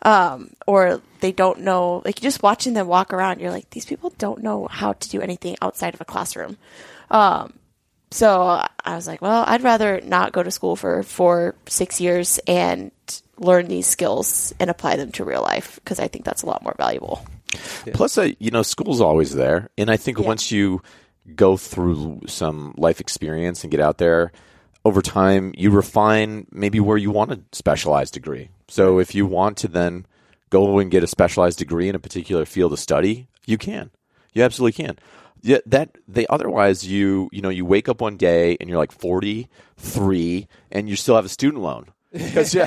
Um, 0.02 0.52
or 0.66 1.02
they 1.20 1.32
don't 1.32 1.62
know, 1.62 2.02
like, 2.06 2.20
just 2.20 2.44
watching 2.44 2.74
them 2.74 2.88
walk 2.88 3.14
around, 3.14 3.40
you're 3.40 3.52
like, 3.52 3.70
these 3.70 3.86
people 3.86 4.14
don't 4.18 4.44
know 4.44 4.68
how 4.70 4.94
to 4.94 5.10
do 5.10 5.22
anything 5.22 5.56
outside 5.62 5.94
of 5.94 6.02
a 6.02 6.06
classroom. 6.06 6.58
Um, 7.12 7.54
so 8.10 8.64
I 8.86 8.96
was 8.96 9.08
like, 9.08 9.22
well, 9.22 9.44
I'd 9.48 9.64
rather 9.64 10.00
not 10.02 10.34
go 10.34 10.44
to 10.44 10.52
school 10.52 10.76
for 10.76 11.02
four, 11.04 11.56
six 11.68 12.00
years 12.00 12.40
and 12.48 12.92
learn 13.38 13.68
these 13.68 13.88
skills 13.88 14.54
and 14.60 14.70
apply 14.70 14.96
them 14.96 15.12
to 15.14 15.26
real 15.26 15.42
life 15.42 15.76
because 15.76 16.00
I 16.00 16.08
think 16.08 16.26
that's 16.26 16.44
a 16.44 16.46
lot 16.46 16.64
more 16.64 16.76
valuable. 16.78 17.26
Yeah. 17.86 17.94
Plus, 17.94 18.18
uh, 18.18 18.30
you 18.40 18.52
know, 18.52 18.64
school's 18.64 19.02
always 19.02 19.34
there, 19.34 19.70
and 19.78 19.90
I 19.90 19.98
think 19.98 20.20
yeah. 20.20 20.26
once 20.26 20.52
you 20.52 20.82
go 21.36 21.58
through 21.58 22.22
some 22.28 22.74
life 22.78 23.00
experience 23.00 23.64
and 23.64 23.72
get 23.72 23.80
out 23.80 23.98
there 23.98 24.32
over 24.86 25.02
time, 25.02 25.54
you 25.56 25.70
refine 25.70 26.48
maybe 26.52 26.80
where 26.80 26.98
you 26.98 27.12
want 27.12 27.32
a 27.32 27.40
specialized 27.52 28.14
degree. 28.14 28.50
So 28.68 29.00
if 29.00 29.16
you 29.16 29.26
want 29.26 29.58
to 29.58 29.68
then 29.68 30.06
go 30.50 30.80
and 30.80 30.92
get 30.92 31.04
a 31.04 31.08
specialized 31.08 31.60
degree 31.60 31.90
in 31.90 31.96
a 31.96 32.00
particular 32.00 32.46
field 32.46 32.74
of 32.74 32.80
study, 32.80 33.28
you 33.46 33.58
can. 33.58 33.92
You 34.34 34.44
absolutely 34.44 34.84
can. 34.84 34.98
Yeah, 35.42 35.58
that 35.66 35.98
they 36.08 36.26
otherwise 36.28 36.88
you 36.88 37.30
you 37.34 37.42
know 37.42 37.50
you 37.50 37.66
wake 37.66 37.90
up 37.90 38.00
one 38.00 38.16
day 38.16 38.56
and 38.60 38.70
you're 38.70 38.78
like 38.78 38.94
43 38.94 40.48
and 40.72 40.88
you 40.88 40.96
still 40.96 41.18
have 41.18 41.26
a 41.26 41.30
student 41.30 41.62
loan 41.62 41.88
because 42.14 42.54
you, 42.54 42.62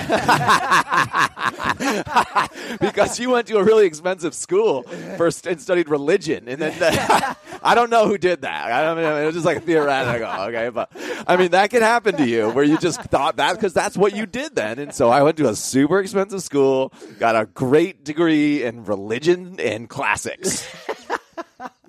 because 2.81 3.21
you 3.21 3.31
went 3.31 3.47
to 3.47 3.59
a 3.59 3.65
really 3.65 3.87
expensive 3.87 4.35
school 4.35 4.83
first 5.17 5.47
and 5.47 5.61
studied 5.61 5.89
religion, 5.89 6.49
and 6.49 6.61
then 6.61 6.77
the, 6.79 7.37
I 7.63 7.77
don't 7.77 7.91
know 7.91 8.09
who 8.09 8.19
did 8.19 8.43
that. 8.43 8.73
I 8.73 8.83
don't 8.83 8.97
mean 8.97 9.07
it 9.07 9.25
was 9.25 9.35
just 9.35 9.47
like 9.47 9.63
theoretical, 9.63 10.29
okay? 10.47 10.71
But 10.71 10.91
I 11.29 11.37
mean 11.37 11.53
that 11.53 11.71
could 11.71 11.83
happen 11.83 12.17
to 12.17 12.27
you 12.27 12.51
where 12.51 12.65
you 12.65 12.77
just 12.79 13.01
thought 13.03 13.37
that 13.37 13.55
because 13.55 13.73
that's 13.73 13.97
what 13.97 14.17
you 14.17 14.27
did 14.27 14.57
then. 14.57 14.81
And 14.81 14.93
so 14.93 15.11
I 15.11 15.23
went 15.23 15.37
to 15.39 15.49
a 15.49 15.55
super 15.55 16.01
expensive 16.01 16.43
school, 16.43 16.93
got 17.21 17.37
a 17.37 17.47
great 17.47 18.05
degree 18.05 18.65
in 18.65 18.85
religion 18.85 19.61
and 19.61 19.89
classics. 19.89 20.67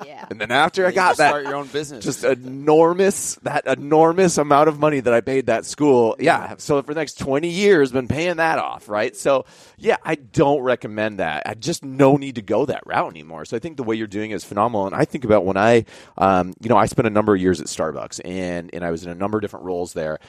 Yeah. 0.06 0.26
And 0.30 0.40
then 0.40 0.52
after 0.52 0.86
I 0.86 0.92
got 0.92 1.18
that, 1.18 1.30
start 1.30 1.44
your 1.44 1.56
own 1.56 1.68
business. 1.68 2.04
Just 2.04 2.24
enormous, 2.24 3.36
that 3.44 3.66
enormous 3.68 4.38
amount 4.38 4.70
of 4.70 4.80
money 4.80 5.00
that 5.00 5.14
I 5.14 5.22
paid 5.22 5.48
that 5.48 5.66
school. 5.66 6.16
Yeah. 6.20 6.56
So 6.58 6.82
for 6.82 6.94
the 6.94 7.00
next 7.00 7.20
20 7.20 7.50
years, 7.50 7.92
been 7.92 8.08
paying 8.08 8.38
that 8.38 8.60
off, 8.60 8.90
right? 8.90 9.16
So 9.16 9.46
yeah, 9.78 9.98
I 10.04 10.16
don't 10.16 10.62
recommend 10.62 11.20
that. 11.20 11.44
I 11.46 11.54
just 11.54 11.84
no 11.84 12.18
need 12.18 12.36
to 12.36 12.42
go 12.42 12.66
that 12.66 12.86
route 12.86 13.10
anymore. 13.10 13.46
So 13.46 13.56
I 13.56 13.60
think 13.60 13.78
the 13.78 13.84
way 13.84 13.96
you're 13.96 14.08
doing 14.08 14.32
is 14.32 14.44
phenomenal. 14.44 14.88
And 14.88 14.96
I 14.96 15.06
think 15.06 15.24
about 15.26 15.46
when 15.46 15.58
I, 15.58 15.86
um, 16.18 16.54
you 16.62 16.70
know, 16.70 16.78
I 16.78 16.86
spent 16.86 17.08
a 17.08 17.12
number 17.12 17.36
of 17.36 17.42
years 17.42 17.62
at 17.62 17.68
Starbucks 17.68 18.22
and, 18.24 18.70
and 18.74 18.84
I 18.84 18.92
was 18.92 19.04
in 19.04 19.10
a 19.10 19.16
number 19.16 19.38
of 19.38 19.42
different 19.42 19.66
roles 19.66 19.94
there. 19.94 20.20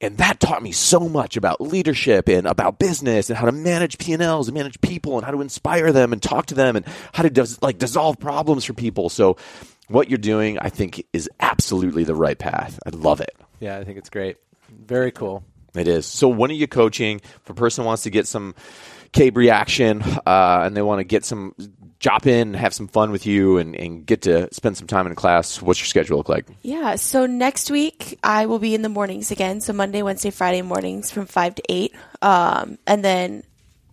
And 0.00 0.18
that 0.18 0.38
taught 0.38 0.62
me 0.62 0.70
so 0.70 1.08
much 1.08 1.36
about 1.36 1.60
leadership 1.60 2.28
and 2.28 2.46
about 2.46 2.78
business 2.78 3.30
and 3.30 3.36
how 3.36 3.46
to 3.46 3.52
manage 3.52 3.98
P&Ls 3.98 4.46
and 4.46 4.54
manage 4.54 4.80
people 4.80 5.16
and 5.16 5.24
how 5.24 5.32
to 5.32 5.40
inspire 5.40 5.90
them 5.92 6.12
and 6.12 6.22
talk 6.22 6.46
to 6.46 6.54
them 6.54 6.76
and 6.76 6.86
how 7.12 7.24
to 7.24 7.30
des- 7.30 7.58
like 7.60 7.78
dissolve 7.78 8.18
problems 8.20 8.64
for 8.64 8.74
people. 8.74 9.08
So 9.08 9.36
what 9.88 10.08
you're 10.08 10.18
doing, 10.18 10.58
I 10.58 10.68
think, 10.68 11.04
is 11.12 11.28
absolutely 11.40 12.04
the 12.04 12.14
right 12.14 12.38
path. 12.38 12.78
I 12.86 12.90
love 12.90 13.20
it. 13.20 13.34
Yeah, 13.58 13.78
I 13.78 13.84
think 13.84 13.98
it's 13.98 14.10
great. 14.10 14.36
Very 14.70 15.10
cool. 15.10 15.42
It 15.74 15.88
is. 15.88 16.06
So 16.06 16.28
when 16.28 16.50
are 16.50 16.54
you 16.54 16.66
coaching? 16.68 17.20
If 17.42 17.50
a 17.50 17.54
person 17.54 17.84
wants 17.84 18.04
to 18.04 18.10
get 18.10 18.26
some 18.26 18.54
Kaybree 19.12 19.50
action 19.50 20.02
uh, 20.02 20.62
and 20.64 20.76
they 20.76 20.82
want 20.82 21.00
to 21.00 21.04
get 21.04 21.24
some 21.24 21.54
drop 21.98 22.26
in, 22.26 22.54
have 22.54 22.72
some 22.72 22.88
fun 22.88 23.10
with 23.10 23.26
you, 23.26 23.58
and, 23.58 23.74
and 23.74 24.06
get 24.06 24.22
to 24.22 24.52
spend 24.52 24.76
some 24.76 24.86
time 24.86 25.06
in 25.06 25.14
class, 25.14 25.60
what's 25.60 25.80
your 25.80 25.86
schedule 25.86 26.16
look 26.16 26.28
like? 26.28 26.46
Yeah, 26.62 26.96
so 26.96 27.26
next 27.26 27.70
week 27.70 28.18
I 28.22 28.46
will 28.46 28.58
be 28.58 28.74
in 28.74 28.82
the 28.82 28.88
mornings 28.88 29.30
again. 29.30 29.60
So 29.60 29.72
Monday, 29.72 30.02
Wednesday, 30.02 30.30
Friday 30.30 30.62
mornings 30.62 31.10
from 31.10 31.26
5 31.26 31.56
to 31.56 31.62
8. 31.68 31.94
Um, 32.22 32.78
and 32.86 33.04
then 33.04 33.42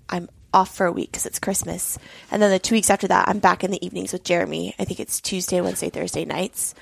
I'm 0.10 0.30
off 0.54 0.76
for 0.76 0.86
a 0.86 0.92
week 0.92 1.12
because 1.12 1.26
it's 1.26 1.40
Christmas. 1.40 1.98
And 2.32 2.42
then 2.42 2.52
the 2.52 2.60
two 2.60 2.76
weeks 2.76 2.90
after 2.90 3.08
that, 3.08 3.28
I'm 3.28 3.40
back 3.40 3.64
in 3.64 3.72
the 3.72 3.84
evenings 3.84 4.14
with 4.14 4.24
Jeremy. 4.24 4.76
I 4.78 4.86
think 4.86 5.00
it's 5.00 5.20
Tuesday, 5.20 5.60
Wednesday, 5.62 5.90
Thursday 5.90 6.26
nights. 6.26 6.76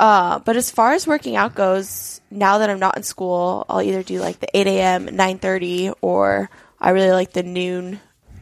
Uh, 0.00 0.38
but 0.38 0.56
as 0.56 0.70
far 0.70 0.92
as 0.92 1.06
working 1.06 1.36
out 1.36 1.54
goes, 1.54 2.20
now 2.30 2.58
that 2.58 2.70
I'm 2.70 2.80
not 2.80 2.96
in 2.96 3.02
school, 3.02 3.66
I'll 3.68 3.82
either 3.82 4.02
do 4.02 4.20
like 4.20 4.40
the 4.40 4.48
8 4.56 4.66
a.m., 4.66 5.06
9.30, 5.06 5.94
or 6.00 6.50
I 6.82 6.90
really 6.90 7.12
like 7.12 7.32
the 7.32 7.44
noon 7.44 8.00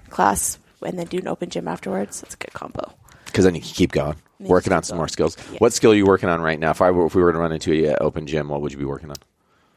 class 0.08 0.58
and 0.82 0.98
then 0.98 1.06
do 1.06 1.18
an 1.18 1.28
open 1.28 1.50
gym 1.50 1.68
afterwards. 1.68 2.22
That's 2.22 2.34
a 2.34 2.38
good 2.38 2.54
combo. 2.54 2.90
Because 3.26 3.44
then 3.44 3.54
you 3.54 3.60
can 3.60 3.70
keep 3.70 3.92
going, 3.92 4.16
working 4.40 4.72
on 4.72 4.82
some 4.82 4.96
more 4.96 5.08
skills. 5.08 5.36
Yeah. 5.52 5.58
What 5.58 5.74
skill 5.74 5.92
are 5.92 5.94
you 5.94 6.06
working 6.06 6.30
on 6.30 6.40
right 6.40 6.58
now? 6.58 6.70
If 6.70 6.80
I 6.80 6.90
were, 6.90 7.04
if 7.04 7.14
we 7.14 7.22
were 7.22 7.32
to 7.32 7.38
run 7.38 7.52
into 7.52 7.72
a 7.72 7.92
uh, 7.92 7.96
open 8.00 8.26
gym, 8.26 8.48
what 8.48 8.62
would 8.62 8.72
you 8.72 8.78
be 8.78 8.86
working 8.86 9.10
on? 9.10 9.16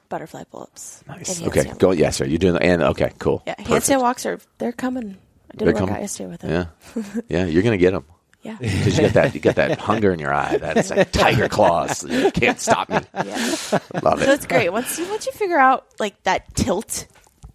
Butterfly 0.08 0.46
pull-ups. 0.46 1.04
Nice. 1.08 1.42
Okay, 1.46 1.74
go. 1.78 1.92
Yes, 1.92 2.16
sir. 2.16 2.26
You're 2.26 2.40
doing 2.40 2.56
and 2.62 2.82
okay, 2.84 3.12
cool. 3.20 3.44
Yeah, 3.46 3.56
handstand 3.56 4.02
walks 4.02 4.26
are 4.26 4.40
they're 4.60 4.72
coming. 4.72 5.18
I 5.52 5.58
did 5.58 5.68
they're 5.68 5.76
a 5.76 5.82
workout 5.82 6.00
yesterday 6.00 6.30
with 6.30 6.40
them. 6.42 6.68
Yeah, 6.96 7.04
yeah. 7.28 7.46
You're 7.46 7.64
gonna 7.64 7.78
get 7.78 7.92
them. 7.92 8.06
Yeah, 8.44 8.58
because 8.60 8.98
you 8.98 9.04
get 9.04 9.14
that 9.14 9.34
you 9.34 9.40
get 9.40 9.56
that 9.56 9.80
hunger 9.80 10.12
in 10.12 10.20
your 10.20 10.34
eye. 10.34 10.58
That's 10.58 10.90
like 10.90 11.12
tiger 11.12 11.50
claws. 11.50 12.04
You 12.04 12.32
can't 12.32 12.60
stop 12.60 12.90
me. 12.90 13.00
Yeah, 13.14 13.56
love 14.04 14.22
it. 14.22 14.26
So 14.26 14.34
it's 14.34 14.46
great 14.46 14.72
once 14.72 14.98
you 15.00 15.08
once 15.10 15.26
you 15.26 15.32
figure 15.32 15.58
out 15.58 15.88
like 16.00 16.22
that 16.24 16.54
tilt 16.56 17.08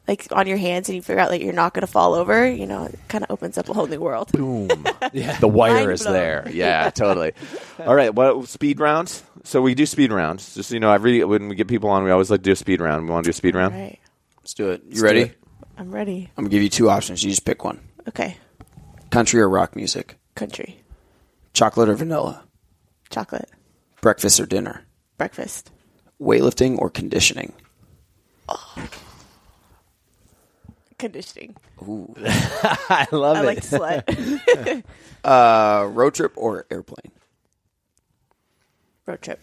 like 0.09 0.27
on 0.33 0.47
your 0.47 0.57
hands 0.57 0.89
and 0.89 0.97
you 0.97 1.03
figure 1.03 1.21
out 1.21 1.29
that 1.29 1.43
you're 1.43 1.53
not 1.53 1.75
going 1.75 1.83
to 1.83 1.87
fall 1.87 2.15
over, 2.15 2.51
you 2.51 2.67
know, 2.67 2.85
it 2.85 2.99
kind 3.09 3.23
of 3.23 3.31
opens 3.31 3.59
up 3.59 3.69
a 3.69 3.75
whole 3.75 3.87
new 3.87 4.01
world. 4.01 4.33
Boom. 4.33 4.69
yeah. 5.13 5.39
The 5.39 5.47
wire 5.47 5.75
Mind 5.75 5.91
is 5.93 6.03
blown. 6.03 6.15
there. 6.15 6.49
Yeah, 6.51 6.89
totally. 6.95 7.33
All 7.79 7.95
right. 7.95 8.15
Well, 8.15 8.45
speed 8.47 8.81
rounds. 8.81 9.23
So 9.45 9.61
we 9.61 9.75
do 9.75 9.85
speed 9.85 10.11
rounds. 10.11 10.55
Just, 10.55 10.73
you 10.73 10.81
know, 10.81 10.91
every, 10.91 11.23
when 11.25 11.49
we 11.49 11.55
get 11.55 11.69
people 11.69 11.91
on, 11.91 12.05
we 12.05 12.11
always 12.11 12.31
like 12.31 12.41
to 12.41 12.45
do 12.45 12.53
a 12.53 12.57
speed 12.57 12.81
round. 12.81 13.05
We 13.05 13.11
want 13.11 13.25
to 13.25 13.29
do 13.29 13.31
a 13.31 13.35
speed 13.35 13.55
round? 13.55 13.75
All 13.75 13.81
right. 13.81 13.99
Let's 14.39 14.55
do 14.55 14.71
it. 14.71 14.83
You 14.85 14.89
Let's 14.91 15.03
ready? 15.03 15.21
It. 15.21 15.39
I'm 15.77 15.95
ready. 15.95 16.31
I'm 16.37 16.45
going 16.45 16.51
to 16.51 16.57
give 16.57 16.63
you 16.63 16.71
two 16.71 16.89
options. 16.89 17.23
You 17.23 17.31
just 17.31 17.45
pick 17.45 17.63
one. 17.63 17.79
Okay. 18.09 18.39
Country 19.11 19.41
or 19.41 19.49
rock 19.49 19.77
music? 19.77 20.17
Country. 20.35 20.81
Chocolate 21.53 21.91
or 21.91 21.95
vanilla? 21.95 22.43
Chocolate. 23.11 23.51
Breakfast 24.01 24.41
or 24.41 24.47
dinner? 24.47 24.87
Breakfast. 25.19 25.71
Weightlifting 26.21 26.79
or 26.79 26.89
conditioning? 26.89 27.53
Oh 28.49 28.89
conditioning. 30.99 31.57
Ooh. 31.83 32.15
I 32.25 33.07
love 33.13 33.37
it. 33.37 33.41
I 33.41 33.43
it. 33.43 33.47
like 33.47 33.63
sweat. 33.63 34.85
uh, 35.25 35.89
road 35.91 36.15
trip 36.15 36.33
or 36.37 36.67
airplane? 36.71 37.13
Road 39.07 39.23
trip. 39.23 39.41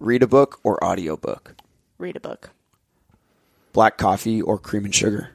Read 0.00 0.22
a 0.22 0.26
book 0.26 0.60
or 0.64 0.82
audio 0.82 1.16
book? 1.16 1.54
Read 1.98 2.16
a 2.16 2.20
book. 2.20 2.50
Black 3.72 3.96
coffee 3.98 4.42
or 4.42 4.58
cream 4.58 4.84
and 4.84 4.94
sugar? 4.94 5.30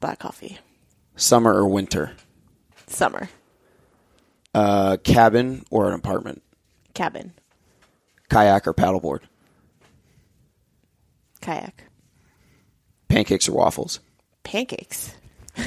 Black 0.00 0.18
coffee. 0.18 0.58
Summer 1.16 1.54
or 1.54 1.66
winter? 1.66 2.12
Summer. 2.86 3.28
Uh, 4.54 4.96
cabin 5.04 5.64
or 5.70 5.88
an 5.88 5.94
apartment? 5.94 6.42
Cabin. 6.94 7.32
Kayak 8.28 8.66
or 8.66 8.74
paddleboard? 8.74 9.20
Kayak. 11.40 11.87
Pancakes 13.18 13.48
or 13.48 13.52
waffles? 13.52 13.98
Pancakes. 14.44 15.12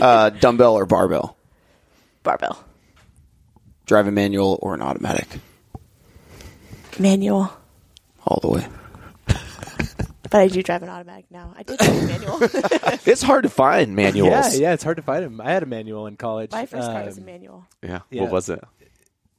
Uh, 0.00 0.30
dumbbell 0.30 0.74
or 0.74 0.86
barbell? 0.86 1.36
Barbell. 2.22 2.62
Drive 3.86 4.06
a 4.06 4.12
manual 4.12 4.58
or 4.62 4.74
an 4.74 4.80
automatic? 4.82 5.26
Manual. 7.00 7.50
All 8.24 8.38
the 8.40 8.48
way. 8.48 8.66
But 10.30 10.34
I 10.40 10.46
do 10.46 10.62
drive 10.62 10.82
an 10.84 10.88
automatic 10.90 11.24
now. 11.32 11.52
I 11.56 11.62
did 11.64 11.78
drive 11.78 11.96
a 12.02 12.06
manual. 12.06 12.38
It's 13.06 13.22
hard 13.22 13.42
to 13.42 13.48
find 13.48 13.96
manuals. 13.96 14.54
Yeah, 14.54 14.68
yeah, 14.68 14.72
it's 14.74 14.84
hard 14.84 14.98
to 14.98 15.02
find 15.02 15.24
them. 15.24 15.40
I 15.40 15.50
had 15.50 15.62
a 15.64 15.66
manual 15.66 16.06
in 16.06 16.16
college. 16.16 16.52
My 16.52 16.66
first 16.66 16.86
car 16.88 17.04
was 17.04 17.16
a 17.16 17.20
Um, 17.20 17.26
manual. 17.26 17.66
Yeah. 17.82 18.00
Yeah. 18.10 18.22
What 18.22 18.30
was 18.30 18.48
it? 18.50 18.62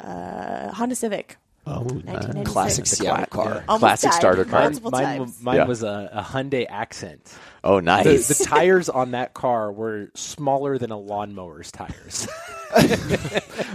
A 0.01 0.73
Honda 0.73 0.95
Civic. 0.95 1.37
Oh, 1.69 1.81
1996. 1.81 2.51
Classic 2.51 2.85
Seattle 2.85 3.25
car. 3.27 3.63
Almost 3.67 3.79
Classic 3.81 4.09
died 4.11 4.17
starter 4.19 4.45
car. 4.45 4.69
Mine, 4.71 4.81
mine, 4.91 5.33
mine 5.41 5.55
Yeah. 5.57 5.65
was 5.65 5.83
a, 5.83 6.09
a 6.13 6.21
Hyundai 6.23 6.65
Accent. 6.69 7.33
oh, 7.63 7.79
nice. 7.79 8.27
the 8.27 8.43
tires 8.45 8.89
on 8.89 9.11
that 9.11 9.33
car 9.33 9.71
were 9.71 10.09
smaller 10.15 10.77
than 10.77 10.91
a 10.91 10.97
lawnmower's 10.97 11.71
tires. 11.71 12.27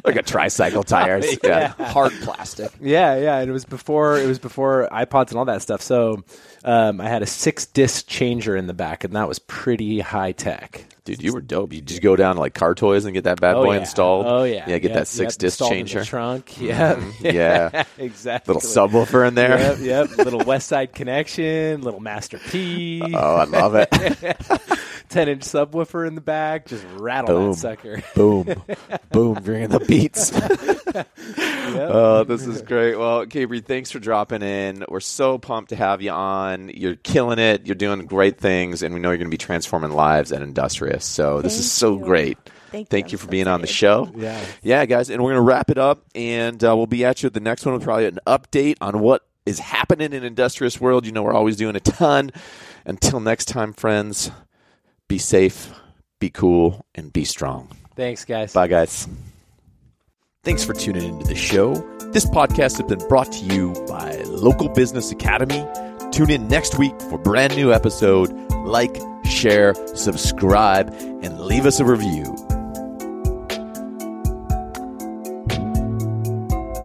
like 0.04 0.16
a 0.16 0.22
tricycle 0.22 0.82
tires. 0.82 1.26
yeah. 1.44 1.68
Hard 1.68 2.12
plastic. 2.22 2.70
yeah, 2.80 3.16
yeah. 3.16 3.38
And 3.38 3.48
it 3.48 3.52
was 3.52 3.64
before 3.64 4.18
it 4.18 4.26
was 4.26 4.38
before 4.38 4.88
iPods 4.92 5.30
and 5.30 5.38
all 5.38 5.44
that 5.46 5.62
stuff. 5.62 5.82
So 5.82 6.22
um, 6.64 7.00
I 7.00 7.08
had 7.08 7.22
a 7.22 7.26
six 7.26 7.66
disc 7.66 8.06
changer 8.06 8.56
in 8.56 8.66
the 8.66 8.74
back, 8.74 9.04
and 9.04 9.14
that 9.14 9.28
was 9.28 9.38
pretty 9.38 10.00
high 10.00 10.32
tech. 10.32 10.84
Dude, 11.04 11.22
you 11.22 11.34
were 11.34 11.42
dope. 11.42 11.74
You 11.74 11.82
just 11.82 12.00
go 12.00 12.16
down 12.16 12.36
to 12.36 12.40
like 12.40 12.54
car 12.54 12.74
toys 12.74 13.04
and 13.04 13.12
get 13.12 13.24
that 13.24 13.38
bad 13.38 13.54
boy 13.54 13.74
yeah. 13.74 13.80
installed. 13.80 14.24
Oh 14.26 14.44
yeah, 14.44 14.64
Yeah, 14.68 14.78
get 14.78 14.84
Yep, 14.92 14.94
that 15.00 15.06
six 15.08 15.34
yep, 15.34 15.38
disc 15.38 15.60
installed 15.60 15.72
in 15.72 15.78
the 15.78 15.84
changer. 15.84 16.00
Mm-hmm. 16.00 16.08
trunk. 16.08 16.60
Yeah, 16.60 17.10
Yeah. 17.20 17.84
exactly. 17.98 18.54
Little 18.54 18.66
subwoofer 18.70 19.28
in 19.28 19.34
there. 19.34 19.58
Yep, 19.58 19.78
yep. 19.80 20.16
Little 20.16 20.40
West 20.44 20.66
Side 20.68 20.94
Connection, 20.94 21.82
little 21.82 22.00
Master 22.00 22.38
P, 22.38 23.02
Oh, 23.14 23.36
I 23.36 23.44
love 23.44 23.74
it. 23.74 23.90
ten 25.10 25.28
inch 25.28 25.42
subwoofer 25.42 26.08
in 26.08 26.14
the 26.14 26.22
back. 26.22 26.64
Just 26.66 26.86
rattle 26.94 27.36
Boom. 27.36 27.50
that 27.52 27.58
sucker. 27.58 28.02
Boom. 28.14 28.54
Boom. 29.12 29.34
Bringing 29.42 29.68
the 29.68 29.80
beats. 29.80 30.32
Oh, 31.66 32.24
this 32.24 32.46
is 32.46 32.62
great. 32.62 32.96
Well, 32.96 33.26
Kaybree, 33.26 33.64
thanks 33.64 33.90
for 33.90 33.98
dropping 33.98 34.42
in. 34.42 34.84
We're 34.88 35.00
so 35.00 35.38
pumped 35.38 35.70
to 35.70 35.76
have 35.76 36.02
you 36.02 36.10
on. 36.10 36.68
You're 36.72 36.96
killing 36.96 37.38
it. 37.38 37.66
You're 37.66 37.74
doing 37.74 38.06
great 38.06 38.38
things, 38.38 38.82
and 38.82 38.94
we 38.94 39.00
know 39.00 39.10
you're 39.10 39.18
going 39.18 39.28
to 39.28 39.34
be 39.34 39.38
transforming 39.38 39.90
lives 39.90 40.32
at 40.32 40.42
Industrious. 40.94 41.04
So 41.04 41.42
this 41.42 41.58
is 41.58 41.70
so 41.70 41.98
you. 41.98 42.04
great. 42.04 42.38
Thank 42.70 42.88
you. 42.88 42.90
Thank 42.90 43.06
I'm 43.06 43.12
you 43.12 43.18
for 43.18 43.24
so 43.26 43.30
being 43.30 43.46
on 43.46 43.60
the 43.60 43.66
show. 43.66 44.12
Yeah. 44.16 44.44
Yeah, 44.62 44.84
guys, 44.86 45.08
and 45.10 45.22
we're 45.22 45.30
going 45.30 45.44
to 45.44 45.48
wrap 45.48 45.70
it 45.70 45.78
up, 45.78 46.04
and 46.14 46.62
uh, 46.64 46.76
we'll 46.76 46.86
be 46.86 47.04
at 47.04 47.22
you 47.22 47.28
at 47.28 47.34
the 47.34 47.40
next 47.40 47.64
one 47.64 47.74
with 47.74 47.84
probably 47.84 48.06
an 48.06 48.18
update 48.26 48.76
on 48.80 48.98
what 48.98 49.24
is 49.46 49.58
happening 49.60 50.12
in 50.12 50.24
Industrious 50.24 50.80
World. 50.80 51.06
You 51.06 51.12
know, 51.12 51.22
we're 51.22 51.34
always 51.34 51.56
doing 51.56 51.76
a 51.76 51.80
ton. 51.80 52.30
Until 52.84 53.20
next 53.20 53.46
time, 53.46 53.72
friends, 53.72 54.30
be 55.08 55.18
safe, 55.18 55.72
be 56.18 56.30
cool, 56.30 56.84
and 56.94 57.12
be 57.12 57.24
strong. 57.24 57.68
Thanks, 57.96 58.24
guys. 58.24 58.52
Bye, 58.52 58.68
guys. 58.68 59.08
Thanks 60.42 60.64
for 60.64 60.74
tuning 60.74 61.04
into 61.04 61.26
the 61.26 61.34
show. 61.34 61.74
This 62.12 62.26
podcast 62.26 62.76
has 62.76 62.82
been 62.82 63.06
brought 63.08 63.32
to 63.32 63.44
you 63.44 63.72
by 63.88 64.16
Local 64.26 64.68
Business 64.68 65.10
Academy. 65.10 65.64
Tune 66.14 66.30
in 66.30 66.46
next 66.46 66.78
week 66.78 66.94
for 67.10 67.18
brand 67.18 67.56
new 67.56 67.72
episode. 67.72 68.30
Like, 68.64 68.96
share, 69.24 69.74
subscribe, 69.96 70.94
and 71.24 71.40
leave 71.40 71.66
us 71.66 71.80
a 71.80 71.84
review. 71.84 72.36